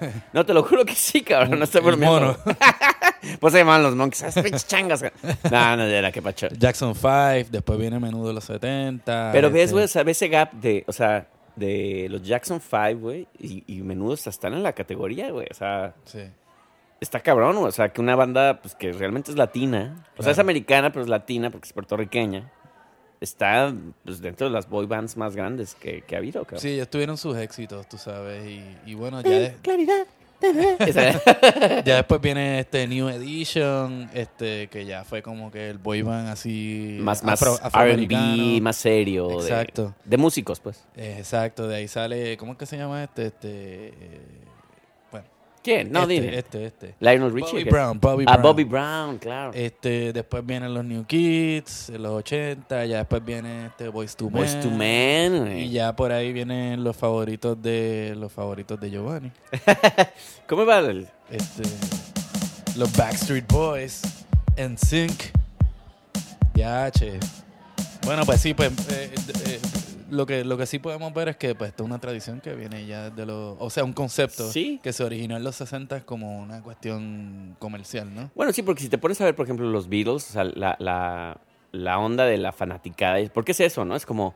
No, 0.32 0.44
te 0.46 0.54
lo 0.54 0.62
juro 0.62 0.84
que 0.84 0.94
sí, 0.94 1.22
cabrón. 1.22 1.58
No 1.58 1.64
estoy 1.64 1.82
bromeando. 1.82 2.36
pues 3.40 3.52
se 3.52 3.58
llamaban 3.58 3.82
los 3.82 3.94
Monkeys. 3.94 4.22
Esas 4.22 4.66
changas. 4.66 5.02
No, 5.50 5.76
no, 5.76 5.82
era 5.84 6.10
que 6.10 6.22
pacho. 6.22 6.48
Jackson 6.48 6.94
5, 6.94 7.48
después 7.50 7.78
viene 7.78 7.98
Menudo 8.00 8.28
de 8.28 8.34
los 8.34 8.44
70. 8.44 9.30
Pero 9.32 9.50
ves, 9.50 9.64
este, 9.64 9.72
güey, 9.74 9.84
o 9.84 9.88
sea, 9.88 10.02
ves 10.02 10.16
ese 10.16 10.28
gap 10.28 10.52
de, 10.54 10.84
o 10.86 10.92
sea, 10.92 11.28
de 11.56 12.06
los 12.10 12.22
Jackson 12.22 12.60
5, 12.60 12.98
güey, 13.00 13.28
y, 13.38 13.64
y 13.66 13.82
menudos 13.82 14.26
están 14.26 14.54
en 14.54 14.62
la 14.62 14.72
categoría, 14.72 15.30
güey. 15.30 15.46
O 15.50 15.54
sea, 15.54 15.94
Sí. 16.06 16.20
Está 17.00 17.20
cabrón. 17.20 17.56
O 17.58 17.70
sea, 17.70 17.90
que 17.92 18.00
una 18.00 18.16
banda, 18.16 18.60
pues, 18.60 18.74
que 18.74 18.92
realmente 18.92 19.30
es 19.30 19.36
latina. 19.36 20.04
O 20.16 20.22
sea, 20.22 20.32
es 20.32 20.38
americana, 20.38 20.90
pero 20.90 21.02
es 21.02 21.08
latina 21.08 21.50
porque 21.50 21.66
es 21.66 21.72
puertorriqueña. 21.72 22.50
Está, 23.20 23.74
pues, 24.04 24.20
dentro 24.20 24.46
de 24.46 24.52
las 24.52 24.68
boy 24.68 24.86
bands 24.86 25.16
más 25.16 25.34
grandes 25.34 25.74
que, 25.74 26.02
que 26.02 26.14
ha 26.14 26.18
habido, 26.18 26.42
cabrón. 26.44 26.60
Sí, 26.60 26.68
ellos 26.70 26.88
tuvieron 26.88 27.16
sus 27.18 27.36
éxitos, 27.36 27.88
tú 27.88 27.98
sabes. 27.98 28.46
Y, 28.46 28.62
y 28.86 28.94
bueno, 28.94 29.20
ya, 29.22 29.30
de- 29.30 29.56
Claridad. 29.62 30.06
Ya 31.84 31.96
después 31.96 32.20
viene 32.20 32.60
este 32.60 32.86
New 32.86 33.08
Edition, 33.08 34.08
este 34.14 34.68
que 34.68 34.84
ya 34.86 35.02
fue 35.04 35.20
como 35.20 35.50
que 35.50 35.68
el 35.70 35.78
boy 35.78 36.02
band 36.02 36.28
así 36.28 36.98
más, 37.00 37.24
más. 37.24 37.42
R&B, 37.42 38.60
más 38.60 38.76
serio. 38.76 39.28
de- 39.28 39.34
Exacto. 39.48 39.94
De, 40.04 40.16
músicos, 40.16 40.60
pues. 40.60 40.84
Eh, 40.96 41.16
exacto, 41.18 41.66
de 41.66 41.74
ahí 41.76 41.88
sale, 41.88 42.36
¿cómo 42.36 42.52
es 42.52 42.58
que 42.58 42.66
se 42.66 42.76
llama 42.76 43.02
este? 43.02 43.26
Este, 43.26 43.48
eh, 43.88 44.20
¿Quién? 45.62 45.90
No, 45.92 46.02
este, 46.02 46.12
dime. 46.14 46.38
este, 46.38 46.64
este. 46.66 46.94
Lionel 47.00 47.32
Richie. 47.32 47.52
Bobby. 47.64 47.64
Brown, 47.70 48.00
Bobby 48.00 48.24
Ah, 48.26 48.32
Brown. 48.36 48.42
Bobby 48.42 48.64
Brown, 48.64 49.18
claro. 49.18 49.50
Este, 49.54 50.12
después 50.12 50.46
vienen 50.46 50.72
los 50.72 50.84
New 50.84 51.04
Kids, 51.04 51.90
en 51.90 52.02
los 52.02 52.12
80, 52.12 52.86
ya 52.86 52.98
después 52.98 53.24
viene 53.24 53.66
este 53.66 53.88
Boys 53.88 54.16
to 54.16 54.30
II 54.32 54.70
Men. 54.70 55.38
güey. 55.40 55.62
Y 55.64 55.70
ya 55.70 55.94
por 55.94 56.12
ahí 56.12 56.32
vienen 56.32 56.82
los 56.84 56.96
favoritos 56.96 57.60
de 57.60 58.14
los 58.16 58.32
favoritos 58.32 58.80
de 58.80 58.90
Giovanni. 58.90 59.32
¿Cómo 60.48 60.64
va 60.64 60.78
el...? 60.78 61.08
Este, 61.30 61.62
los 62.76 62.90
Backstreet 62.96 63.46
Boys, 63.52 64.00
NSYNC, 64.56 65.32
ya, 66.54 66.90
che. 66.90 67.18
Bueno, 68.06 68.24
pues 68.24 68.40
sí, 68.40 68.54
pues 68.54 68.70
eh, 68.90 69.12
eh, 69.46 69.60
lo 70.10 70.26
que 70.26 70.44
lo 70.44 70.56
que 70.56 70.66
sí 70.66 70.78
podemos 70.78 71.12
ver 71.12 71.28
es 71.28 71.36
que 71.36 71.54
pues 71.54 71.72
es 71.74 71.80
una 71.80 71.98
tradición 71.98 72.40
que 72.40 72.54
viene 72.54 72.86
ya 72.86 73.10
de 73.10 73.26
los, 73.26 73.56
o 73.58 73.70
sea, 73.70 73.84
un 73.84 73.92
concepto 73.92 74.50
Sí. 74.50 74.80
que 74.82 74.92
se 74.92 75.04
originó 75.04 75.36
en 75.36 75.44
los 75.44 75.56
60 75.56 76.04
como 76.06 76.38
una 76.40 76.62
cuestión 76.62 77.56
comercial, 77.58 78.14
¿no? 78.14 78.30
Bueno, 78.34 78.52
sí, 78.52 78.62
porque 78.62 78.82
si 78.82 78.88
te 78.88 78.98
pones 78.98 79.20
a 79.20 79.24
ver, 79.24 79.34
por 79.36 79.44
ejemplo, 79.46 79.68
los 79.68 79.88
Beatles, 79.88 80.30
o 80.30 80.32
sea, 80.32 80.44
la, 80.44 80.76
la, 80.78 81.38
la 81.72 81.98
onda 81.98 82.24
de 82.24 82.38
la 82.38 82.52
fanaticada, 82.52 83.22
¿por 83.28 83.44
qué 83.44 83.52
es 83.52 83.60
eso, 83.60 83.84
no? 83.84 83.94
Es 83.96 84.06
como 84.06 84.34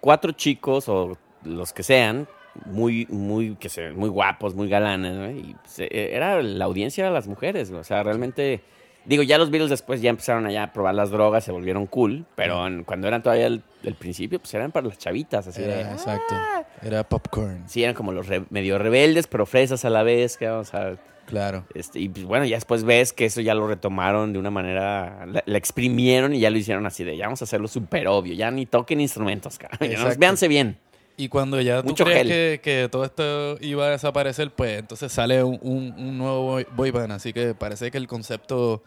cuatro 0.00 0.32
chicos 0.32 0.88
o 0.88 1.16
los 1.44 1.72
que 1.72 1.82
sean, 1.82 2.26
muy, 2.66 3.06
muy, 3.10 3.56
que 3.56 3.68
se, 3.68 3.90
muy 3.90 4.08
guapos, 4.08 4.54
muy 4.54 4.68
galanes, 4.68 5.14
¿no? 5.14 5.30
Y 5.30 5.54
pues, 5.62 5.80
eh, 5.80 6.10
era, 6.12 6.42
la 6.42 6.64
audiencia 6.64 7.02
era 7.04 7.12
las 7.12 7.26
mujeres, 7.26 7.70
¿no? 7.70 7.78
o 7.78 7.84
sea, 7.84 8.02
realmente... 8.02 8.62
Digo, 9.06 9.22
ya 9.22 9.36
los 9.38 9.50
Beatles 9.50 9.70
después 9.70 10.00
ya 10.00 10.10
empezaron 10.10 10.46
allá 10.46 10.62
a 10.64 10.72
probar 10.72 10.94
las 10.94 11.10
drogas, 11.10 11.44
se 11.44 11.52
volvieron 11.52 11.86
cool, 11.86 12.24
pero 12.34 12.66
en- 12.66 12.84
cuando 12.84 13.06
eran 13.06 13.22
todavía 13.22 13.46
el, 13.46 13.62
el 13.82 13.94
principio, 13.94 14.38
pues 14.38 14.54
eran 14.54 14.72
para 14.72 14.86
las 14.88 14.98
chavitas, 14.98 15.46
así 15.46 15.60
de... 15.60 15.80
Era, 15.80 15.92
exacto. 15.92 16.34
Era 16.82 17.04
popcorn. 17.06 17.64
Sí, 17.68 17.82
eran 17.82 17.94
como 17.94 18.12
los 18.12 18.26
re- 18.28 18.44
medio 18.50 18.78
rebeldes, 18.78 19.26
pero 19.26 19.44
fresas 19.46 19.84
a 19.84 19.90
la 19.90 20.02
vez, 20.02 20.36
que 20.38 20.46
vamos 20.48 20.72
a... 20.74 20.96
Claro. 21.26 21.64
Este, 21.74 22.00
y 22.00 22.08
pues, 22.10 22.24
bueno, 22.26 22.44
ya 22.44 22.56
después 22.56 22.84
ves 22.84 23.12
que 23.14 23.24
eso 23.26 23.40
ya 23.40 23.54
lo 23.54 23.66
retomaron 23.66 24.32
de 24.34 24.38
una 24.38 24.50
manera, 24.50 25.24
la, 25.26 25.42
la 25.44 25.58
exprimieron 25.58 26.34
y 26.34 26.40
ya 26.40 26.50
lo 26.50 26.58
hicieron 26.58 26.84
así 26.86 27.02
de, 27.04 27.16
ya 27.16 27.24
vamos 27.26 27.40
a 27.40 27.44
hacerlo 27.44 27.66
súper 27.68 28.08
obvio, 28.08 28.34
ya 28.34 28.50
ni 28.50 28.66
toquen 28.66 29.00
instrumentos, 29.00 29.58
cara. 29.58 29.78
Véanse 30.18 30.48
bien. 30.48 30.78
Y 31.16 31.28
cuando 31.28 31.60
ya 31.60 31.80
tú 31.82 31.88
Mucho 31.90 32.04
crees 32.04 32.26
que, 32.26 32.60
que 32.62 32.88
todo 32.90 33.04
esto 33.04 33.56
iba 33.60 33.86
a 33.86 33.90
desaparecer, 33.90 34.50
pues 34.50 34.80
entonces 34.80 35.12
sale 35.12 35.42
un, 35.44 35.58
un- 35.62 35.94
un 35.96 36.18
nuevo 36.18 36.58
boy 36.74 36.90
band. 36.90 37.12
Así 37.12 37.32
que 37.32 37.54
parece 37.54 37.90
que 37.92 37.98
el 37.98 38.08
concepto 38.08 38.82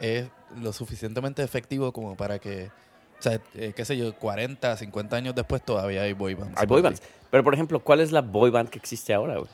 es 0.00 0.26
lo 0.60 0.72
suficientemente 0.72 1.42
efectivo 1.42 1.92
como 1.92 2.16
para 2.16 2.38
que, 2.38 2.66
o 3.18 3.22
sea, 3.22 3.40
eh, 3.54 3.72
qué 3.76 3.84
sé 3.84 3.96
yo, 3.96 4.14
40, 4.16 4.76
50 4.76 5.16
años 5.16 5.34
después 5.34 5.62
todavía 5.62 6.02
hay 6.02 6.12
boy 6.12 6.34
bands. 6.34 6.58
Hay 6.58 6.66
boy 6.66 6.82
bands. 6.82 7.02
Pero, 7.30 7.44
por 7.44 7.54
ejemplo, 7.54 7.78
¿cuál 7.80 8.00
es 8.00 8.10
la 8.12 8.22
boy 8.22 8.50
band 8.50 8.68
que 8.70 8.78
existe 8.78 9.14
ahora, 9.14 9.34
güey? 9.38 9.48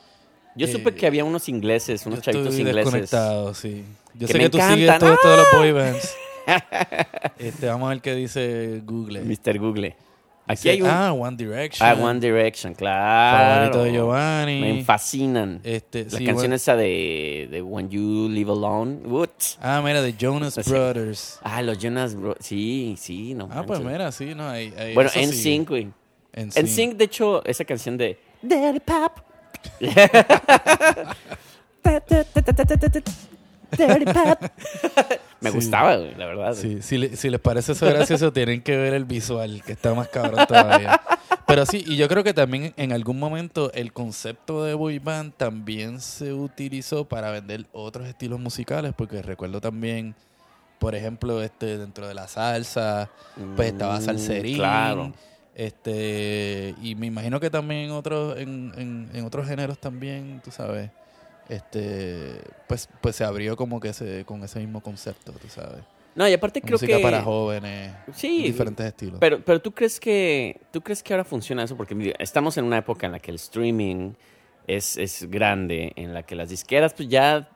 Yo 0.55 0.67
Eh, 0.67 0.73
supe 0.73 0.95
que 0.95 1.07
había 1.07 1.25
unos 1.25 1.49
ingleses, 1.51 2.05
Yo 2.05 2.09
unos 2.11 2.23
chavitos 2.23 2.47
estoy 2.55 2.61
ingleses. 2.61 2.85
desconectado, 2.93 3.53
sí. 3.53 3.85
Yo 4.15 4.27
que 4.27 4.33
sé 4.33 4.39
me 4.39 4.45
que 4.45 4.51
tú 4.51 4.59
sigues 4.59 4.79
encantan. 4.89 5.01
todo 5.01 5.13
esto 5.15 5.31
de 5.31 5.37
los 5.37 5.47
boy 5.53 5.73
bands. 5.73 6.17
este, 7.39 7.67
vamos 7.67 7.87
a 7.87 7.91
ver 7.91 8.01
qué 8.01 8.15
dice 8.15 8.81
Google. 8.85 9.21
Mr. 9.25 9.59
Google. 9.59 9.97
Aquí 10.49 10.69
hay 10.69 10.81
un... 10.81 10.89
Ah, 10.89 11.13
One 11.13 11.37
Direction. 11.37 11.89
Ah, 11.89 11.95
One 12.01 12.21
Direction, 12.21 12.73
claro. 12.75 13.71
Favorito 13.71 13.83
de 13.85 13.93
Giovanni. 13.93 14.61
Me 14.61 14.85
fascinan. 14.85 15.61
Este, 15.65 16.05
La 16.05 16.11
sí, 16.11 16.17
canción 16.19 16.35
bueno. 16.37 16.55
esa 16.55 16.77
de, 16.77 17.49
de 17.51 17.63
When 17.63 17.89
You 17.91 18.29
Live 18.29 18.51
Alone. 18.53 18.99
What? 19.07 19.29
Ah, 19.61 19.83
mira, 19.85 20.03
de 20.03 20.13
Jonas 20.15 20.57
Así. 20.59 20.71
Brothers. 20.71 21.41
Ah, 21.43 21.63
los 21.63 21.79
Jonas 21.79 22.15
Bro- 22.15 22.37
Sí, 22.41 22.95
sí, 22.99 23.35
no 23.35 23.49
Ah, 23.51 23.65
pues 23.67 23.81
mira, 23.81 24.13
sí, 24.13 24.35
no, 24.37 24.49
hay. 24.49 24.73
hay- 24.79 24.95
Bueno, 24.95 25.11
eso 25.13 25.19
sí. 25.21 25.27
NSYNC, 25.27 25.69
güey. 25.69 25.89
NSYNC. 26.35 26.65
NSYNC, 26.65 26.97
de 26.97 27.05
hecho, 27.05 27.45
esa 27.45 27.65
canción 27.65 27.97
de... 27.97 28.19
Daddy 28.43 28.81
Pop. 28.81 29.13
Daddy 33.77 34.05
Pop. 34.07 34.43
Me 35.41 35.51
Sí. 35.51 35.57
gustaba, 35.57 35.97
güey, 35.97 36.15
la 36.15 36.27
verdad. 36.27 36.55
Sí, 36.55 36.81
si, 36.83 36.97
le- 36.99 37.17
si 37.17 37.29
les 37.31 37.41
parece 37.41 37.73
eso 37.73 37.87
gracioso, 37.87 38.33
tienen 38.33 38.63
que 38.63 38.77
ver 38.77 38.95
el 38.95 39.05
visual, 39.05 39.63
que 39.65 39.73
está 39.73 39.93
más 39.95 40.09
cabrón 40.09 40.47
todavía. 40.47 41.01
Pero 41.47 41.65
sí, 41.67 41.85
y 41.87 41.97
yo 41.97 42.09
creo 42.09 42.25
que 42.25 42.35
también 42.35 42.73
en 42.77 42.93
algún 42.93 43.19
momento 43.19 43.71
el 43.73 43.93
concepto 43.93 44.65
de 44.65 44.75
boy 44.75 44.99
band 44.99 45.33
también 45.37 46.01
se 46.01 46.33
utilizó 46.33 47.05
para 47.05 47.31
vender 47.31 47.67
otros 47.73 48.09
estilos 48.09 48.41
musicales, 48.41 48.93
porque 48.97 49.23
recuerdo 49.23 49.61
también, 49.61 50.15
por 50.81 50.95
ejemplo, 50.95 51.43
este 51.43 51.79
dentro 51.79 52.09
de 52.09 52.15
la 52.15 52.27
salsa, 52.29 53.11
pues 53.55 53.73
estaba 53.73 53.99
Mm, 53.99 54.03
salserín. 54.03 54.57
claro. 54.57 55.13
Este, 55.55 56.75
y 56.83 56.95
me 56.97 57.07
imagino 57.07 57.39
que 57.41 57.51
también 57.51 57.83
en 57.87 57.91
otros, 57.93 58.39
en, 58.39 58.73
en, 58.77 59.11
en 59.15 59.25
otros 59.25 59.47
géneros 59.47 59.79
también, 59.79 60.41
tú 60.45 60.51
sabes, 60.51 60.91
este, 61.49 62.41
pues, 62.67 62.89
pues 63.01 63.17
se 63.17 63.25
abrió 63.25 63.57
como 63.57 63.81
que 63.81 63.89
ese, 63.91 64.25
con 64.25 64.43
ese 64.43 64.61
mismo 64.61 64.81
concepto, 64.81 65.33
tú 65.33 65.49
sabes. 65.49 65.83
No, 66.15 66.27
y 66.27 66.33
aparte 66.33 66.63
creo 66.63 66.73
Música 66.73 66.97
que... 66.97 67.03
para 67.03 67.23
jóvenes, 67.23 67.93
Sí, 68.15 68.43
diferentes 68.45 68.87
estilos. 68.87 69.19
Pero, 69.21 69.45
pero 69.45 69.61
tú 69.61 69.73
crees 69.73 70.01
que 70.01 70.61
tú 70.71 70.81
crees 70.81 71.03
que 71.03 71.13
ahora 71.13 71.25
funciona 71.25 71.63
eso 71.63 71.77
porque 71.77 71.95
mira, 71.95 72.15
estamos 72.19 72.57
en 72.57 72.65
una 72.65 72.79
época 72.79 73.05
en 73.07 73.13
la 73.13 73.19
que 73.19 73.31
el 73.31 73.35
streaming 73.37 74.13
es, 74.67 74.97
es 74.97 75.31
grande, 75.31 75.93
en 75.97 76.15
la 76.15 76.23
que 76.23 76.35
las 76.35 76.49
disqueras 76.49 76.95
pues 76.95 77.09
ya 77.11 77.51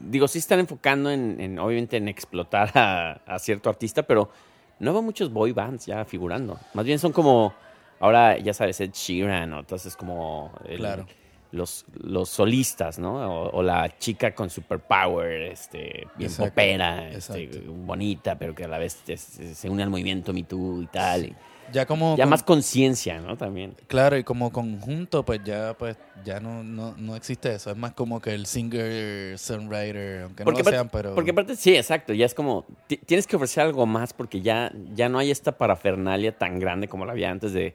digo 0.00 0.26
sí 0.28 0.38
están 0.38 0.58
enfocando 0.60 1.10
en, 1.10 1.38
en, 1.40 1.58
obviamente 1.58 1.98
en 1.98 2.08
explotar 2.08 2.70
a, 2.74 3.20
a 3.26 3.38
cierto 3.38 3.68
artista, 3.68 4.02
pero 4.02 4.30
no 4.78 4.92
veo 4.94 5.02
muchos 5.02 5.30
boy 5.30 5.52
bands 5.52 5.84
ya 5.84 6.02
figurando. 6.06 6.58
Más 6.72 6.86
bien 6.86 6.98
son 6.98 7.12
como 7.12 7.52
ahora 8.00 8.38
ya 8.38 8.54
sabes 8.54 8.80
Ed 8.80 8.92
Sheeran 8.92 9.52
o 9.52 9.60
entonces 9.60 9.94
como 9.94 10.52
el- 10.66 10.78
Claro. 10.78 11.06
Los, 11.52 11.84
los 12.02 12.28
solistas, 12.28 12.98
¿no? 12.98 13.14
O, 13.42 13.50
o 13.58 13.62
la 13.62 13.96
chica 13.98 14.34
con 14.34 14.50
superpower, 14.50 15.42
este, 15.42 16.08
bien 16.16 16.30
Exacto, 16.30 16.50
popera, 16.50 17.10
este, 17.10 17.48
bonita, 17.66 18.38
pero 18.38 18.54
que 18.54 18.64
a 18.64 18.68
la 18.68 18.78
vez 18.78 19.02
es- 19.08 19.40
se 19.54 19.68
une 19.70 19.82
al 19.82 19.90
movimiento 19.90 20.32
Me 20.32 20.42
Too 20.42 20.82
y 20.82 20.86
tal. 20.86 21.36
ya 21.72 21.84
como 21.86 22.16
ya 22.16 22.24
con- 22.24 22.30
más 22.30 22.42
conciencia, 22.42 23.20
¿no? 23.20 23.36
También. 23.36 23.74
Claro, 23.88 24.16
y 24.16 24.24
como 24.24 24.52
conjunto, 24.52 25.24
pues 25.24 25.40
ya 25.44 25.74
pues 25.78 25.96
ya 26.24 26.40
no, 26.40 26.62
no, 26.62 26.94
no 26.98 27.16
existe 27.16 27.52
eso. 27.54 27.70
Es 27.70 27.76
más 27.76 27.92
como 27.92 28.20
que 28.20 28.34
el 28.34 28.46
singer, 28.46 29.38
songwriter, 29.38 30.22
aunque 30.22 30.44
no 30.44 30.50
lo 30.52 30.64
sean, 30.64 30.88
pero... 30.88 31.14
porque 31.14 31.30
aparte, 31.30 31.56
sí, 31.56 31.74
exacto, 31.76 32.12
ya 32.12 32.26
es 32.26 32.34
como, 32.34 32.64
ti- 32.86 32.98
tienes 32.98 33.26
que 33.26 33.36
ofrecer 33.36 33.64
algo 33.64 33.86
más 33.86 34.12
porque 34.12 34.40
ya, 34.42 34.72
ya 34.94 35.08
no 35.08 35.18
hay 35.18 35.30
esta 35.30 35.58
parafernalia 35.58 36.36
tan 36.36 36.58
grande 36.58 36.88
como 36.88 37.04
la 37.06 37.12
había 37.12 37.30
antes 37.30 37.52
de, 37.52 37.74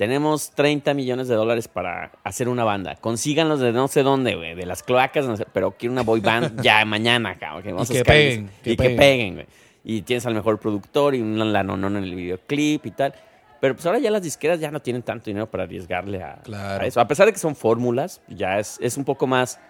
tenemos 0.00 0.52
30 0.52 0.94
millones 0.94 1.28
de 1.28 1.34
dólares 1.34 1.68
para 1.68 2.12
hacer 2.24 2.48
una 2.48 2.64
banda, 2.64 2.96
consíganlos 2.96 3.60
de 3.60 3.70
no 3.70 3.86
sé 3.86 4.02
dónde, 4.02 4.34
güey, 4.34 4.54
de 4.54 4.64
las 4.64 4.82
cloacas, 4.82 5.26
no 5.26 5.36
sé, 5.36 5.44
pero 5.52 5.72
quiero 5.72 5.92
una 5.92 6.00
boy 6.00 6.20
band 6.20 6.62
ya 6.62 6.82
mañana, 6.86 7.36
cabrón. 7.38 7.62
Que 7.62 7.72
vamos 7.74 7.90
Y 7.90 7.98
a 7.98 7.98
que 7.98 8.04
peguen, 8.06 8.50
que 8.64 8.70
y 8.72 8.76
que 8.76 8.82
peguen. 8.82 8.96
peguen, 8.98 9.34
güey. 9.34 9.46
Y 9.84 10.00
tienes 10.00 10.24
al 10.24 10.32
mejor 10.34 10.58
productor 10.58 11.14
y 11.14 11.20
un 11.20 11.52
lanonón 11.52 11.98
en 11.98 12.04
el 12.04 12.14
videoclip 12.14 12.86
y 12.86 12.90
tal. 12.92 13.12
Pero 13.60 13.74
pues 13.74 13.84
ahora 13.84 13.98
ya 13.98 14.10
las 14.10 14.22
disqueras 14.22 14.58
ya 14.58 14.70
no 14.70 14.80
tienen 14.80 15.02
tanto 15.02 15.26
dinero 15.26 15.50
para 15.50 15.64
arriesgarle 15.64 16.22
a, 16.22 16.36
Claro. 16.44 16.82
a 16.82 16.86
eso. 16.86 16.98
A 16.98 17.06
pesar 17.06 17.26
de 17.26 17.34
que 17.34 17.38
son 17.38 17.54
fórmulas, 17.54 18.22
ya 18.26 18.58
es, 18.58 18.78
es 18.80 18.96
un 18.96 19.04
poco 19.04 19.26
más 19.26 19.60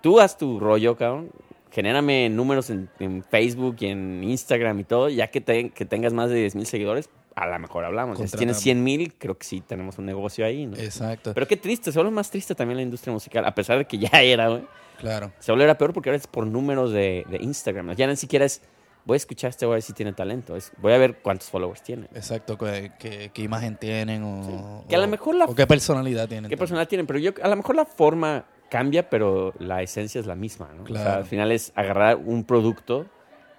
tú 0.00 0.20
haz 0.20 0.38
tu 0.38 0.60
rollo, 0.60 0.96
cabrón. 0.96 1.30
Genérame 1.72 2.30
números 2.30 2.70
en, 2.70 2.88
en 3.00 3.24
Facebook 3.24 3.76
y 3.80 3.86
en 3.86 4.22
Instagram 4.22 4.78
y 4.78 4.84
todo. 4.84 5.08
Ya 5.08 5.26
que, 5.32 5.40
te- 5.40 5.70
que 5.70 5.84
tengas 5.84 6.12
más 6.12 6.30
de 6.30 6.36
10 6.36 6.54
mil 6.54 6.66
seguidores, 6.66 7.10
a 7.38 7.46
lo 7.46 7.58
mejor 7.58 7.84
hablamos. 7.84 8.16
Si 8.18 8.22
tienes 8.22 8.32
Contratamos. 8.56 8.62
100 8.62 8.84
mil, 8.84 9.14
creo 9.18 9.36
que 9.38 9.44
sí 9.46 9.60
tenemos 9.60 9.98
un 9.98 10.06
negocio 10.06 10.44
ahí, 10.44 10.66
¿no? 10.66 10.76
Exacto, 10.76 11.32
Pero 11.34 11.46
qué 11.46 11.56
triste, 11.56 11.92
se 11.92 11.98
vuelve 11.98 12.12
más 12.12 12.30
triste 12.30 12.54
también 12.54 12.76
la 12.76 12.82
industria 12.82 13.12
musical. 13.12 13.44
A 13.44 13.54
pesar 13.54 13.78
de 13.78 13.84
que 13.86 13.98
ya 13.98 14.10
era, 14.22 14.48
güey. 14.48 14.62
claro. 14.98 15.32
Se 15.38 15.52
vuelve 15.52 15.74
peor 15.76 15.92
porque 15.92 16.10
ahora 16.10 16.16
es 16.18 16.26
por 16.26 16.46
números 16.46 16.92
de, 16.92 17.24
de 17.28 17.36
Instagram. 17.38 17.86
¿no? 17.86 17.92
Ya 17.94 18.06
ni 18.06 18.16
siquiera 18.16 18.44
es, 18.44 18.60
voy 19.04 19.14
a 19.14 19.18
escuchar 19.18 19.48
a 19.48 19.50
este 19.50 19.66
güey 19.66 19.80
si 19.82 19.92
tiene 19.92 20.12
talento. 20.12 20.56
Es, 20.56 20.72
voy 20.78 20.92
a 20.92 20.98
ver 20.98 21.18
cuántos 21.22 21.48
followers 21.48 21.82
tiene. 21.82 22.06
Exacto, 22.14 22.58
qué, 22.58 22.92
qué- 22.98 23.30
qué 23.32 23.42
imagen 23.42 23.76
tienen 23.76 24.22
o, 24.24 24.84
Que 24.88 24.96
a 24.96 24.98
lo 24.98 25.08
mejor 25.08 25.34
la- 25.34 25.44
o 25.46 25.54
qué 25.54 25.66
personalidad 25.66 26.28
tienen. 26.28 26.44
¿Qué 26.44 26.56
también. 26.56 26.58
personalidad 26.58 26.88
tienen? 26.88 27.06
Pero 27.06 27.18
yo, 27.18 27.32
a 27.42 27.48
lo 27.48 27.56
mejor 27.56 27.76
la 27.76 27.84
forma 27.86 28.44
cambia, 28.70 29.08
pero 29.08 29.54
la 29.60 29.80
esencia 29.82 30.20
es 30.20 30.26
la 30.26 30.34
misma, 30.34 30.68
¿no? 30.76 30.82
O 30.82 30.86
sea, 30.86 30.94
Claro. 30.96 31.18
al 31.20 31.24
final 31.24 31.52
es 31.52 31.72
agarrar 31.74 32.16
un 32.16 32.44
producto 32.44 33.06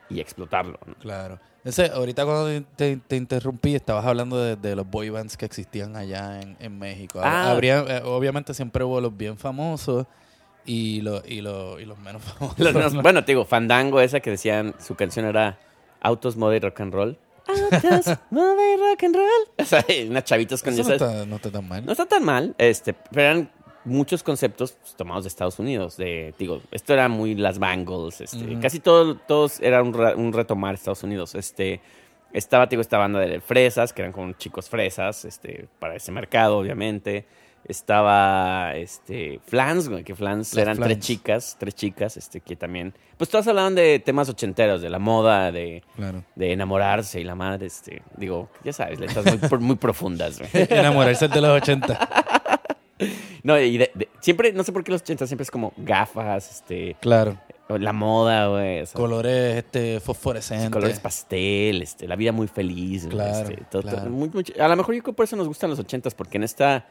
y 0.09 0.19
explotarlo, 0.19 0.79
¿no? 0.85 0.93
Claro. 0.95 1.39
Ese, 1.69 1.87
ahorita 1.87 2.25
cuando 2.25 2.65
te, 2.75 2.97
te 2.97 3.15
interrumpí, 3.15 3.75
estabas 3.75 4.05
hablando 4.05 4.37
de, 4.41 4.55
de 4.55 4.75
los 4.75 4.89
boy 4.89 5.09
bands 5.09 5.37
que 5.37 5.45
existían 5.45 5.95
allá 5.95 6.41
en, 6.41 6.57
en 6.59 6.77
México. 6.77 7.19
Ah. 7.23 7.51
Habría, 7.51 7.79
eh, 7.87 8.01
obviamente 8.03 8.53
siempre 8.53 8.83
hubo 8.83 8.99
los 9.01 9.15
bien 9.15 9.37
famosos 9.37 10.05
y, 10.65 11.01
los 11.01 11.23
y, 11.27 11.41
los 11.41 11.79
y 11.81 11.85
los 11.85 11.97
menos 11.99 12.21
famosos. 12.37 12.59
Los 12.59 12.73
menos- 12.73 12.93
bueno, 13.01 13.23
te 13.23 13.31
digo, 13.31 13.45
Fandango, 13.45 14.01
esa 14.01 14.19
que 14.19 14.31
decían, 14.31 14.75
su 14.79 14.95
canción 14.95 15.25
era 15.25 15.57
Autos, 16.01 16.35
Moda 16.37 16.55
y 16.55 16.59
Rock 16.59 16.81
and 16.81 16.93
Roll. 16.93 17.17
Autos, 17.47 18.17
Moda 18.29 18.73
y 18.73 18.77
Rock 18.77 19.03
and 19.05 19.15
Roll. 19.15 19.27
O 19.57 19.65
sea, 19.65 19.83
unas 20.07 20.23
chavitas 20.23 20.61
con 20.61 20.73
Eso 20.73 20.83
no 20.87 20.95
esas. 20.95 21.09
está, 21.11 21.25
no 21.25 21.35
está 21.37 21.51
tan 21.51 21.67
mal. 21.67 21.85
No 21.85 21.91
está 21.91 22.05
tan 22.05 22.23
mal, 22.23 22.53
este, 22.57 22.93
pero 22.93 23.21
eran 23.21 23.51
muchos 23.89 24.23
conceptos 24.23 24.73
pues, 24.73 24.93
tomados 24.95 25.23
de 25.25 25.27
Estados 25.27 25.59
Unidos. 25.59 25.97
De, 25.97 26.33
digo, 26.39 26.61
esto 26.71 26.93
era 26.93 27.09
muy 27.09 27.35
las 27.35 27.59
Bangles, 27.59 28.21
este, 28.21 28.57
casi 28.59 28.79
todo, 28.79 29.15
todos 29.15 29.59
era 29.59 29.83
un, 29.83 29.95
un 29.95 30.31
retomar 30.33 30.75
Estados 30.75 31.03
Unidos. 31.03 31.35
Este, 31.35 31.81
estaba, 32.31 32.67
digo, 32.67 32.81
esta 32.81 32.97
banda 32.97 33.19
de 33.19 33.41
fresas, 33.41 33.91
que 33.91 34.01
eran 34.01 34.11
con 34.13 34.35
chicos 34.37 34.69
fresas, 34.69 35.25
este, 35.25 35.67
para 35.79 35.95
ese 35.95 36.11
mercado, 36.11 36.57
obviamente. 36.57 37.25
Estaba, 37.65 38.73
este, 38.75 39.39
Flans, 39.45 39.89
que 40.05 40.15
Flans 40.15 40.53
Las 40.53 40.61
eran 40.63 40.75
Flans. 40.77 40.87
tres 40.93 41.05
chicas, 41.05 41.55
tres 41.59 41.75
chicas, 41.75 42.17
este, 42.17 42.39
que 42.39 42.55
también, 42.55 42.93
pues 43.17 43.29
todas 43.29 43.47
hablaban 43.47 43.75
de 43.75 43.99
temas 43.99 44.29
ochenteros, 44.29 44.81
de 44.81 44.89
la 44.89 44.97
moda, 44.97 45.51
de, 45.51 45.83
Claro. 45.95 46.23
de 46.35 46.53
enamorarse 46.53 47.19
y 47.19 47.23
la 47.25 47.35
madre, 47.35 47.67
este, 47.67 48.01
digo, 48.17 48.49
ya 48.63 48.73
sabes, 48.73 48.99
letras 48.99 49.25
muy, 49.51 49.59
muy 49.59 49.75
profundas. 49.75 50.41
Enamorarse 50.53 51.27
de 51.27 51.41
los 51.41 51.51
80. 51.61 51.99
No, 53.43 53.59
y 53.59 53.77
de- 53.77 53.91
de- 53.95 54.09
siempre, 54.19 54.51
no 54.53 54.63
sé 54.63 54.71
por 54.73 54.83
qué 54.83 54.91
los 54.91 55.01
80 55.01 55.25
siempre 55.25 55.43
es 55.43 55.51
como 55.51 55.71
gafas, 55.77 56.49
este, 56.51 56.95
Claro. 56.99 57.37
la 57.69 57.93
moda, 57.93 58.47
güey. 58.47 58.85
Colores 58.93 59.57
este, 59.57 59.99
fosforescentes. 59.99 60.69
colores 60.69 60.99
pastel, 60.99 61.81
este, 61.81 62.07
la 62.07 62.15
vida 62.17 62.31
muy 62.33 62.47
feliz. 62.47 63.05
güey, 63.05 63.15
Claro, 63.17 63.49
este, 63.49 63.55
todo- 63.71 63.81
todo- 63.83 63.91
claro. 63.93 64.09
muy- 64.09 64.29
muy 64.29 64.43
ch- 64.43 64.59
a 64.59 64.67
lo 64.67 64.75
mejor 64.75 64.93
yo 64.95 65.01
creo 65.03 65.13
que 65.13 65.15
por 65.17 65.23
eso 65.23 65.35
nos 65.37 65.47
gustan 65.47 65.69
los 65.69 65.79
80 65.79 66.09
porque 66.11 66.37
en 66.37 66.43
esta 66.43 66.87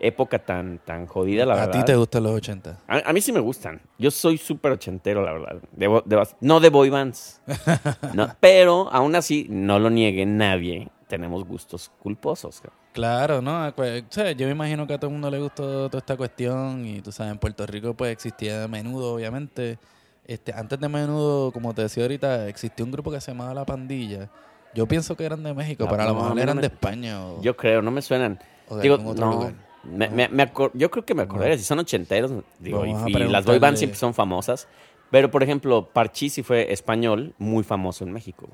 época 0.00 0.40
tan, 0.40 0.78
tan 0.84 1.06
jodida, 1.06 1.46
la 1.46 1.54
A 1.54 1.66
verdad. 1.66 1.80
ti 1.80 1.84
te 1.84 1.94
gustan 1.96 2.24
los 2.24 2.32
80. 2.32 2.80
A, 2.88 3.08
a 3.08 3.12
mí 3.12 3.20
sí 3.20 3.30
me 3.32 3.38
gustan. 3.40 3.80
Yo 3.96 4.10
soy 4.10 4.36
súper 4.38 4.72
ochentero, 4.72 5.24
la 5.24 5.32
verdad. 5.32 5.62
De 5.70 5.86
bo- 5.86 6.02
de 6.04 6.16
bas- 6.16 6.34
no 6.40 6.58
de 6.58 6.68
boy 6.70 6.90
bands. 6.90 7.40
No, 8.14 8.34
pero 8.40 8.88
aún 8.92 9.14
así, 9.14 9.46
no 9.48 9.78
lo 9.78 9.90
niegue 9.90 10.26
nadie. 10.26 10.88
Tenemos 11.06 11.44
gustos 11.44 11.92
culposos. 12.02 12.60
cabrón. 12.60 12.83
Claro, 12.94 13.42
¿no? 13.42 13.72
Pues, 13.74 14.04
o 14.04 14.06
sea, 14.08 14.30
yo 14.32 14.46
me 14.46 14.52
imagino 14.52 14.86
que 14.86 14.94
a 14.94 14.98
todo 14.98 15.08
el 15.08 15.14
mundo 15.14 15.28
le 15.28 15.38
gustó 15.40 15.88
toda 15.90 15.98
esta 15.98 16.16
cuestión 16.16 16.86
y 16.86 17.00
tú 17.02 17.10
sabes, 17.10 17.32
en 17.32 17.38
Puerto 17.38 17.66
Rico 17.66 17.92
pues 17.94 18.12
existía 18.12 18.68
Menudo, 18.68 19.14
obviamente. 19.14 19.78
Este, 20.26 20.54
antes 20.54 20.78
de 20.78 20.88
Menudo, 20.88 21.50
como 21.50 21.74
te 21.74 21.82
decía 21.82 22.04
ahorita, 22.04 22.46
existía 22.48 22.84
un 22.86 22.92
grupo 22.92 23.10
que 23.10 23.20
se 23.20 23.32
llamaba 23.32 23.52
La 23.52 23.64
Pandilla. 23.66 24.30
Yo 24.74 24.86
pienso 24.86 25.16
que 25.16 25.24
eran 25.24 25.42
de 25.42 25.52
México, 25.52 25.84
La- 25.84 25.90
pero 25.90 26.02
a 26.02 26.06
lo 26.06 26.14
mejor 26.14 26.36
no 26.36 26.40
eran 26.42 26.56
me- 26.56 26.60
de 26.62 26.68
España 26.68 27.26
o, 27.26 27.42
Yo 27.42 27.56
creo, 27.56 27.82
no 27.82 27.90
me 27.90 28.00
suenan. 28.00 28.38
o 28.68 28.76
de 28.76 28.82
Digo, 28.82 28.94
algún 28.94 29.10
otro 29.12 29.26
no. 29.26 29.32
lugar. 29.32 29.54
Me, 29.82 30.08
me- 30.08 30.28
me 30.28 30.44
acor- 30.50 30.70
yo 30.72 30.88
creo 30.90 31.04
que 31.04 31.14
me 31.14 31.22
acordaría. 31.22 31.58
Si 31.58 31.64
son 31.64 31.80
ochenteros, 31.80 32.32
digo, 32.60 32.86
y, 32.86 33.12
las 33.28 33.44
boy 33.44 33.58
bands 33.58 33.80
siempre 33.80 33.98
son 33.98 34.14
famosas. 34.14 34.66
Pero, 35.10 35.30
por 35.30 35.42
ejemplo, 35.44 35.88
Parchís 35.92 36.32
sí 36.32 36.42
fue 36.42 36.72
español, 36.72 37.34
muy 37.38 37.62
famoso 37.62 38.02
en 38.04 38.12
México. 38.12 38.48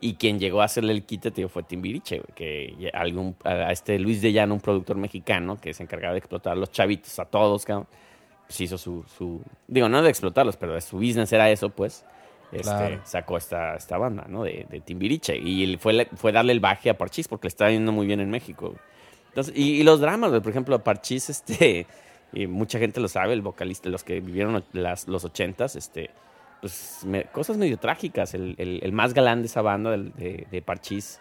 Y 0.00 0.14
quien 0.14 0.38
llegó 0.38 0.62
a 0.62 0.64
hacerle 0.64 0.92
el 0.94 1.04
quite, 1.04 1.30
tío, 1.30 1.48
fue 1.50 1.62
Timbiriche, 1.62 2.20
güey, 2.20 2.32
que 2.34 2.90
algún, 2.94 3.36
a 3.44 3.70
este 3.70 3.98
Luis 3.98 4.22
de 4.22 4.32
Llano, 4.32 4.54
un 4.54 4.60
productor 4.60 4.96
mexicano 4.96 5.60
que 5.60 5.74
se 5.74 5.82
encargaba 5.82 6.12
de 6.14 6.18
explotar 6.18 6.54
a 6.54 6.56
los 6.56 6.70
chavitos, 6.72 7.18
a 7.18 7.26
todos, 7.26 7.66
cabrón, 7.66 7.86
pues 8.46 8.60
hizo 8.62 8.78
su, 8.78 9.04
su, 9.18 9.42
digo, 9.68 9.88
no 9.90 10.00
de 10.02 10.08
explotarlos, 10.08 10.56
pero 10.56 10.74
de 10.74 10.80
su 10.80 10.96
business 10.96 11.32
era 11.34 11.50
eso, 11.50 11.68
pues, 11.70 12.04
este, 12.50 12.62
Claro. 12.62 13.00
sacó 13.04 13.36
esta, 13.36 13.76
esta 13.76 13.98
banda, 13.98 14.24
¿no? 14.28 14.42
De, 14.44 14.66
de 14.70 14.80
Timbiriche. 14.80 15.36
Y 15.36 15.76
fue, 15.76 16.08
fue 16.16 16.32
darle 16.32 16.52
el 16.52 16.60
baje 16.60 16.88
a 16.90 16.96
Parchís 16.96 17.28
porque 17.28 17.44
le 17.46 17.48
estaba 17.48 17.70
yendo 17.70 17.92
muy 17.92 18.06
bien 18.06 18.20
en 18.20 18.30
México. 18.30 18.74
Entonces, 19.28 19.54
y, 19.56 19.74
y 19.80 19.82
los 19.84 20.00
dramas, 20.00 20.30
güey, 20.30 20.40
por 20.42 20.50
ejemplo, 20.50 20.82
Parchís, 20.82 21.28
este, 21.30 21.86
y 22.32 22.46
mucha 22.46 22.78
gente 22.78 23.00
lo 23.00 23.08
sabe, 23.08 23.32
el 23.34 23.42
vocalista, 23.42 23.88
los 23.88 24.04
que 24.04 24.20
vivieron 24.20 24.62
las, 24.72 25.08
los 25.08 25.24
ochentas, 25.24 25.76
este, 25.76 26.10
pues 26.60 27.00
me- 27.04 27.24
cosas 27.24 27.56
medio 27.56 27.76
trágicas. 27.78 28.34
El, 28.34 28.54
el- 28.58 28.80
el 28.82 28.92
más 28.92 29.14
galán 29.14 29.40
de 29.42 29.46
esa 29.46 29.62
banda, 29.62 29.90
del- 29.90 30.12
de, 30.14 30.46
de 30.50 30.62
Parchís, 30.62 31.20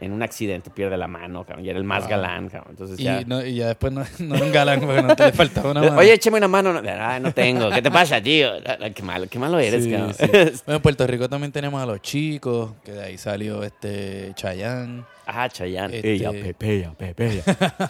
en 0.00 0.12
un 0.12 0.22
accidente 0.22 0.70
pierde 0.70 0.96
la 0.96 1.08
mano, 1.08 1.44
cabrón, 1.44 1.64
y 1.64 1.70
era 1.70 1.76
el 1.78 1.82
más 1.84 2.02
Wow. 2.04 2.10
galán, 2.10 2.48
cabrón. 2.48 2.70
Entonces 2.70 3.00
Y, 3.00 3.02
ya... 3.02 3.20
no, 3.26 3.44
y 3.44 3.56
ya 3.56 3.66
después 3.66 3.92
no, 3.92 4.04
no 4.20 4.36
era 4.36 4.44
un 4.44 4.52
galán 4.52 4.80
porque 4.80 5.02
no 5.02 5.16
te 5.16 5.24
le 5.26 5.32
faltaba 5.32 5.72
una 5.72 5.80
mano. 5.82 5.98
Oye, 5.98 6.12
échame 6.12 6.38
una 6.38 6.46
mano. 6.46 6.72
No, 6.72 6.88
ah, 6.88 7.18
no 7.18 7.32
tengo. 7.34 7.68
¿Qué 7.70 7.82
te 7.82 7.90
pasa, 7.90 8.20
tío? 8.22 8.50
Ah, 8.64 8.90
Qué 8.94 9.02
malo, 9.02 9.26
qué 9.28 9.38
malo 9.40 9.58
eres, 9.58 9.82
Sí, 9.84 9.90
cabrón. 9.90 10.14
sí. 10.14 10.24
Bueno, 10.32 10.76
en 10.76 10.82
Puerto 10.82 11.04
Rico 11.06 11.28
también 11.28 11.50
tenemos 11.50 11.82
a 11.82 11.86
los 11.86 12.00
chicos, 12.00 12.74
que 12.84 12.92
de 12.92 13.02
ahí 13.02 13.18
salió 13.18 13.64
este 13.64 14.30
Chayán. 14.36 15.04
Ah, 15.30 15.46
Chayanne. 15.46 15.94
Este- 15.96 16.12
Ella, 16.14 16.30
Pepe, 16.32 16.70
ella, 16.76 16.92
Pepe, 16.96 17.26
ella. 17.26 17.42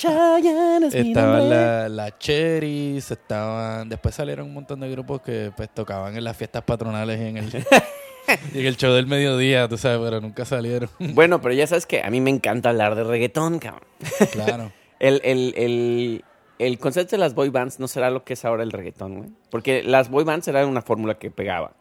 Estaban 0.93 1.49
la- 1.49 1.89
las 1.89 2.19
Cherries, 2.19 3.11
estaban. 3.11 3.89
Después 3.89 4.15
salieron 4.15 4.49
un 4.49 4.55
montón 4.55 4.81
de 4.81 4.91
grupos 4.91 5.21
que 5.23 5.53
pues 5.57 5.69
tocaban 5.73 6.17
en 6.17 6.25
las 6.25 6.37
fiestas 6.37 6.63
patronales 6.65 7.21
y 7.21 7.25
en 7.27 7.37
el, 7.37 7.47
y 8.55 8.59
en 8.61 8.67
el 8.67 8.77
show 8.77 8.93
del 8.93 9.07
mediodía, 9.07 9.69
tú 9.69 9.79
sabes, 9.79 10.01
pero 10.03 10.21
nunca 10.21 10.45
salieron. 10.45 10.91
Bueno, 10.99 11.41
pero 11.41 11.55
ya 11.55 11.67
sabes 11.67 11.87
que 11.87 12.03
a 12.03 12.11
mí 12.11 12.21
me 12.21 12.31
encanta 12.31 12.71
hablar 12.71 12.95
de 12.97 13.05
reggaetón, 13.05 13.59
cabrón. 13.61 13.87
claro. 14.33 14.73
el, 14.99 15.21
el, 15.25 15.55
el, 15.57 16.25
el 16.59 16.79
concepto 16.79 17.13
de 17.17 17.19
las 17.21 17.35
boy 17.35 17.51
bands 17.51 17.79
no 17.79 17.87
será 17.87 18.11
lo 18.11 18.25
que 18.25 18.33
es 18.33 18.45
ahora 18.45 18.63
el 18.65 18.73
reggaetón, 18.73 19.17
güey. 19.19 19.31
Porque 19.51 19.83
las 19.85 20.11
boy 20.11 20.25
bands 20.25 20.49
era 20.49 20.67
una 20.67 20.83
fórmula 20.83 21.19
que 21.19 21.31
pegaba. 21.31 21.73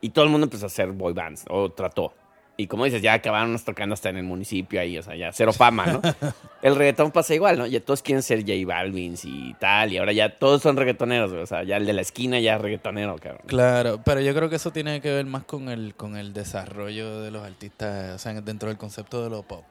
Y 0.00 0.08
todo 0.10 0.24
el 0.24 0.30
mundo 0.30 0.46
empezó 0.46 0.64
a 0.64 0.68
hacer 0.68 0.90
boy 0.92 1.12
bands, 1.12 1.44
o 1.50 1.70
trató. 1.70 2.14
Y 2.56 2.66
como 2.66 2.84
dices, 2.84 3.00
ya 3.00 3.14
acabaron 3.14 3.58
tocando 3.64 3.94
hasta 3.94 4.10
en 4.10 4.18
el 4.18 4.24
municipio 4.24 4.78
ahí, 4.78 4.98
o 4.98 5.02
sea, 5.02 5.16
ya 5.16 5.32
cero 5.32 5.54
fama, 5.54 5.86
¿no? 5.86 6.02
el 6.62 6.76
reggaetón 6.76 7.10
pasa 7.10 7.34
igual, 7.34 7.58
¿no? 7.58 7.66
Ya 7.66 7.80
todos 7.80 8.02
quieren 8.02 8.22
ser 8.22 8.40
J 8.40 8.52
Balvin 8.66 9.16
y 9.24 9.54
tal, 9.54 9.92
y 9.92 9.96
ahora 9.96 10.12
ya 10.12 10.38
todos 10.38 10.60
son 10.60 10.76
reggaetoneros, 10.76 11.30
güey. 11.30 11.42
O 11.42 11.46
sea, 11.46 11.62
ya 11.64 11.78
el 11.78 11.86
de 11.86 11.94
la 11.94 12.02
esquina 12.02 12.38
ya 12.40 12.56
es 12.56 12.60
reggaetonero, 12.60 13.16
cabrón. 13.16 13.42
Claro, 13.46 14.02
pero 14.04 14.20
yo 14.20 14.34
creo 14.34 14.50
que 14.50 14.56
eso 14.56 14.70
tiene 14.70 15.00
que 15.00 15.10
ver 15.10 15.24
más 15.24 15.44
con 15.44 15.70
el, 15.70 15.94
con 15.94 16.16
el 16.16 16.34
desarrollo 16.34 17.20
de 17.22 17.30
los 17.30 17.42
artistas, 17.42 18.16
o 18.16 18.18
sea, 18.18 18.38
dentro 18.42 18.68
del 18.68 18.76
concepto 18.76 19.24
de 19.24 19.30
lo 19.30 19.42
pop. 19.42 19.64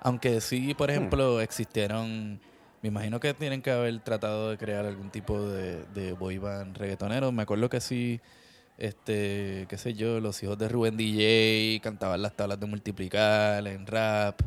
Aunque 0.00 0.40
sí, 0.40 0.74
por 0.74 0.92
ejemplo, 0.92 1.40
existieron, 1.40 2.40
me 2.82 2.88
imagino 2.88 3.18
que 3.18 3.34
tienen 3.34 3.62
que 3.62 3.72
haber 3.72 3.98
tratado 3.98 4.50
de 4.50 4.58
crear 4.58 4.86
algún 4.86 5.10
tipo 5.10 5.42
de, 5.42 5.84
de 5.86 6.12
boy 6.12 6.38
band 6.38 6.76
reggaetonero. 6.76 7.32
Me 7.32 7.42
acuerdo 7.42 7.68
que 7.68 7.80
sí, 7.80 8.20
este, 8.78 9.66
qué 9.68 9.76
sé 9.76 9.94
yo, 9.94 10.20
los 10.20 10.40
hijos 10.42 10.56
de 10.56 10.68
Rubén 10.68 10.96
DJ 10.96 11.80
cantaban 11.82 12.22
las 12.22 12.34
tablas 12.34 12.58
de 12.60 12.66
multiplicar 12.66 13.66
en 13.66 13.86
rap. 13.86 14.40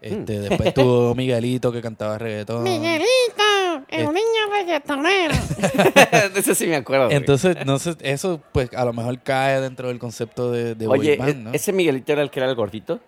Este, 0.00 0.40
después 0.40 0.74
tuvo 0.74 1.14
Miguelito 1.16 1.70
que 1.72 1.82
cantaba 1.82 2.16
reggaetón. 2.18 2.62
Miguelito, 2.62 3.84
el 3.88 4.06
niño 4.06 4.40
reggaetonero. 4.50 5.34
eso 6.36 6.54
sí 6.54 6.66
me 6.66 6.76
acuerdo. 6.76 7.10
Entonces, 7.10 7.64
no 7.66 7.78
sé, 7.78 7.96
eso 8.00 8.40
pues 8.52 8.72
a 8.74 8.84
lo 8.84 8.92
mejor 8.92 9.20
cae 9.22 9.60
dentro 9.60 9.88
del 9.88 9.98
concepto 9.98 10.50
de, 10.50 10.74
de 10.74 10.86
boy 10.86 11.00
Oye, 11.00 11.16
band, 11.16 11.36
¿no? 11.44 11.52
¿ese 11.52 11.72
Miguelito 11.72 12.12
era 12.12 12.22
el 12.22 12.30
que 12.30 12.40
era 12.40 12.48
el 12.48 12.56
gordito? 12.56 13.00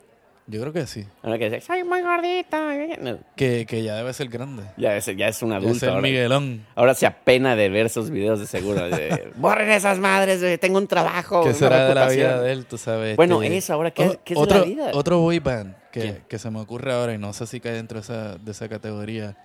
Yo 0.51 0.61
creo 0.63 0.73
que 0.73 0.87
sí. 0.87 1.05
Ahora 1.23 1.37
que 1.39 1.51
decía, 1.51 1.61
Soy 1.61 1.85
muy 1.85 2.01
gordito. 2.01 2.57
no, 3.03 3.19
Que, 3.37 3.67
que 3.67 3.83
ya 3.83 3.97
debe 3.97 4.13
ser 4.15 4.29
grande. 4.29 4.63
ya, 4.79 4.97
es, 4.97 5.05
ya 5.15 5.29
es 5.29 5.43
un 5.43 5.53
adulto. 5.53 5.79
ser 5.79 5.91
ahora. 5.91 6.01
Miguelón. 6.01 6.65
Ahora 6.75 6.95
se 6.95 7.05
apena 7.05 7.55
de 7.55 7.69
ver 7.69 7.85
esos 7.87 8.09
videos 8.11 8.41
de 8.41 8.47
seguro. 8.47 8.89
De, 8.89 9.31
Borren 9.37 9.71
esas 9.71 9.99
madres, 9.99 10.59
tengo 10.59 10.79
un 10.79 10.87
trabajo. 10.87 11.43
¿Qué 11.43 11.51
una 11.51 11.59
será 11.59 11.89
de 11.89 11.95
la 11.95 12.01
ocupación". 12.03 12.27
vida 12.29 12.41
de 12.41 12.53
él? 12.53 12.65
Tú 12.65 12.79
sabes. 12.79 13.15
Bueno, 13.17 13.43
eso, 13.43 13.75
ahora, 13.75 13.91
¿qué- 13.91 14.09
o- 14.09 14.21
qué 14.25 14.33
es 14.33 14.39
de 14.39 14.43
otro, 14.43 14.59
la 14.61 14.65
vida? 14.65 14.91
Otro 14.95 15.19
boy 15.21 15.39
band 15.39 15.75
que, 15.93 16.23
que 16.27 16.39
se 16.39 16.51
me 16.51 16.61
ocurre 16.61 16.93
ahora 16.95 17.13
y 17.13 17.19
no 17.19 17.33
sé 17.35 17.47
si 17.47 17.61
cae 17.61 17.73
dentro 17.73 17.99
de 17.99 18.03
esa, 18.05 18.37
de 18.39 18.51
esa 18.51 18.69
categoría. 18.71 19.37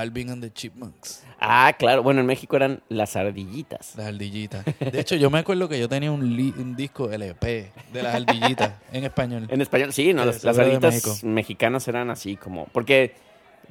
Alvin 0.00 0.30
and 0.30 0.42
the 0.42 0.52
Chipmunks. 0.52 1.22
Ah, 1.40 1.74
claro. 1.78 2.02
Bueno, 2.02 2.20
en 2.20 2.26
México 2.26 2.56
eran 2.56 2.80
las 2.88 3.16
ardillitas. 3.16 3.94
Las 3.96 4.06
ardillitas. 4.06 4.64
De 4.80 5.00
hecho, 5.00 5.16
yo 5.16 5.30
me 5.30 5.38
acuerdo 5.38 5.68
que 5.68 5.78
yo 5.78 5.88
tenía 5.88 6.10
un, 6.10 6.36
li- 6.36 6.54
un 6.56 6.74
disco 6.76 7.10
LP 7.10 7.70
de 7.92 8.02
las 8.02 8.14
ardillitas 8.14 8.72
en 8.92 9.04
español. 9.04 9.46
En 9.50 9.60
español, 9.60 9.92
sí, 9.92 10.12
no, 10.14 10.24
las, 10.24 10.44
ardillitas 10.44 11.22
mexicanas 11.24 11.86
eran 11.88 12.10
así 12.10 12.36
como. 12.36 12.66
Porque 12.66 13.14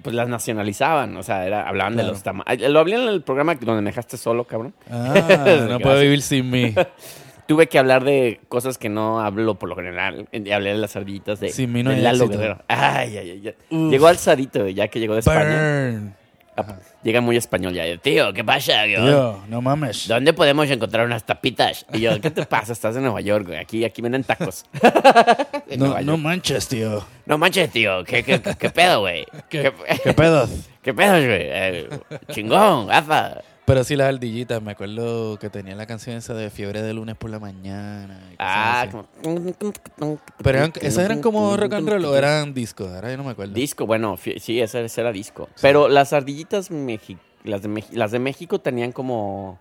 pues 0.03 0.13
las 0.15 0.27
nacionalizaban, 0.27 1.15
o 1.15 1.23
sea, 1.23 1.45
era, 1.47 1.67
hablaban 1.67 1.93
Claro. 1.93 2.07
de 2.07 2.13
los 2.13 2.21
tamaños. 2.23 2.69
Lo 2.69 2.79
hablé 2.79 2.97
en 3.01 3.07
el 3.07 3.21
programa 3.21 3.55
donde 3.55 3.81
me 3.81 3.89
dejaste 3.91 4.17
solo, 4.17 4.43
cabrón. 4.43 4.73
Ah, 4.91 5.65
no 5.69 5.79
puedo 5.79 5.99
vivir 6.01 6.21
sin 6.21 6.49
mí. 6.49 6.73
Tuve 7.47 7.67
que 7.67 7.77
hablar 7.77 8.03
de 8.03 8.39
cosas 8.49 8.77
que 8.77 8.89
no 8.89 9.21
hablo 9.21 9.55
por 9.55 9.69
lo 9.69 9.75
general. 9.75 10.27
Hablé 10.33 10.71
de 10.71 10.77
las 10.77 10.95
ardillitas 10.95 11.39
de, 11.39 11.49
Sin 11.49 11.71
mí 11.71 11.83
no 11.83 11.91
de 11.91 11.97
Lalo. 11.97 12.27
Guerrero. 12.27 12.57
Ay, 12.67 13.17
ay, 13.17 13.29
ay. 13.45 13.55
Uf. 13.69 13.91
Llegó 13.91 14.07
alzadito, 14.07 14.67
ya 14.67 14.87
que 14.87 14.99
llegó 14.99 15.13
de 15.13 15.19
España. 15.19 16.15
Ah, 16.57 16.79
Llega 17.03 17.21
muy 17.21 17.35
español 17.35 17.73
ya. 17.73 17.83
Tío, 17.97 18.33
¿qué 18.33 18.43
pasa? 18.43 18.87
Yo? 18.87 19.05
Tío, 19.05 19.41
no 19.49 19.61
mames. 19.61 20.07
¿Dónde 20.07 20.33
podemos 20.33 20.69
encontrar 20.71 21.05
unas 21.05 21.25
tapitas? 21.25 21.85
Y 21.93 21.99
yo, 21.99 22.19
¿qué 22.21 22.31
te 22.31 22.45
pasa? 22.45 22.71
Estás 22.73 22.95
en 22.95 23.03
Nueva 23.03 23.21
York, 23.21 23.45
güey. 23.45 23.59
Aquí, 23.59 23.83
aquí 23.83 24.01
venden 24.01 24.23
tacos. 24.23 24.65
No, 25.77 25.99
no 26.03 26.17
manches, 26.17 26.67
tío. 26.67 27.03
No 27.25 27.37
manches, 27.37 27.69
tío. 27.71 28.03
¿Qué, 28.05 28.23
qué, 28.23 28.39
qué 28.41 28.69
pedo, 28.69 29.01
güey? 29.01 29.25
¿Qué, 29.49 29.73
¿Qué, 29.87 29.99
qué 30.03 30.13
pedos? 30.13 30.49
qué 30.81 30.93
pedo, 30.93 31.13
güey? 31.13 31.41
Eh, 31.41 31.89
chingón, 32.31 32.87
gafa. 32.87 33.41
Pero 33.65 33.83
sí, 33.83 33.95
las 33.95 34.09
ardillitas. 34.13 34.61
Me 34.61 34.71
acuerdo 34.73 35.39
que 35.39 35.49
tenía 35.49 35.75
la 35.75 35.85
canción 35.87 36.15
esa 36.15 36.33
de 36.35 36.49
Fiebre 36.51 36.81
de 36.83 36.93
lunes 36.93 37.15
por 37.15 37.29
la 37.31 37.39
mañana. 37.39 38.19
y 38.31 38.35
Ah, 38.37 38.87
como... 38.91 40.19
Pero 40.43 40.57
eran, 40.59 40.73
¿esas 40.81 41.03
eran 41.05 41.21
como 41.21 41.57
rock 41.57 41.73
and 41.73 41.89
roll 41.89 42.05
o 42.05 42.15
eran 42.15 42.53
discos? 42.53 42.89
Ahora 42.93 43.09
yo 43.11 43.17
no 43.17 43.23
me 43.23 43.31
acuerdo. 43.31 43.53
Disco, 43.53 43.85
bueno, 43.87 44.17
sí, 44.17 44.59
ese, 44.61 44.85
ese 44.85 45.01
era 45.01 45.11
disco. 45.11 45.49
Pero 45.61 45.87
las 45.89 46.13
ardillitas, 46.13 46.69
mexi- 46.71 47.17
las, 47.43 47.63
de 47.63 47.69
Mex- 47.69 47.91
las 47.91 48.11
de 48.11 48.19
México 48.19 48.59
tenían 48.61 48.91
como... 48.91 49.59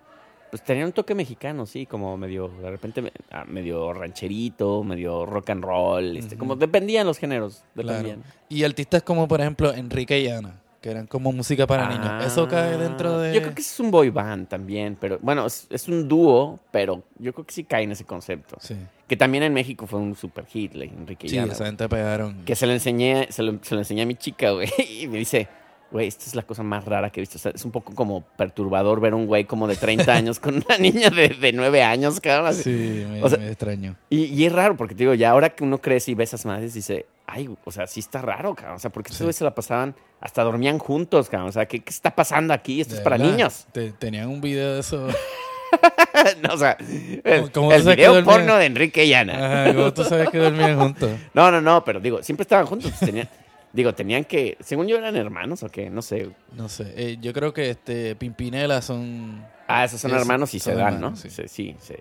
Pues 0.50 0.62
tenían 0.62 0.86
un 0.86 0.92
toque 0.92 1.16
mexicano, 1.16 1.66
sí, 1.66 1.84
como 1.84 2.16
medio, 2.16 2.46
de 2.62 2.70
repente, 2.70 3.12
ah, 3.32 3.44
medio 3.48 3.92
rancherito, 3.92 4.84
medio 4.84 5.26
rock 5.26 5.50
and 5.50 5.64
roll, 5.64 6.16
este, 6.16 6.36
como 6.38 6.54
dependían 6.54 7.08
los 7.08 7.18
géneros, 7.18 7.64
Claro. 7.74 7.88
dependían. 7.88 8.22
Y 8.48 8.62
artistas 8.62 9.02
como, 9.02 9.26
por 9.26 9.40
ejemplo, 9.40 9.72
Enrique 9.74 10.20
y 10.20 10.28
Ana, 10.28 10.60
que 10.84 10.90
eran 10.90 11.06
como 11.06 11.32
música 11.32 11.66
para 11.66 11.88
niños. 11.88 12.26
¿Eso 12.26 12.46
cae 12.46 12.76
dentro 12.76 13.18
de...? 13.18 13.30
Ah, 13.30 13.32
Yo 13.32 13.40
creo 13.40 13.54
que 13.54 13.62
es 13.62 13.80
un 13.80 13.90
boy 13.90 14.10
band 14.10 14.48
también, 14.48 14.98
pero 15.00 15.18
bueno, 15.22 15.46
es, 15.46 15.66
es 15.70 15.88
un 15.88 16.06
dúo, 16.06 16.60
pero 16.70 17.02
yo 17.18 17.32
creo 17.32 17.46
que 17.46 17.54
sí 17.54 17.64
cae 17.64 17.84
en 17.84 17.92
ese 17.92 18.04
concepto. 18.04 18.58
Sí, 18.60 18.76
Que 19.08 19.16
también 19.16 19.44
en 19.44 19.54
México 19.54 19.86
fue 19.86 19.98
un 19.98 20.14
super 20.14 20.44
hit, 20.44 20.74
like, 20.74 20.94
Enrique 20.94 21.26
sí 21.26 21.38
esa 21.38 21.64
gente 21.64 21.88
pegaron. 21.88 22.44
Que 22.44 22.54
se 22.54 22.66
lo 22.66 22.74
enseñé, 22.74 23.28
se 23.30 23.42
lo, 23.42 23.58
se 23.62 23.74
lo 23.74 23.80
enseñé 23.80 24.02
a 24.02 24.06
mi 24.06 24.14
chica, 24.14 24.50
güey, 24.50 24.68
y 25.00 25.08
me 25.08 25.16
dice, 25.16 25.48
güey, 25.94 26.08
esta 26.08 26.24
es 26.26 26.34
la 26.34 26.42
cosa 26.42 26.62
más 26.64 26.84
rara 26.84 27.08
que 27.10 27.20
he 27.20 27.22
visto. 27.22 27.36
O 27.36 27.40
sea, 27.40 27.52
es 27.54 27.64
un 27.64 27.70
poco 27.70 27.94
como 27.94 28.22
perturbador 28.36 29.00
ver 29.00 29.14
un 29.14 29.26
güey 29.26 29.44
como 29.44 29.66
de 29.68 29.76
30 29.76 30.12
años 30.12 30.40
con 30.40 30.56
una 30.56 30.76
niña 30.80 31.08
de, 31.08 31.28
de 31.28 31.52
9 31.52 31.82
años, 31.84 32.20
cabrón. 32.20 32.48
así. 32.48 32.62
Sí, 32.64 33.06
me, 33.08 33.22
O 33.22 33.28
sea, 33.28 33.38
me 33.38 33.46
extraño. 33.48 33.94
Y, 34.10 34.24
y 34.24 34.44
es 34.44 34.52
raro, 34.52 34.76
porque 34.76 34.94
te 34.94 35.04
digo, 35.04 35.14
ya 35.14 35.30
ahora 35.30 35.50
que 35.50 35.62
uno 35.64 35.78
crece 35.78 36.10
y 36.10 36.14
ve 36.14 36.24
esas 36.24 36.44
madres, 36.44 36.74
dice, 36.74 37.06
ay, 37.26 37.48
o 37.64 37.70
sea, 37.70 37.86
sí 37.86 38.00
está 38.00 38.20
raro, 38.20 38.54
cabrón. 38.56 38.74
O 38.76 38.78
sea, 38.80 38.90
porque 38.90 39.12
estos 39.12 39.26
Sí. 39.28 39.32
se 39.38 39.44
la 39.44 39.54
pasaban, 39.54 39.94
hasta 40.20 40.42
dormían 40.42 40.78
juntos, 40.78 41.28
cabrón. 41.30 41.48
O 41.48 41.52
sea, 41.52 41.66
¿qué, 41.66 41.78
qué 41.80 41.90
está 41.90 42.14
pasando 42.14 42.52
aquí? 42.52 42.80
Esto 42.80 42.94
De 42.94 42.98
es 42.98 43.04
para 43.04 43.16
verdad, 43.16 43.32
niños. 43.32 43.66
te- 43.72 43.92
tenían 43.92 44.28
un 44.28 44.40
video 44.40 44.74
de 44.74 44.80
eso. 44.80 45.06
no, 46.42 46.54
o 46.54 46.58
sea, 46.58 46.76
el, 47.24 47.50
¿Cómo 47.52 47.72
el 47.72 47.82
video 47.82 48.22
porno 48.24 48.56
de 48.56 48.66
Enrique 48.66 49.04
y 49.04 49.14
Ana. 49.14 49.62
Ajá, 49.64 49.74
¿cómo 49.74 49.92
tú 49.92 50.04
sabes 50.04 50.28
que 50.30 50.38
dormían 50.38 50.78
juntos? 50.78 51.10
No, 51.34 51.50
no, 51.50 51.60
no, 51.60 51.84
pero 51.84 52.00
digo, 52.00 52.22
siempre 52.22 52.42
estaban 52.42 52.66
juntos. 52.66 52.90
pues, 52.96 53.10
tenían, 53.10 53.28
digo, 53.74 53.94
tenían 53.94 54.24
que, 54.24 54.56
según 54.60 54.86
yo, 54.86 54.96
eran 54.96 55.16
hermanos 55.16 55.62
o 55.62 55.68
qué, 55.68 55.90
no 55.90 56.00
sé. 56.00 56.30
No 56.56 56.68
sé, 56.70 56.94
eh, 56.96 57.18
yo 57.20 57.32
creo 57.34 57.52
que 57.52 57.68
este 57.70 58.16
Pimpinela 58.16 58.80
son... 58.80 59.44
Ah, 59.68 59.84
esos 59.84 60.00
son 60.00 60.12
Es- 60.12 60.20
hermanos 60.20 60.54
y 60.54 60.60
se 60.60 60.74
dan, 60.74 60.94
hermanos, 60.94 61.10
¿no? 61.10 61.16
sí. 61.16 61.28
Sí, 61.30 61.48
sí, 61.48 61.76
sí. 61.80 61.94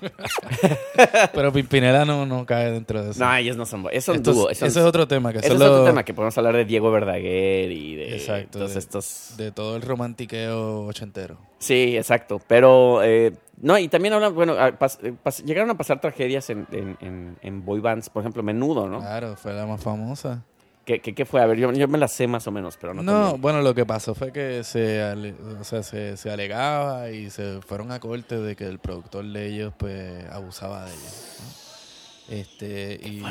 Pero 1.34 1.52
Pimpinela 1.52 2.04
no, 2.04 2.24
no 2.26 2.46
cae 2.46 2.70
dentro 2.70 3.02
de 3.04 3.10
eso. 3.10 3.24
No, 3.24 3.34
ellos 3.34 3.56
no 3.56 3.66
son, 3.66 3.82
son 3.82 3.90
Estos- 4.16 4.22
dúo. 4.34 4.50
ese 4.50 4.66
esos- 4.66 4.76
es 4.82 4.84
otro 4.88 5.06
tema. 5.06 5.32
Que 5.32 5.38
ese 5.38 5.48
son 5.48 5.56
es 5.56 5.62
otro 5.68 5.84
tema 5.84 6.04
que 6.04 6.14
podemos 6.14 6.36
hablar 6.38 6.56
de 6.56 6.64
Diego 6.64 6.90
Verdaguer 6.90 7.70
y 7.70 7.96
de 7.96 8.16
Exacto, 8.16 8.58
todos 8.58 8.72
de- 8.74 8.78
estos. 8.78 9.34
De 9.36 9.52
todo 9.52 9.76
el 9.76 9.82
romantiqueo 9.82 10.86
ochentero. 10.86 11.38
Sí, 11.58 11.96
exacto. 11.96 12.40
Pero, 12.46 13.02
eh, 13.02 13.32
no, 13.60 13.78
y 13.78 13.88
también 13.88 14.14
hablan, 14.14 14.34
bueno, 14.34 14.52
a- 14.54 14.78
pas- 14.78 14.98
eh, 15.02 15.12
pas- 15.22 15.44
llegaron 15.44 15.70
a 15.70 15.76
pasar 15.76 16.00
tragedias 16.00 16.48
en, 16.50 16.66
en, 16.72 16.96
en, 17.00 17.36
en 17.42 17.64
boy 17.64 17.80
bands, 17.80 18.08
por 18.10 18.22
ejemplo, 18.22 18.42
Menudo, 18.42 18.88
¿no? 18.88 19.00
Claro, 19.00 19.36
fue 19.36 19.52
la 19.52 19.66
más 19.66 19.80
famosa. 19.82 20.44
¿Qué, 20.90 20.98
qué, 20.98 21.14
qué 21.14 21.24
fue? 21.24 21.40
A 21.40 21.46
ver, 21.46 21.56
yo, 21.56 21.70
yo 21.72 21.86
me 21.86 21.98
la 21.98 22.08
sé 22.08 22.26
más 22.26 22.48
o 22.48 22.50
menos, 22.50 22.76
pero 22.76 22.92
no. 22.92 23.00
No, 23.04 23.12
también. 23.12 23.40
bueno, 23.40 23.62
lo 23.62 23.72
que 23.76 23.86
pasó 23.86 24.12
fue 24.12 24.32
que 24.32 24.64
se, 24.64 25.00
ale- 25.00 25.36
o 25.60 25.62
sea, 25.62 25.84
se, 25.84 26.16
se 26.16 26.32
alegaba 26.32 27.10
y 27.10 27.30
se 27.30 27.60
fueron 27.60 27.92
a 27.92 28.00
corte 28.00 28.36
de 28.36 28.56
que 28.56 28.64
el 28.64 28.80
productor 28.80 29.24
de 29.24 29.46
ellos 29.46 29.72
pues 29.78 30.28
abusaba 30.30 30.86
de 30.86 30.90
ellos. 30.90 31.36
¿no? 32.28 32.34
Este, 32.34 33.00
y 33.04 33.22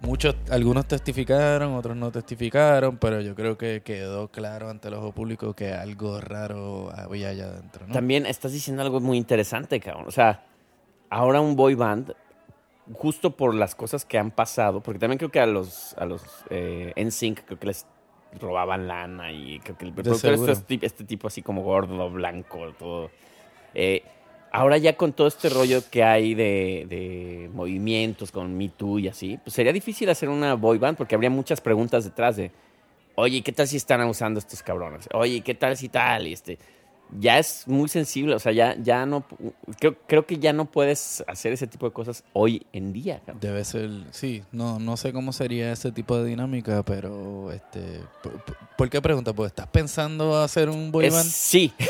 muchos, 0.00 0.34
algunos 0.50 0.86
testificaron, 0.88 1.74
otros 1.74 1.96
no 1.96 2.10
testificaron, 2.10 2.96
pero 2.96 3.20
yo 3.20 3.36
creo 3.36 3.56
que 3.56 3.82
quedó 3.84 4.26
claro 4.26 4.68
ante 4.68 4.88
el 4.88 4.94
ojo 4.94 5.12
público 5.12 5.54
que 5.54 5.72
algo 5.72 6.20
raro 6.20 6.90
había 6.96 7.28
allá 7.28 7.44
adentro, 7.44 7.86
¿no? 7.86 7.92
También 7.92 8.26
estás 8.26 8.50
diciendo 8.50 8.82
algo 8.82 8.98
muy 8.98 9.18
interesante, 9.18 9.78
cabrón. 9.78 10.06
O 10.08 10.10
sea, 10.10 10.44
ahora 11.10 11.40
un 11.40 11.54
boy 11.54 11.76
band, 11.76 12.12
justo 12.92 13.36
por 13.36 13.54
las 13.54 13.74
cosas 13.74 14.04
que 14.04 14.18
han 14.18 14.30
pasado, 14.30 14.80
porque 14.80 14.98
también 14.98 15.18
creo 15.18 15.30
que 15.30 15.40
a 15.40 15.46
los, 15.46 15.94
a 15.98 16.04
los 16.04 16.22
eh, 16.50 16.92
NSYNC 16.96 17.44
creo 17.44 17.58
que 17.58 17.66
les 17.66 17.86
robaban 18.40 18.88
lana 18.88 19.32
y 19.32 19.60
creo 19.60 19.76
que 19.76 19.84
el 19.84 20.48
este, 20.48 20.78
este 20.82 21.04
tipo 21.04 21.28
así 21.28 21.42
como 21.42 21.62
gordo, 21.62 22.10
blanco, 22.10 22.72
todo. 22.78 23.10
Eh, 23.74 24.02
ahora 24.50 24.78
ya 24.78 24.96
con 24.96 25.12
todo 25.12 25.26
este 25.26 25.48
rollo 25.48 25.82
que 25.90 26.02
hay 26.02 26.34
de, 26.34 26.86
de 26.88 27.50
movimientos 27.52 28.32
con 28.32 28.56
Me 28.56 28.68
Too 28.68 29.00
y 29.00 29.08
así, 29.08 29.38
pues 29.42 29.54
sería 29.54 29.72
difícil 29.72 30.08
hacer 30.10 30.28
una 30.28 30.54
boy 30.54 30.78
band 30.78 30.96
porque 30.96 31.14
habría 31.14 31.30
muchas 31.30 31.60
preguntas 31.60 32.04
detrás 32.04 32.36
de, 32.36 32.50
oye, 33.14 33.42
¿qué 33.42 33.52
tal 33.52 33.68
si 33.68 33.76
están 33.76 34.00
abusando 34.00 34.38
estos 34.38 34.62
cabrones? 34.62 35.08
Oye, 35.12 35.40
¿qué 35.42 35.54
tal 35.54 35.76
si 35.76 35.88
tal? 35.88 36.26
Y 36.26 36.32
este, 36.32 36.58
ya 37.18 37.38
es 37.38 37.64
muy 37.66 37.88
sensible, 37.88 38.34
o 38.34 38.38
sea, 38.38 38.52
ya, 38.52 38.74
ya 38.82 39.04
no, 39.06 39.24
creo, 39.78 39.96
creo 40.06 40.26
que 40.26 40.38
ya 40.38 40.52
no 40.52 40.64
puedes 40.64 41.22
hacer 41.26 41.52
ese 41.52 41.66
tipo 41.66 41.86
de 41.86 41.92
cosas 41.92 42.24
hoy 42.32 42.66
en 42.72 42.92
día. 42.92 43.20
cabrón. 43.24 43.40
Debe 43.40 43.64
ser, 43.64 43.90
sí, 44.10 44.42
no, 44.52 44.78
no 44.78 44.96
sé 44.96 45.12
cómo 45.12 45.32
sería 45.32 45.72
ese 45.72 45.92
tipo 45.92 46.16
de 46.18 46.26
dinámica, 46.28 46.82
pero 46.82 47.52
este, 47.52 48.00
¿por, 48.76 48.88
qué 48.90 49.00
pregunta? 49.02 49.32
Pues 49.32 49.48
estás 49.50 49.66
pensando 49.68 50.40
hacer 50.42 50.68
un 50.68 50.90
boy 50.90 51.06
Es- 51.06 51.14
sí. 51.24 51.72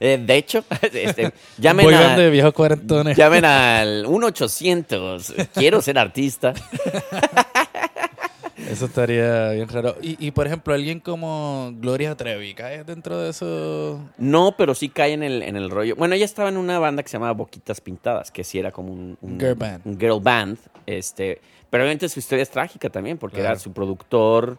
Eh, 0.00 0.22
de 0.24 0.36
hecho, 0.36 0.62
este, 0.92 1.32
llamen, 1.56 1.86
boy 1.86 1.94
a- 1.94 2.00
band 2.00 2.18
de 2.18 2.30
viejos 2.30 2.52
cuarentones. 2.52 3.16
llamen 3.16 3.44
al 3.46 4.04
1-800, 4.04 5.48
quiero 5.54 5.80
ser 5.80 5.98
artista. 5.98 6.52
Eso 8.72 8.86
estaría 8.86 9.50
bien 9.50 9.68
raro. 9.68 9.96
Y, 10.00 10.16
y, 10.26 10.30
por 10.30 10.46
ejemplo, 10.46 10.72
alguien 10.74 10.98
como 11.00 11.72
Gloria 11.76 12.16
Trevi, 12.16 12.54
¿cae 12.54 12.84
dentro 12.84 13.18
de 13.20 13.30
eso? 13.30 14.00
No, 14.18 14.54
pero 14.56 14.74
sí 14.74 14.88
cae 14.88 15.12
en 15.12 15.22
el, 15.22 15.42
en 15.42 15.56
el 15.56 15.68
rollo. 15.70 15.94
Bueno, 15.96 16.14
ella 16.14 16.24
estaba 16.24 16.48
en 16.48 16.56
una 16.56 16.78
banda 16.78 17.02
que 17.02 17.08
se 17.08 17.14
llamaba 17.14 17.32
Boquitas 17.32 17.80
Pintadas, 17.80 18.30
que 18.30 18.44
sí 18.44 18.58
era 18.58 18.70
como 18.72 18.92
un, 18.92 19.18
un 19.20 19.38
Girl 19.38 19.54
band. 19.54 19.80
un 19.86 19.98
girl 19.98 20.20
band, 20.20 20.58
este, 20.86 21.40
pero 21.70 21.84
obviamente 21.84 22.08
su 22.08 22.18
historia 22.18 22.42
es 22.42 22.50
trágica 22.50 22.88
también, 22.90 23.18
porque 23.18 23.36
Claro. 23.36 23.50
era 23.50 23.58
su 23.58 23.72
productor 23.72 24.58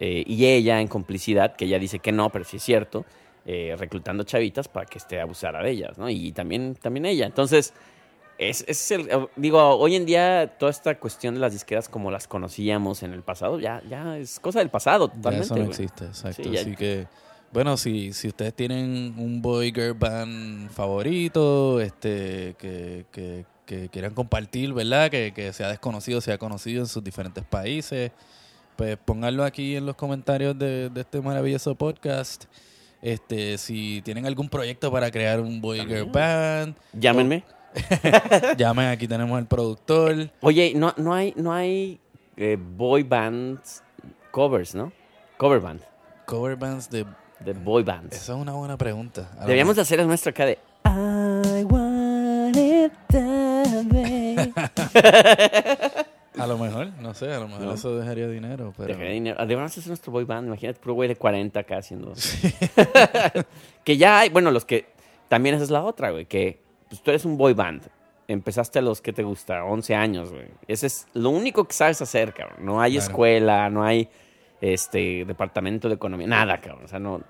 eh, 0.00 0.24
y 0.26 0.44
ella 0.46 0.80
en 0.80 0.88
complicidad, 0.88 1.56
que 1.56 1.64
ella 1.64 1.78
dice 1.78 1.98
que 2.00 2.12
no, 2.12 2.30
pero 2.30 2.44
sí 2.44 2.58
es 2.58 2.62
cierto, 2.62 3.04
eh, 3.46 3.76
reclutando 3.78 4.24
chavitas 4.24 4.68
para 4.68 4.86
que 4.86 4.98
esté 4.98 5.20
abusara 5.20 5.62
de 5.62 5.70
ellas, 5.70 5.96
¿no? 5.98 6.08
Y 6.10 6.32
también, 6.32 6.74
también 6.74 7.06
ella. 7.06 7.26
Entonces, 7.26 7.72
es, 8.38 8.64
es 8.66 8.90
el, 8.90 9.08
digo, 9.36 9.60
hoy 9.76 9.94
en 9.96 10.06
día 10.06 10.56
toda 10.58 10.70
esta 10.70 10.98
cuestión 10.98 11.34
de 11.34 11.40
las 11.40 11.52
disqueras 11.52 11.88
como 11.88 12.10
las 12.10 12.26
conocíamos 12.28 13.02
en 13.02 13.12
el 13.12 13.22
pasado, 13.22 13.60
ya, 13.60 13.82
ya 13.88 14.18
es 14.18 14.40
cosa 14.40 14.58
del 14.58 14.70
pasado, 14.70 15.08
Ya 15.08 15.14
totalmente. 15.14 15.44
eso 15.46 15.56
no 15.56 15.64
existe, 15.64 16.04
exacto. 16.06 16.42
Sí, 16.42 16.50
ya- 16.50 16.60
Así 16.60 16.74
que, 16.76 17.06
bueno, 17.52 17.76
si, 17.76 18.12
si 18.12 18.28
ustedes 18.28 18.52
tienen 18.54 19.14
un 19.16 19.40
boy 19.40 19.72
girl 19.72 19.94
band 19.94 20.70
favorito, 20.70 21.80
este, 21.80 22.56
que, 22.58 23.06
que, 23.12 23.44
que 23.64 23.88
quieran 23.90 24.12
compartir, 24.14 24.72
¿verdad? 24.72 25.10
Que, 25.10 25.32
que 25.32 25.52
sea 25.52 25.68
desconocido, 25.68 26.20
sea 26.20 26.36
conocido 26.38 26.80
en 26.82 26.88
sus 26.88 27.02
diferentes 27.04 27.44
países, 27.44 28.10
pues 28.76 28.96
pónganlo 29.04 29.44
aquí 29.44 29.76
en 29.76 29.86
los 29.86 29.94
comentarios 29.94 30.58
de, 30.58 30.90
de 30.90 31.00
este 31.02 31.20
maravilloso 31.20 31.76
podcast. 31.76 32.46
Este, 33.00 33.58
si 33.58 34.00
tienen 34.02 34.26
algún 34.26 34.48
proyecto 34.48 34.90
para 34.90 35.10
crear 35.10 35.38
un 35.40 35.60
boy 35.60 35.80
girl 35.86 36.06
band, 36.10 36.74
Llámenme. 36.94 37.44
llamen, 38.56 38.88
aquí 38.88 39.08
tenemos 39.08 39.38
el 39.38 39.46
productor. 39.46 40.30
Oye, 40.40 40.72
no, 40.74 40.94
no 40.96 41.14
hay, 41.14 41.32
no 41.36 41.52
hay 41.52 42.00
eh, 42.36 42.56
boy 42.58 43.02
bands 43.02 43.82
covers, 44.30 44.74
¿no? 44.74 44.92
Cover 45.36 45.60
band, 45.60 45.80
Cover 46.26 46.56
bands 46.56 46.88
de... 46.90 47.04
de 47.40 47.52
boy 47.52 47.82
bands. 47.82 48.16
Esa 48.16 48.34
es 48.34 48.38
una 48.38 48.52
buena 48.52 48.76
pregunta. 48.78 49.30
A 49.38 49.42
Deberíamos 49.42 49.76
de 49.76 49.82
hacer 49.82 50.00
el 50.00 50.06
nuestro 50.06 50.30
acá 50.30 50.46
de 50.46 50.58
I 50.86 51.64
want 51.64 52.56
it 52.56 52.92
that 53.08 53.84
way. 53.92 54.52
A 56.36 56.48
lo 56.48 56.58
mejor, 56.58 56.88
no 57.00 57.14
sé, 57.14 57.32
a 57.32 57.38
lo 57.38 57.46
mejor 57.46 57.62
No. 57.62 57.74
eso 57.74 57.96
dejaría 57.96 58.26
dinero, 58.26 58.72
pero... 58.76 58.88
Dejaría 58.88 59.12
dinero. 59.12 59.36
Deberíamos 59.38 59.70
hacer 59.70 59.86
nuestro 59.86 60.10
boy 60.10 60.24
band. 60.24 60.48
Imagínate, 60.48 60.80
puro 60.80 60.94
güey 60.94 61.08
de 61.08 61.14
40 61.14 61.60
acá 61.60 61.78
haciendo. 61.78 62.12
que 63.84 63.96
ya 63.96 64.18
hay, 64.18 64.30
bueno, 64.30 64.50
los 64.50 64.64
que. 64.64 64.86
También 65.28 65.54
esa 65.54 65.62
es 65.64 65.70
la 65.70 65.84
otra, 65.84 66.10
güey. 66.10 66.26
Que 66.26 66.60
pues, 66.94 67.02
tú 67.02 67.10
eres 67.10 67.24
un 67.24 67.36
boy 67.36 67.52
band. 67.54 67.82
Empezaste 68.26 68.78
a 68.78 68.82
los 68.82 69.00
que 69.02 69.12
te 69.12 69.22
gusta, 69.22 69.64
11 69.64 69.94
años, 69.94 70.30
güey. 70.30 70.46
Ese 70.66 70.86
es 70.86 71.06
lo 71.12 71.30
único 71.30 71.64
que 71.64 71.74
sabes 71.74 72.00
hacer, 72.00 72.32
cabrón. 72.32 72.64
No 72.64 72.80
hay 72.80 72.92
Claro. 72.92 73.06
escuela, 73.08 73.68
no 73.70 73.84
hay 73.84 74.08
este 74.60 75.24
departamento 75.26 75.88
de 75.88 75.94
economía, 75.96 76.26
nada, 76.26 76.58
cabrón. 76.60 76.84
O 76.84 76.88
sea, 76.88 76.98
no. 76.98 77.20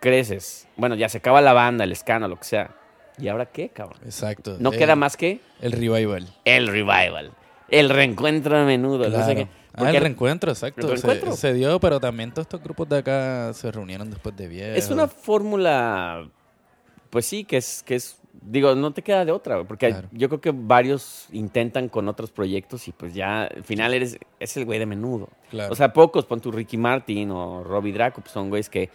Creces. 0.00 0.66
Bueno, 0.76 0.94
ya 0.94 1.08
se 1.10 1.18
acaba 1.18 1.40
la 1.42 1.52
banda, 1.52 1.84
el 1.84 1.92
escándalo, 1.92 2.34
lo 2.34 2.40
que 2.40 2.46
sea. 2.46 2.70
¿Y 3.18 3.28
ahora 3.28 3.46
qué, 3.46 3.68
cabrón? 3.68 3.98
Exacto. 4.04 4.56
No 4.58 4.72
el- 4.72 4.78
queda 4.78 4.96
más 4.96 5.16
que 5.16 5.40
El 5.60 5.72
revival. 5.72 6.26
el 6.46 6.68
revival. 6.68 7.32
El 7.68 7.90
reencuentro 7.90 8.56
a 8.56 8.64
menudo. 8.64 9.08
no 9.10 9.26
sé 9.26 9.34
Claro. 9.34 9.48
Ah, 9.74 9.90
el 9.90 10.00
reencuentro, 10.00 10.50
exacto. 10.50 10.80
El 10.90 10.98
Se- 10.98 11.06
reencuentro. 11.06 11.36
Se, 11.36 11.52
dio, 11.52 11.78
pero 11.78 12.00
también 12.00 12.30
todos 12.32 12.46
estos 12.46 12.62
grupos 12.62 12.88
de 12.88 12.98
acá 12.98 13.52
se 13.52 13.70
reunieron 13.70 14.10
después 14.10 14.34
de 14.36 14.48
viejo. 14.48 14.72
Es 14.74 14.90
una 14.90 15.06
fórmula, 15.06 16.28
pues 17.10 17.26
sí, 17.26 17.44
que 17.44 17.58
es, 17.58 17.82
que 17.84 17.94
es, 17.96 18.18
digo, 18.42 18.74
no 18.74 18.92
te 18.92 19.02
queda 19.02 19.24
de 19.24 19.32
otra, 19.32 19.62
porque 19.64 19.88
Claro. 19.88 20.08
yo 20.12 20.28
creo 20.28 20.40
que 20.40 20.52
varios 20.54 21.28
intentan 21.32 21.88
con 21.88 22.08
otros 22.08 22.30
proyectos 22.30 22.88
y 22.88 22.92
pues 22.92 23.14
ya 23.14 23.44
al 23.44 23.64
final 23.64 23.92
eres, 23.94 24.18
es 24.38 24.56
el 24.56 24.64
güey 24.64 24.78
de 24.78 24.86
menudo. 24.86 25.28
Claro. 25.50 25.72
O 25.72 25.76
sea, 25.76 25.92
pocos, 25.92 26.24
pon 26.26 26.40
tu 26.40 26.50
Ricky 26.50 26.76
Martin 26.76 27.30
o 27.30 27.62
Robbie 27.64 27.92
Draco, 27.92 28.20
pues 28.20 28.32
son 28.32 28.48
güeyes 28.48 28.70
que 28.70 28.90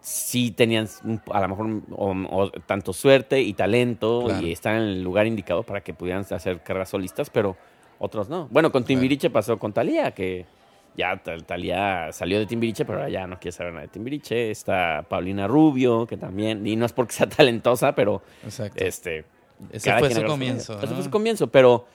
sí 0.00 0.50
tenían 0.50 0.88
a 1.30 1.40
lo 1.42 1.48
mejor 1.48 1.82
o, 1.90 2.12
o 2.30 2.50
tanto 2.50 2.92
suerte 2.94 3.42
y 3.42 3.52
talento 3.52 4.22
Claro. 4.24 4.46
y 4.46 4.52
están 4.52 4.76
en 4.76 4.82
el 4.82 5.02
lugar 5.02 5.26
indicado 5.26 5.62
para 5.62 5.82
que 5.82 5.92
pudieran 5.92 6.24
hacer 6.30 6.62
carreras 6.62 6.88
solistas, 6.88 7.28
pero 7.28 7.56
otros 7.98 8.30
no. 8.30 8.48
Bueno, 8.50 8.72
con 8.72 8.82
Timbiriche 8.84 9.28
pasó 9.28 9.58
con 9.58 9.74
Talía, 9.74 10.12
que 10.12 10.46
ya 10.96 11.16
Tal- 11.22 11.44
Talía 11.44 12.08
salió 12.12 12.38
de 12.38 12.46
Timbiriche, 12.46 12.84
pero 12.84 12.98
ahora 12.98 13.10
ya 13.10 13.26
no 13.26 13.38
quiere 13.38 13.52
saber 13.52 13.72
nada 13.72 13.82
de 13.86 13.92
Timbiriche. 13.92 14.50
Está 14.50 15.04
Paulina 15.08 15.46
Rubio, 15.48 16.06
que 16.06 16.16
también, 16.16 16.66
y 16.66 16.76
no 16.76 16.86
es 16.86 16.92
porque 16.92 17.12
sea 17.12 17.28
talentosa, 17.28 17.94
pero 17.94 18.22
Exacto. 18.44 18.84
este. 18.84 19.24
Ese 19.72 19.92
fue 19.98 20.10
su 20.14 20.22
comienzo, 20.24 20.78
Ese 20.78 20.86
¿no? 20.86 20.94
fue 20.94 21.04
su 21.04 21.10
comienzo, 21.10 21.46
pero 21.48 21.86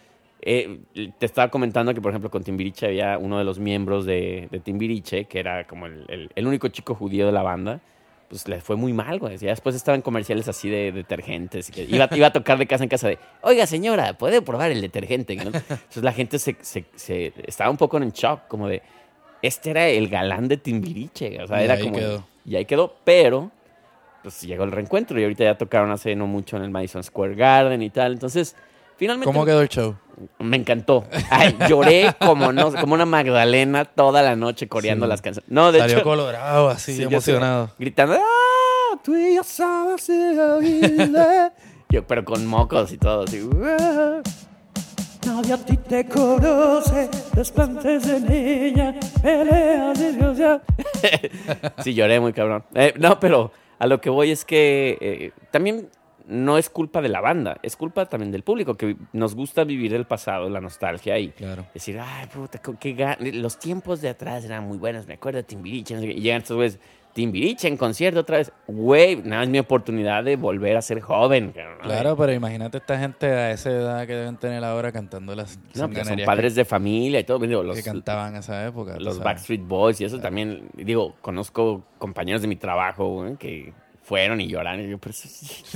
eh, 0.42 0.80
te 1.18 1.26
estaba 1.26 1.50
comentando 1.50 1.94
que, 1.96 2.02
por 2.02 2.12
ejemplo, 2.12 2.30
con 2.30 2.44
Timbiriche 2.44 2.86
había 2.86 3.18
uno 3.18 3.40
de 3.40 3.44
los 3.44 3.58
miembros 3.58 4.06
de, 4.06 4.48
de 4.52 4.60
Timbiriche, 4.60 5.26
que 5.26 5.40
era 5.40 5.66
como 5.66 5.88
el, 5.88 6.06
el- 6.08 6.30
el 6.36 6.46
único 6.48 6.68
chico 6.68 6.94
judío 6.94 7.26
de 7.26 7.32
la 7.32 7.42
banda, 7.42 7.80
pues 8.30 8.48
le 8.48 8.60
fue 8.62 8.76
muy 8.76 8.92
mal, 8.94 9.20
güey. 9.20 9.38
Ya 9.38 9.50
después 9.50 9.76
estaba 9.76 9.96
en 9.96 10.02
comerciales 10.02 10.48
así 10.48 10.70
de 10.70 10.92
detergentes. 10.92 11.70
que 11.72 11.84
iba, 11.84 12.10
iba 12.12 12.28
a 12.28 12.34
tocar 12.34 12.58
de 12.58 12.66
casa 12.68 12.84
en 12.84 12.90
casa 12.90 13.08
de, 13.08 13.20
oiga, 13.42 13.66
señora, 13.68 14.14
¿puede 14.18 14.42
probar 14.42 14.72
el 14.72 14.82
detergente? 14.82 15.36
¿no? 15.36 15.44
Entonces 15.44 16.04
la 16.04 16.12
gente 16.14 16.40
se, 16.40 16.56
se- 16.62 16.86
se- 16.96 17.34
estaba 17.46 17.70
un 17.70 17.78
poco 17.78 17.98
en 17.98 18.10
shock, 18.12 18.48
como 18.48 18.68
de, 18.68 18.82
este 19.42 19.70
era 19.72 19.88
el 19.88 20.08
galán 20.10 20.48
de 20.48 20.58
Timbiriche. 20.58 21.42
O 21.44 21.48
sea, 21.48 21.62
Y 21.62 21.66
era 21.66 21.74
ahí 21.76 21.84
como... 21.84 21.96
quedó. 21.98 22.26
Y 22.46 22.56
ahí 22.56 22.66
quedó, 22.66 22.96
pero 23.04 23.52
pues 24.24 24.42
llegó 24.42 24.64
el 24.64 24.72
reencuentro 24.72 25.20
y 25.20 25.24
ahorita 25.24 25.44
ya 25.44 25.58
tocaron 25.58 25.92
hace 25.92 26.16
no 26.16 26.26
mucho 26.28 26.58
en 26.58 26.64
el 26.64 26.72
Madison 26.72 27.04
Square 27.04 27.36
Garden 27.36 27.82
y 27.84 27.90
tal. 27.92 28.14
Entonces, 28.14 28.56
finalmente 28.98 29.26
¿Cómo 29.32 29.46
quedó 29.46 29.62
el 29.62 29.70
show? 29.70 29.96
me 30.40 30.56
encantó. 30.58 31.04
Ay, 31.30 31.58
lloré 31.68 32.16
como 32.20 32.54
no, 32.54 32.72
como 32.74 32.94
una 32.94 33.06
Magdalena 33.06 33.84
toda 33.86 34.22
la 34.22 34.36
noche 34.36 34.68
coreando 34.70 35.06
Sí. 35.06 35.10
las 35.10 35.22
canciones. 35.22 35.52
No, 35.52 35.72
de 35.74 35.80
Salió 35.80 35.98
hecho, 35.98 36.04
colorado, 36.06 36.70
así, 36.70 36.96
sí, 36.96 37.04
emocionado. 37.04 37.72
gritando, 37.78 38.14
¡Ah! 38.16 39.00
Tú 39.04 39.16
y 39.16 39.36
yo 39.36 39.44
vida". 40.60 41.54
Yo, 41.90 42.08
pero 42.08 42.24
con 42.26 42.46
mocos 42.46 42.92
y 42.94 42.98
todo, 42.98 43.24
así. 43.24 43.48
"Ah". 43.80 44.22
Nadie 45.26 45.54
a 45.54 45.58
ti 45.58 45.76
te 45.78 46.06
conoce, 46.08 47.10
desplantes 47.34 48.06
de 48.08 48.20
niña, 48.22 48.96
peleas. 49.22 50.00
Sí, 51.84 51.94
lloré 51.94 52.20
muy 52.20 52.32
cabrón. 52.32 52.64
Eh, 52.76 52.94
no, 52.98 53.20
pero 53.20 53.52
a 53.80 53.88
lo 53.88 54.00
que 54.00 54.10
voy 54.10 54.32
es 54.32 54.46
que 54.46 54.98
eh, 55.02 55.32
también 55.52 55.90
no 56.28 56.58
es 56.58 56.70
culpa 56.70 57.02
de 57.02 57.10
la 57.10 57.22
banda, 57.22 57.58
es 57.62 57.76
culpa 57.76 58.06
también 58.06 58.32
del 58.32 58.44
público, 58.44 58.76
que 58.76 58.96
nos 59.14 59.36
gusta 59.36 59.64
vivir 59.64 59.94
el 59.94 60.06
pasado, 60.06 60.50
la 60.50 60.62
nostalgia 60.62 61.18
y 61.20 61.30
Claro. 61.30 61.66
decir, 61.74 62.00
ay, 62.00 62.28
puta, 62.28 62.60
qué 62.80 63.16
los 63.34 63.60
tiempos 63.60 64.02
de 64.02 64.10
atrás 64.10 64.44
eran 64.46 64.68
muy 64.68 64.78
buenos, 64.78 65.08
me 65.08 65.16
acuerdo 65.16 65.38
de 65.38 65.44
Timbiriche, 65.44 65.96
y 65.96 66.22
llegan 66.22 66.42
estos 66.42 66.56
güeyes, 66.58 66.80
Timbiriche 67.14 67.70
en 67.70 67.78
concierto 67.78 68.20
otra 68.20 68.38
vez, 68.40 68.52
güey, 68.68 69.16
nada, 69.24 69.44
es 69.44 69.50
mi 69.50 69.58
oportunidad 69.58 70.22
de 70.26 70.36
volver 70.36 70.76
a 70.76 70.82
ser 70.82 71.00
joven. 71.00 71.54
Claro, 71.82 72.18
pero 72.18 72.34
imagínate 72.34 72.80
esta 72.80 73.00
gente 73.00 73.28
a 73.28 73.52
esa 73.52 73.70
edad 73.70 74.06
que 74.06 74.16
deben 74.16 74.36
tener 74.36 74.62
ahora 74.66 74.92
cantando 74.92 75.34
las 75.34 75.58
No, 75.76 75.90
pues, 75.90 76.06
son 76.06 76.20
padres 76.26 76.56
de 76.56 76.66
familia 76.66 77.22
y 77.22 77.24
todo, 77.24 77.40
digo, 77.40 77.64
los, 77.64 77.78
que 77.78 77.84
cantaban 77.84 78.36
esa 78.36 78.68
época. 78.68 78.98
los. 79.00 79.20
Backstreet 79.20 79.66
Boys 79.66 80.02
y 80.02 80.04
eso 80.04 80.20
también, 80.20 80.68
digo, 80.74 81.16
conozco 81.22 81.84
compañeros 82.00 82.42
de 82.42 82.50
mi 82.50 82.58
trabajo 82.58 83.08
güey, 83.22 83.38
que 83.38 83.74
fueron 84.06 84.40
y 84.40 84.48
lloraron. 84.48 84.86
Y 84.86 84.90
yo, 84.90 84.98
pero 84.98 85.12
eso 85.12 85.28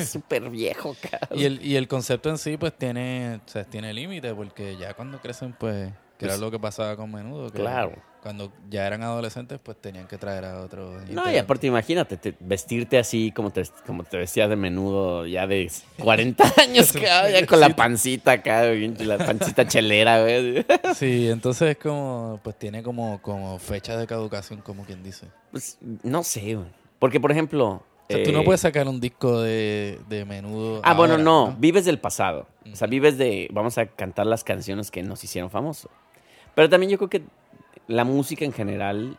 es 0.01 0.09
súper 0.09 0.49
viejo, 0.49 0.95
cabrón. 1.01 1.37
Y 1.39 1.43
el, 1.45 1.65
y 1.65 1.75
el 1.75 1.87
concepto 1.87 2.29
en 2.29 2.37
sí, 2.37 2.55
pues 2.57 2.73
tiene, 2.77 3.39
o 3.45 3.49
sea, 3.49 3.63
tiene 3.65 3.93
límite, 3.93 4.33
porque 4.33 4.77
ya 4.77 4.93
cuando 4.93 5.19
crecen, 5.19 5.53
pues, 5.59 5.91
que 6.17 6.25
era 6.25 6.33
Pues, 6.35 6.39
lo 6.41 6.51
que 6.51 6.59
pasaba 6.59 6.95
con 6.95 7.11
menudo. 7.11 7.51
Que 7.51 7.59
claro. 7.59 7.93
Cuando 8.21 8.51
ya 8.69 8.85
eran 8.85 9.01
adolescentes, 9.01 9.61
pues 9.63 9.79
tenían 9.79 10.05
que 10.05 10.17
traer 10.17 10.43
a 10.43 10.59
otros. 10.59 11.09
No, 11.09 11.31
y 11.31 11.37
aparte 11.37 11.67
imagínate, 11.67 12.17
te- 12.17 12.35
vestirte 12.41 12.97
así 12.97 13.31
como 13.31 13.49
te, 13.49 13.63
como 13.87 14.03
te 14.03 14.17
vestías 14.17 14.49
de 14.49 14.57
menudo 14.57 15.25
ya 15.25 15.47
de 15.47 15.71
40 15.99 16.43
años, 16.61 16.91
cabrón, 16.91 17.31
ya 17.31 17.45
con 17.47 17.61
la 17.61 17.69
pancita 17.69 18.35
güey, 18.35 18.89
la 19.05 19.17
pancita 19.17 19.65
chelera, 19.65 20.21
güey. 20.21 20.65
Sí, 20.95 21.29
entonces 21.29 21.69
es 21.69 21.77
como, 21.77 22.41
pues 22.43 22.59
tiene 22.59 22.83
como, 22.83 23.21
como 23.21 23.57
fecha 23.57 23.95
de 23.95 24.05
caducación, 24.05 24.59
como 24.59 24.83
quien 24.83 25.01
dice. 25.01 25.27
Pues 25.51 25.77
no 26.03 26.21
sé, 26.23 26.55
güey. 26.55 26.67
Porque, 26.99 27.21
por 27.21 27.31
ejemplo... 27.31 27.85
O 28.09 28.13
sea, 28.13 28.23
tú 28.23 28.31
no 28.31 28.41
eh, 28.41 28.43
puedes 28.43 28.61
sacar 28.61 28.87
un 28.87 28.99
disco 28.99 29.41
de, 29.41 29.99
de 30.09 30.25
menudo. 30.25 30.81
Ah, 30.83 30.95
bueno, 30.95 31.13
ahora, 31.13 31.23
no, 31.23 31.55
vives 31.59 31.85
del 31.85 31.99
pasado. 31.99 32.47
O 32.71 32.75
sea, 32.75 32.87
vives 32.87 33.19
de, 33.19 33.47
vamos 33.51 33.77
a 33.77 33.85
cantar 33.85 34.25
las 34.25 34.43
canciones 34.43 34.89
que 34.89 35.03
nos 35.03 35.23
hicieron 35.23 35.51
famosos. 35.51 35.91
Pero 36.55 36.69
también 36.69 36.89
yo 36.89 36.97
creo 36.97 37.09
que 37.09 37.21
la 37.85 38.05
música 38.05 38.45
en 38.45 38.51
general, 38.51 39.15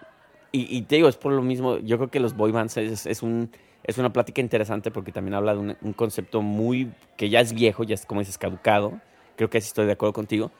y, 0.50 0.76
y 0.76 0.82
te 0.82 0.96
digo, 0.96 1.08
es 1.08 1.16
por 1.16 1.32
lo 1.32 1.42
mismo, 1.42 1.78
yo 1.78 1.98
creo 1.98 2.10
que 2.10 2.18
los 2.18 2.36
boy 2.36 2.50
bands 2.50 2.78
es, 2.78 3.06
es 3.06 3.22
un, 3.22 3.52
es 3.84 3.96
una 3.98 4.12
plática 4.12 4.40
interesante 4.40 4.90
porque 4.90 5.12
también 5.12 5.34
habla 5.34 5.54
de 5.54 5.60
un, 5.60 5.76
un 5.82 5.92
concepto 5.92 6.42
muy, 6.42 6.90
que 7.16 7.28
ya 7.28 7.40
es 7.40 7.52
viejo, 7.52 7.84
ya 7.84 7.94
es 7.94 8.04
como 8.04 8.20
dices, 8.20 8.38
caducado. 8.38 9.00
Creo 9.36 9.50
que 9.50 9.60
sí 9.60 9.68
estoy 9.68 9.86
de 9.86 9.92
acuerdo 9.92 10.14
contigo. 10.14 10.50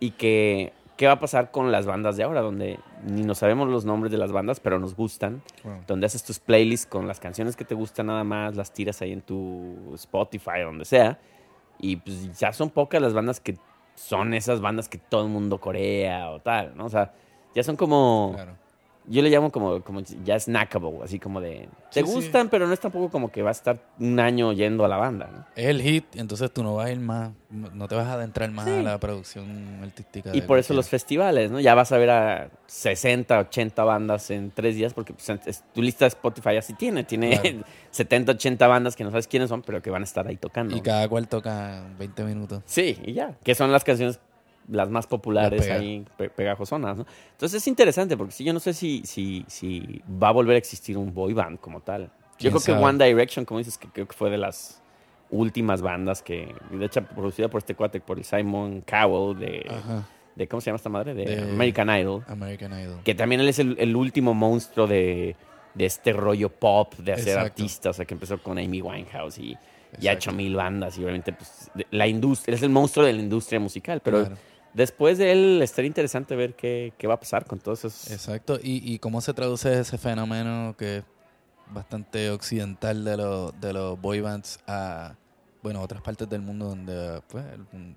Y 0.00 0.12
que, 0.12 0.72
¿qué 0.96 1.06
va 1.06 1.14
a 1.14 1.18
pasar 1.18 1.50
con 1.50 1.72
las 1.72 1.86
bandas 1.86 2.16
de 2.16 2.22
ahora? 2.22 2.40
Donde 2.40 2.78
ni 3.04 3.22
nos 3.22 3.38
sabemos 3.38 3.68
los 3.68 3.84
nombres 3.84 4.12
de 4.12 4.18
las 4.18 4.32
bandas, 4.32 4.60
pero 4.60 4.78
nos 4.78 4.94
gustan 4.94 5.42
donde 5.86 6.06
haces 6.06 6.24
tus 6.24 6.38
playlists 6.38 6.86
con 6.86 7.06
las 7.06 7.20
canciones 7.20 7.56
que 7.56 7.64
te 7.64 7.74
gustan 7.74 8.06
nada 8.06 8.24
más, 8.24 8.56
las 8.56 8.72
tiras 8.72 9.00
ahí 9.02 9.12
en 9.12 9.22
tu 9.22 9.92
Spotify 9.94 10.62
o 10.62 10.66
donde 10.66 10.84
sea. 10.84 11.18
Y 11.78 11.96
pues 11.96 12.38
ya 12.38 12.52
son 12.52 12.70
pocas 12.70 13.02
las 13.02 13.12
bandas 13.12 13.40
que 13.40 13.56
son 13.94 14.34
esas 14.34 14.60
bandas 14.60 14.88
que 14.88 14.98
todo 14.98 15.24
el 15.24 15.30
mundo 15.30 15.58
corea 15.58 16.30
o 16.30 16.40
tal, 16.40 16.76
¿no? 16.76 16.86
O 16.86 16.90
sea, 16.90 17.12
Ya 17.54 17.62
son 17.62 17.76
como... 17.76 18.32
Claro. 18.34 18.63
Yo 19.06 19.20
le 19.20 19.28
llamo 19.28 19.52
como, 19.52 19.82
como 19.82 20.00
ya 20.24 20.40
snackable, 20.40 21.00
así 21.02 21.18
como 21.18 21.40
de... 21.40 21.68
Te 21.92 22.00
Sí, 22.00 22.06
sí. 22.06 22.12
gustan, 22.14 22.48
pero 22.48 22.66
no 22.66 22.72
es 22.72 22.80
tampoco 22.80 23.10
como 23.10 23.30
que 23.30 23.42
va 23.42 23.50
a 23.50 23.52
estar 23.52 23.78
un 24.00 24.18
año 24.18 24.52
yendo 24.54 24.84
a 24.84 24.88
la 24.88 24.96
banda, 24.96 25.28
¿no? 25.30 25.44
Es 25.54 25.66
el 25.66 25.82
hit, 25.82 26.04
entonces 26.16 26.50
tú 26.50 26.62
no 26.62 26.74
vas 26.76 26.86
a 26.86 26.92
ir 26.92 27.00
más, 27.00 27.32
no 27.50 27.86
te 27.86 27.94
vas 27.94 28.06
a 28.06 28.14
adentrar 28.14 28.50
más 28.50 28.64
Sí. 28.64 28.70
a 28.72 28.82
la 28.82 28.98
producción 28.98 29.80
artística. 29.82 30.30
Y 30.34 30.40
por 30.42 30.58
eso 30.58 30.72
los 30.72 30.88
festivales, 30.88 31.50
¿no? 31.50 31.60
Ya 31.60 31.74
vas 31.74 31.92
a 31.92 31.98
ver 31.98 32.08
a 32.10 32.48
60, 32.66 33.38
80 33.40 33.84
bandas 33.84 34.30
en 34.30 34.50
tres 34.50 34.74
días, 34.74 34.94
porque 34.94 35.12
pues, 35.12 35.28
es- 35.46 35.62
tu 35.74 35.82
lista 35.82 36.06
de 36.06 36.08
Spotify 36.08 36.56
así 36.56 36.72
tiene. 36.74 37.04
Tiene 37.04 37.38
Claro. 37.40 37.58
70, 37.90 38.32
80 38.32 38.66
bandas 38.66 38.96
que 38.96 39.04
no 39.04 39.10
sabes 39.10 39.28
quiénes 39.28 39.48
son, 39.50 39.62
pero 39.62 39.82
que 39.82 39.90
van 39.90 40.02
a 40.02 40.04
estar 40.04 40.26
ahí 40.26 40.36
tocando. 40.36 40.74
Y 40.76 40.80
cada 40.80 41.08
cual 41.08 41.28
toca 41.28 41.84
20 41.98 42.24
minutos. 42.24 42.62
Sí, 42.64 42.98
y 43.04 43.12
ya. 43.12 43.34
Que 43.44 43.54
son 43.54 43.70
las 43.70 43.84
canciones 43.84 44.18
las 44.68 44.88
más 44.90 45.06
populares 45.06 45.62
pega- 45.62 45.74
ahí, 45.78 46.04
pe- 46.16 46.30
pegajosonas, 46.30 46.96
¿no? 46.96 47.06
Entonces 47.32 47.62
es 47.62 47.68
interesante, 47.68 48.16
porque 48.16 48.32
sí, 48.32 48.44
yo 48.44 48.52
no 48.52 48.60
sé 48.60 48.72
si, 48.74 49.02
si, 49.04 49.44
si 49.48 50.02
va 50.22 50.28
a 50.28 50.32
volver 50.32 50.54
a 50.54 50.58
existir 50.58 50.96
un 50.96 51.12
boy 51.12 51.32
band 51.34 51.58
como 51.60 51.80
tal. 51.80 52.04
Yo 52.04 52.10
¿Quién 52.38 52.50
creo 52.52 52.60
sabe? 52.60 52.78
que 52.78 52.84
One 52.84 53.04
Direction, 53.04 53.44
como 53.44 53.58
dices, 53.58 53.76
que 53.78 53.88
creo 53.88 54.06
que 54.08 54.14
fue 54.14 54.30
de 54.30 54.38
las 54.38 54.80
últimas 55.30 55.82
bandas 55.82 56.22
que, 56.22 56.54
de 56.70 56.84
hecho, 56.86 57.02
producida 57.02 57.48
por 57.48 57.58
este 57.58 57.74
cuate, 57.74 58.00
por 58.00 58.18
el 58.18 58.24
Simon 58.24 58.82
Cowell 58.82 59.38
de, 59.38 59.66
Ajá. 59.68 60.06
de 60.34 60.46
¿cómo 60.48 60.60
se 60.60 60.66
llama 60.66 60.76
esta 60.76 60.88
madre? 60.88 61.14
De, 61.14 61.24
De- 61.24 61.42
American 61.42 61.88
Idol. 61.90 62.22
American 62.28 62.72
Idol. 62.78 63.00
Que 63.04 63.14
también 63.14 63.40
él 63.40 63.48
es 63.48 63.58
el, 63.58 63.76
el 63.78 63.96
último 63.96 64.34
monstruo 64.34 64.86
de, 64.86 65.34
de 65.74 65.84
este 65.86 66.12
rollo 66.12 66.48
pop, 66.50 66.94
de 66.96 67.12
hacer 67.12 67.28
Exacto. 67.28 67.46
artistas, 67.46 67.90
o 67.90 67.92
sea, 67.94 68.04
que 68.04 68.14
empezó 68.14 68.38
con 68.42 68.58
Amy 68.58 68.80
Winehouse 68.80 69.38
y, 69.38 69.56
y 70.00 70.08
ha 70.08 70.12
hecho 70.12 70.32
mil 70.32 70.54
bandas 70.56 70.98
y 70.98 71.02
obviamente 71.02 71.32
pues, 71.32 71.70
de- 71.74 71.86
la 71.90 72.06
industria, 72.06 72.54
es 72.54 72.62
el 72.62 72.70
monstruo 72.70 73.06
de 73.06 73.12
la 73.12 73.20
industria 73.20 73.58
musical, 73.60 74.00
pero 74.04 74.20
Claro. 74.20 74.36
Después 74.74 75.18
de 75.18 75.32
él 75.32 75.62
estaría 75.62 75.86
interesante 75.88 76.36
ver 76.36 76.54
qué, 76.54 76.92
qué 76.98 77.06
va 77.06 77.14
a 77.14 77.20
pasar 77.20 77.46
con 77.46 77.58
todos 77.58 77.84
esos... 77.84 78.10
Exacto. 78.10 78.58
¿Y, 78.62 78.92
y 78.92 78.98
cómo 78.98 79.20
se 79.20 79.32
traduce 79.32 79.80
ese 79.80 79.96
fenómeno 79.98 80.74
que 80.76 80.98
es 80.98 81.04
bastante 81.70 82.30
occidental 82.30 83.04
de, 83.04 83.16
los 83.16 83.60
de 83.60 83.72
los 83.72 84.00
boy 84.00 84.20
bands 84.20 84.60
a, 84.66 85.14
bueno, 85.62 85.80
otras 85.80 86.02
partes 86.02 86.28
del 86.28 86.42
mundo 86.42 86.66
donde, 86.66 87.22
pues, 87.28 87.44
un- 87.72 87.96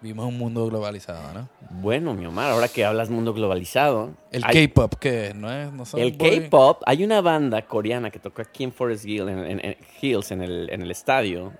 vivimos 0.00 0.26
un 0.26 0.38
mundo 0.38 0.66
globalizado, 0.66 1.32
¿no? 1.34 1.48
Bueno, 1.82 2.14
mi 2.14 2.24
Omar, 2.26 2.50
ahora 2.52 2.68
que 2.68 2.84
hablas 2.84 3.10
mundo 3.10 3.34
globalizado... 3.34 4.14
El 4.30 4.44
hay- 4.44 4.68
K-pop, 4.68 4.94
¿qué 5.00 5.28
es? 5.28 5.34
¿No 5.34 5.52
es? 5.52 5.72
¿No 5.72 5.84
El 5.98 6.16
K-pop, 6.16 6.82
hay 6.86 7.02
una 7.04 7.20
banda 7.20 7.62
coreana 7.66 8.10
que 8.10 8.18
tocó 8.18 8.42
aquí 8.42 8.64
en 8.64 8.72
Forest 8.72 9.04
Hill, 9.04 9.28
en, 9.28 9.38
en- 9.38 9.64
en 9.64 9.76
Hills, 10.00 10.30
en 10.30 10.42
el, 10.42 10.70
en 10.70 10.82
el 10.82 10.90
estadio. 10.90 11.52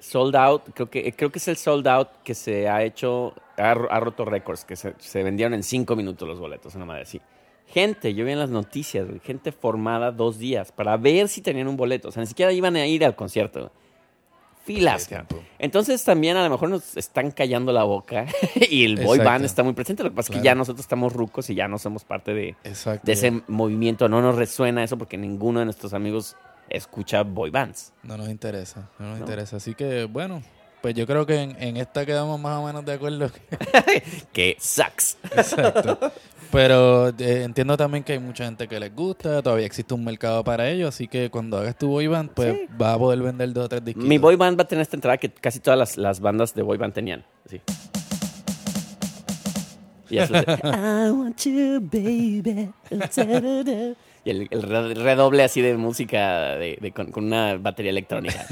Sold 0.00 0.36
out, 0.36 0.62
creo 0.74 0.88
que, 0.90 1.12
creo 1.12 1.30
que 1.32 1.38
es 1.38 1.48
el 1.48 1.56
sold 1.56 1.86
out 1.88 2.08
que 2.22 2.34
se 2.34 2.68
ha 2.68 2.82
hecho, 2.84 3.34
ha, 3.56 3.70
ha 3.72 4.00
roto 4.00 4.24
récords, 4.24 4.64
que 4.64 4.76
se, 4.76 4.94
se 4.98 5.22
vendieron 5.22 5.54
en 5.54 5.62
cinco 5.62 5.96
minutos 5.96 6.28
los 6.28 6.38
boletos, 6.38 6.74
una 6.76 6.84
madre 6.84 7.02
así. 7.02 7.20
Gente, 7.66 8.14
yo 8.14 8.24
vi 8.24 8.32
en 8.32 8.38
las 8.38 8.48
noticias, 8.50 9.06
gente 9.24 9.52
formada 9.52 10.10
dos 10.12 10.38
días 10.38 10.72
para 10.72 10.96
ver 10.96 11.28
si 11.28 11.42
tenían 11.42 11.68
un 11.68 11.76
boleto. 11.76 12.08
O 12.08 12.12
sea, 12.12 12.20
ni 12.22 12.26
siquiera 12.26 12.50
iban 12.52 12.76
a 12.76 12.86
ir 12.86 13.04
al 13.04 13.14
concierto. 13.14 13.70
Filas. 14.64 15.08
Entonces 15.58 16.04
también 16.04 16.36
a 16.36 16.44
lo 16.44 16.50
mejor 16.50 16.68
nos 16.68 16.96
están 16.96 17.30
callando 17.30 17.72
la 17.72 17.84
boca 17.84 18.26
y 18.70 18.84
el 18.84 18.96
boy 18.96 19.16
Exacto. 19.18 19.24
band 19.24 19.44
está 19.46 19.62
muy 19.62 19.72
presente. 19.72 20.02
Lo 20.02 20.10
que 20.10 20.16
pasa 20.16 20.26
es 20.26 20.36
que 20.36 20.42
Claro. 20.42 20.44
ya 20.44 20.54
nosotros 20.54 20.80
estamos 20.84 21.12
rucos 21.14 21.48
y 21.48 21.54
ya 21.54 21.68
no 21.68 21.78
somos 21.78 22.04
parte 22.04 22.34
de, 22.34 22.54
de 23.02 23.12
ese 23.12 23.42
movimiento. 23.48 24.08
No 24.10 24.20
nos 24.20 24.36
resuena 24.36 24.84
eso 24.84 24.98
porque 24.98 25.16
ninguno 25.16 25.58
de 25.60 25.64
nuestros 25.64 25.94
amigos 25.94 26.36
escucha 26.70 27.22
boy 27.22 27.50
bands. 27.50 27.92
No 28.02 28.16
nos 28.16 28.28
interesa, 28.28 28.88
no 28.98 29.10
nos 29.10 29.18
¿No? 29.18 29.24
interesa. 29.24 29.56
Así 29.56 29.74
que, 29.74 30.04
bueno, 30.04 30.42
pues 30.80 30.94
yo 30.94 31.06
creo 31.06 31.26
que 31.26 31.42
en, 31.42 31.60
en 31.62 31.76
esta 31.76 32.06
quedamos 32.06 32.40
más 32.40 32.58
o 32.58 32.66
menos 32.66 32.84
de 32.84 32.92
acuerdo. 32.92 33.30
Que 34.32 34.56
sucks. 34.60 35.16
Exacto. 35.36 35.98
Pero 36.50 37.08
eh, 37.08 37.42
entiendo 37.42 37.76
también 37.76 38.02
que 38.04 38.14
hay 38.14 38.18
mucha 38.18 38.44
gente 38.44 38.66
que 38.68 38.80
les 38.80 38.94
gusta, 38.94 39.42
todavía 39.42 39.66
existe 39.66 39.92
un 39.92 40.02
mercado 40.02 40.42
para 40.42 40.68
ello, 40.70 40.88
así 40.88 41.06
que 41.06 41.28
cuando 41.30 41.58
hagas 41.58 41.76
tu 41.76 41.88
boy 41.88 42.06
band, 42.06 42.30
pues 42.30 42.56
vas 42.78 42.94
a 42.94 42.98
poder 42.98 43.20
vender 43.20 43.52
dos 43.52 43.66
o 43.66 43.68
tres 43.68 43.84
discos. 43.84 44.04
Mi 44.04 44.16
boy 44.16 44.36
band 44.36 44.58
va 44.58 44.62
a 44.62 44.68
tener 44.68 44.80
esta 44.82 44.96
entrada 44.96 45.18
que 45.18 45.30
casi 45.30 45.60
todas 45.60 45.78
las, 45.78 45.96
las 45.98 46.20
bandas 46.20 46.54
de 46.54 46.62
boy 46.62 46.78
band 46.78 46.94
tenían. 46.94 47.24
Así. 47.44 47.60
Y, 50.10 50.18
eso 50.18 50.34
I 50.64 51.10
want 51.10 51.40
you, 51.44 51.80
baby. 51.80 52.70
Y 54.24 54.30
el, 54.30 54.48
el 54.50 54.62
re- 54.62 54.94
redoble 54.94 55.42
así 55.44 55.60
de 55.60 55.76
música 55.76 56.56
de, 56.56 56.78
de- 56.80 56.92
con, 56.92 57.10
con 57.12 57.24
una 57.24 57.56
batería 57.56 57.90
electrónica. 57.90 58.44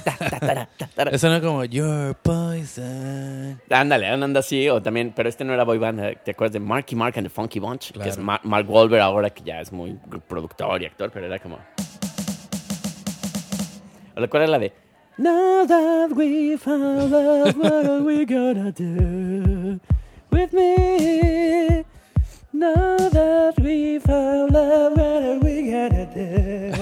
Eso 1.11 1.29
no 1.29 1.41
como 1.41 1.65
Your 1.65 2.15
Poison. 2.17 3.61
Ándale, 3.71 4.07
anda 4.07 4.41
así, 4.41 4.69
o 4.69 4.81
también, 4.83 5.13
pero 5.15 5.29
este 5.29 5.45
no 5.45 5.53
era 5.55 5.65
boy 5.65 5.79
band, 5.79 6.23
¿te 6.25 6.31
acuerdas 6.31 6.53
de 6.55 6.61
Marky 6.61 6.95
Mark 6.95 7.15
and 7.17 7.27
the 7.27 7.31
Funky 7.31 7.59
Bunch? 7.59 7.93
Que 7.93 8.09
es 8.09 8.19
Mark 8.19 8.43
Wahlberg 8.71 9.03
ahora 9.03 9.31
que 9.31 9.43
ya 9.43 9.61
es 9.61 9.73
muy 9.73 9.99
productor 10.29 10.83
y 10.83 10.87
actor, 10.87 11.11
pero 11.13 11.27
era 11.27 11.39
como... 11.39 11.59
¿O 14.17 14.29
cuál 14.31 14.43
era 14.45 14.53
la 14.53 14.59
de? 14.59 14.73
Now 15.19 15.67
that 15.67 16.13
we 16.13 16.59
found 16.59 17.11
love, 17.11 17.57
what 17.57 17.87
are 17.87 18.03
we 18.03 18.27
gonna 18.27 18.71
do 18.71 19.36
with 20.37 20.53
me? 20.53 21.85
Now 22.53 22.97
that 23.11 23.55
we 23.59 23.99
found 24.01 24.53
love, 24.53 24.93
what 24.93 25.23
are 25.23 25.39
we 25.41 25.71
gonna 25.71 26.07
do 26.15 26.73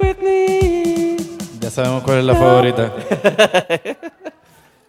with 0.00 0.18
me? 0.22 1.16
Ya 1.60 1.70
sabemos 1.70 2.02
cuál 2.02 2.18
es 2.18 2.24
la 2.24 2.34
favorita. 2.34 2.92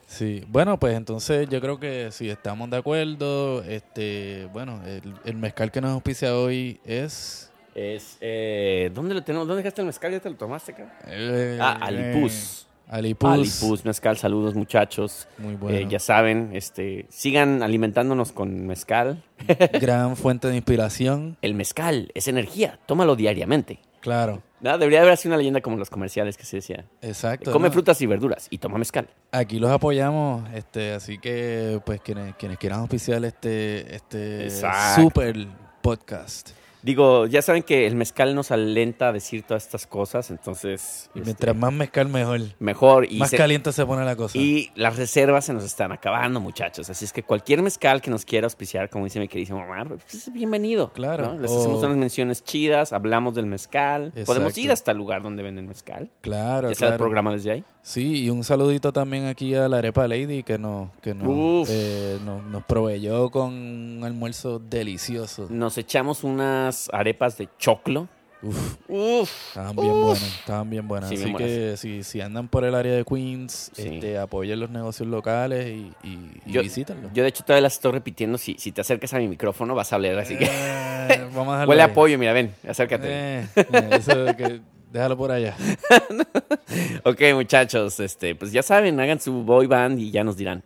Sí, 0.06 0.44
bueno, 0.50 0.78
pues 0.78 0.98
entonces 0.98 1.48
yo 1.50 1.62
creo 1.62 1.80
que 1.80 2.12
si 2.12 2.30
estamos 2.30 2.70
de 2.70 2.76
acuerdo, 2.76 3.64
este, 3.64 4.50
bueno, 4.52 4.82
el, 4.86 5.14
el 5.24 5.38
mezcal 5.38 5.72
que 5.72 5.80
nos 5.80 5.92
auspicia 5.92 6.36
hoy 6.36 6.78
es... 6.84 7.50
Es, 7.74 8.18
eh, 8.20 8.92
¿Dónde 8.94 9.14
lo 9.14 9.24
tenemos? 9.24 9.48
¿Dónde 9.48 9.64
dejaste 9.64 9.80
el 9.82 9.86
mezcal? 9.88 10.12
¿Ya 10.12 10.20
te 10.20 10.30
lo 10.30 10.36
tomaste, 10.36 10.74
cabrón? 10.74 10.92
eh, 11.08 11.58
Ah, 11.62 11.78
Alipuz. 11.80 12.68
Alipuz. 12.90 13.30
Alipuz, 13.30 13.86
mezcal, 13.86 14.18
saludos 14.18 14.56
muchachos. 14.56 15.28
Muy 15.38 15.56
bueno. 15.56 15.78
Eh, 15.78 15.88
ya 15.88 16.00
saben, 16.00 16.50
este, 16.54 17.06
sigan 17.10 17.62
alimentándonos 17.64 18.32
con 18.32 18.66
mezcal. 18.66 19.24
Gran 19.80 20.18
fuente 20.18 20.48
de 20.48 20.56
inspiración. 20.56 21.38
El 21.42 21.54
mezcal 21.54 22.12
es 22.16 22.28
energía, 22.28 22.80
tómalo 22.88 23.16
diariamente. 23.16 23.80
Claro, 24.02 24.42
No, 24.62 24.78
debería 24.78 25.02
haber 25.02 25.12
así 25.12 25.28
una 25.28 25.36
leyenda 25.36 25.60
como 25.60 25.76
los 25.76 25.90
comerciales 25.90 26.38
que 26.38 26.46
se 26.46 26.58
decía. 26.58 26.86
exacto. 27.02 27.52
Come 27.52 27.68
¿no? 27.68 27.74
frutas 27.74 28.02
y 28.02 28.06
verduras 28.06 28.48
y 28.50 28.58
toma 28.58 28.78
mezcal. 28.78 29.10
Aquí 29.32 29.60
los 29.60 29.70
apoyamos, 29.70 30.50
este, 30.54 30.94
así 30.94 31.18
que 31.20 31.82
pues 31.86 32.00
quienes, 32.02 32.34
quienes 32.36 32.58
quieran 32.58 32.80
auspiciar 32.80 33.24
este, 33.26 33.94
este 33.94 34.46
Exacto. 34.46 35.02
super 35.04 35.48
podcast. 35.82 36.52
Digo, 36.82 37.26
ya 37.26 37.42
saben 37.42 37.64
que 37.64 37.86
el 37.88 37.96
mezcal 37.96 38.34
nos 38.36 38.52
alenta 38.52 39.10
a 39.10 39.12
decir 39.12 39.44
todas 39.44 39.64
estas 39.66 39.86
cosas, 39.86 40.32
entonces 40.32 41.10
Y 41.14 41.20
este, 41.20 41.26
mientras 41.26 41.56
más 41.56 41.74
mezcal 41.74 42.08
mejor. 42.08 42.42
mejor 42.60 43.06
y, 43.12 43.18
más 43.18 43.30
se- 43.32 43.38
caliente 43.38 43.72
se 43.74 43.86
pone 43.86 44.06
la 44.06 44.16
cosa. 44.16 44.38
y 44.38 44.72
las 44.76 44.96
reservas 44.96 45.46
se 45.46 45.54
nos 45.54 45.64
están 45.64 45.92
acabando, 45.92 46.40
muchachos. 46.40 46.90
Así 46.90 47.06
es 47.06 47.12
que 47.14 47.24
cualquier 47.24 47.62
mezcal 47.62 48.02
que 48.02 48.10
nos 48.10 48.24
quiera 48.26 48.46
auspiciar, 48.46 48.90
como 48.90 49.06
dice 49.06 49.20
mi 49.20 49.28
queridísimo 49.28 49.60
Omar, 49.64 49.88
pues 49.90 50.14
es 50.14 50.32
bienvenido. 50.34 50.92
Claro. 50.94 51.34
¿no? 51.34 51.40
Les 51.42 51.52
hacemos 51.52 51.84
unas 51.84 51.98
menciones 51.98 52.44
chidas, 52.44 52.94
hablamos 52.94 53.36
del 53.36 53.46
mezcal. 53.46 54.14
Podemos 54.26 54.58
ir 54.58 54.72
hasta 54.72 54.92
el 54.92 54.98
lugar 54.98 55.22
donde 55.22 55.44
venden 55.44 55.68
mezcal. 55.68 56.10
claro, 56.22 56.70
Ya 56.70 56.76
sea 56.76 56.88
el 56.88 56.92
claro. 56.92 56.98
programa 57.04 57.34
desde 57.34 57.52
ahí. 57.52 57.64
Sí, 57.82 58.24
y 58.26 58.30
un 58.30 58.44
saludito 58.44 58.94
también 58.94 59.26
aquí 59.26 59.56
a 59.56 59.68
la 59.68 59.78
Arepa 59.80 60.08
Lady 60.08 60.44
que 60.44 60.58
nos, 60.60 60.92
que 61.02 61.14
nos, 61.16 61.68
eh, 61.70 62.20
nos, 62.24 62.44
nos 62.44 62.64
proveyó 62.66 63.32
con 63.32 63.54
un 63.54 64.02
almuerzo 64.04 64.60
delicioso. 64.60 65.48
Nos 65.50 65.78
echamos 65.78 66.24
unas 66.70 66.90
arepas 66.94 67.38
de 67.38 67.50
choclo. 67.58 68.08
Uf, 68.42 68.78
Uf. 68.88 69.48
estaban 69.50 69.76
bien 69.76 69.92
buenas, 70.02 70.24
estaban 70.40 70.70
bien 70.70 70.88
buenas. 70.88 71.10
Sí, 71.10 71.16
Así 71.16 71.26
bien 71.26 71.36
que 71.38 71.76
si, 71.76 72.04
si 72.04 72.22
andan 72.22 72.48
por 72.48 72.64
el 72.64 72.74
área 72.74 72.94
de 72.96 73.04
Queens, 73.04 73.70
Sí. 73.74 73.96
este, 73.96 74.18
apoyen 74.18 74.62
los 74.62 74.70
negocios 74.70 75.10
locales 75.10 75.68
y, 75.68 75.92
y, 76.04 76.42
y 76.46 76.52
Yo, 76.54 76.62
de 76.64 77.28
hecho, 77.28 77.44
todavía 77.44 77.64
las 77.64 77.74
estoy 77.74 77.92
repitiendo. 77.92 78.38
Si, 78.38 78.56
si 78.58 78.72
te 78.72 78.80
acercas 78.80 79.14
a 79.14 79.18
mi 79.18 79.28
micrófono, 79.28 79.76
vas 79.76 79.92
a 79.92 79.98
oler. 79.98 80.18
Así 80.20 80.38
que 80.38 80.46
Eh, 80.46 81.28
vamos 81.36 81.54
a 81.60 81.66
huele 81.68 81.82
a 81.82 81.86
ahí. 81.88 81.92
pollo. 81.94 82.18
Mira, 82.18 82.32
ven, 82.32 82.54
acércate. 82.66 83.08
Eh, 83.10 83.48
eh, 83.58 83.90
eso 83.92 84.14
que, 84.38 84.62
déjalo 84.92 85.18
por 85.18 85.32
allá. 85.32 85.56
Ok, 87.04 87.22
muchachos, 87.34 88.00
este, 88.00 88.36
pues 88.36 88.52
ya 88.52 88.62
saben, 88.62 89.00
hagan 89.00 89.20
su 89.20 89.44
boy 89.44 89.66
band 89.68 90.00
y 90.00 90.12
ya 90.12 90.24
nos 90.24 90.38
dirán. 90.38 90.64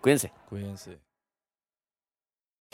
Cuídense. 0.00 0.30
Cuídense. 0.48 0.98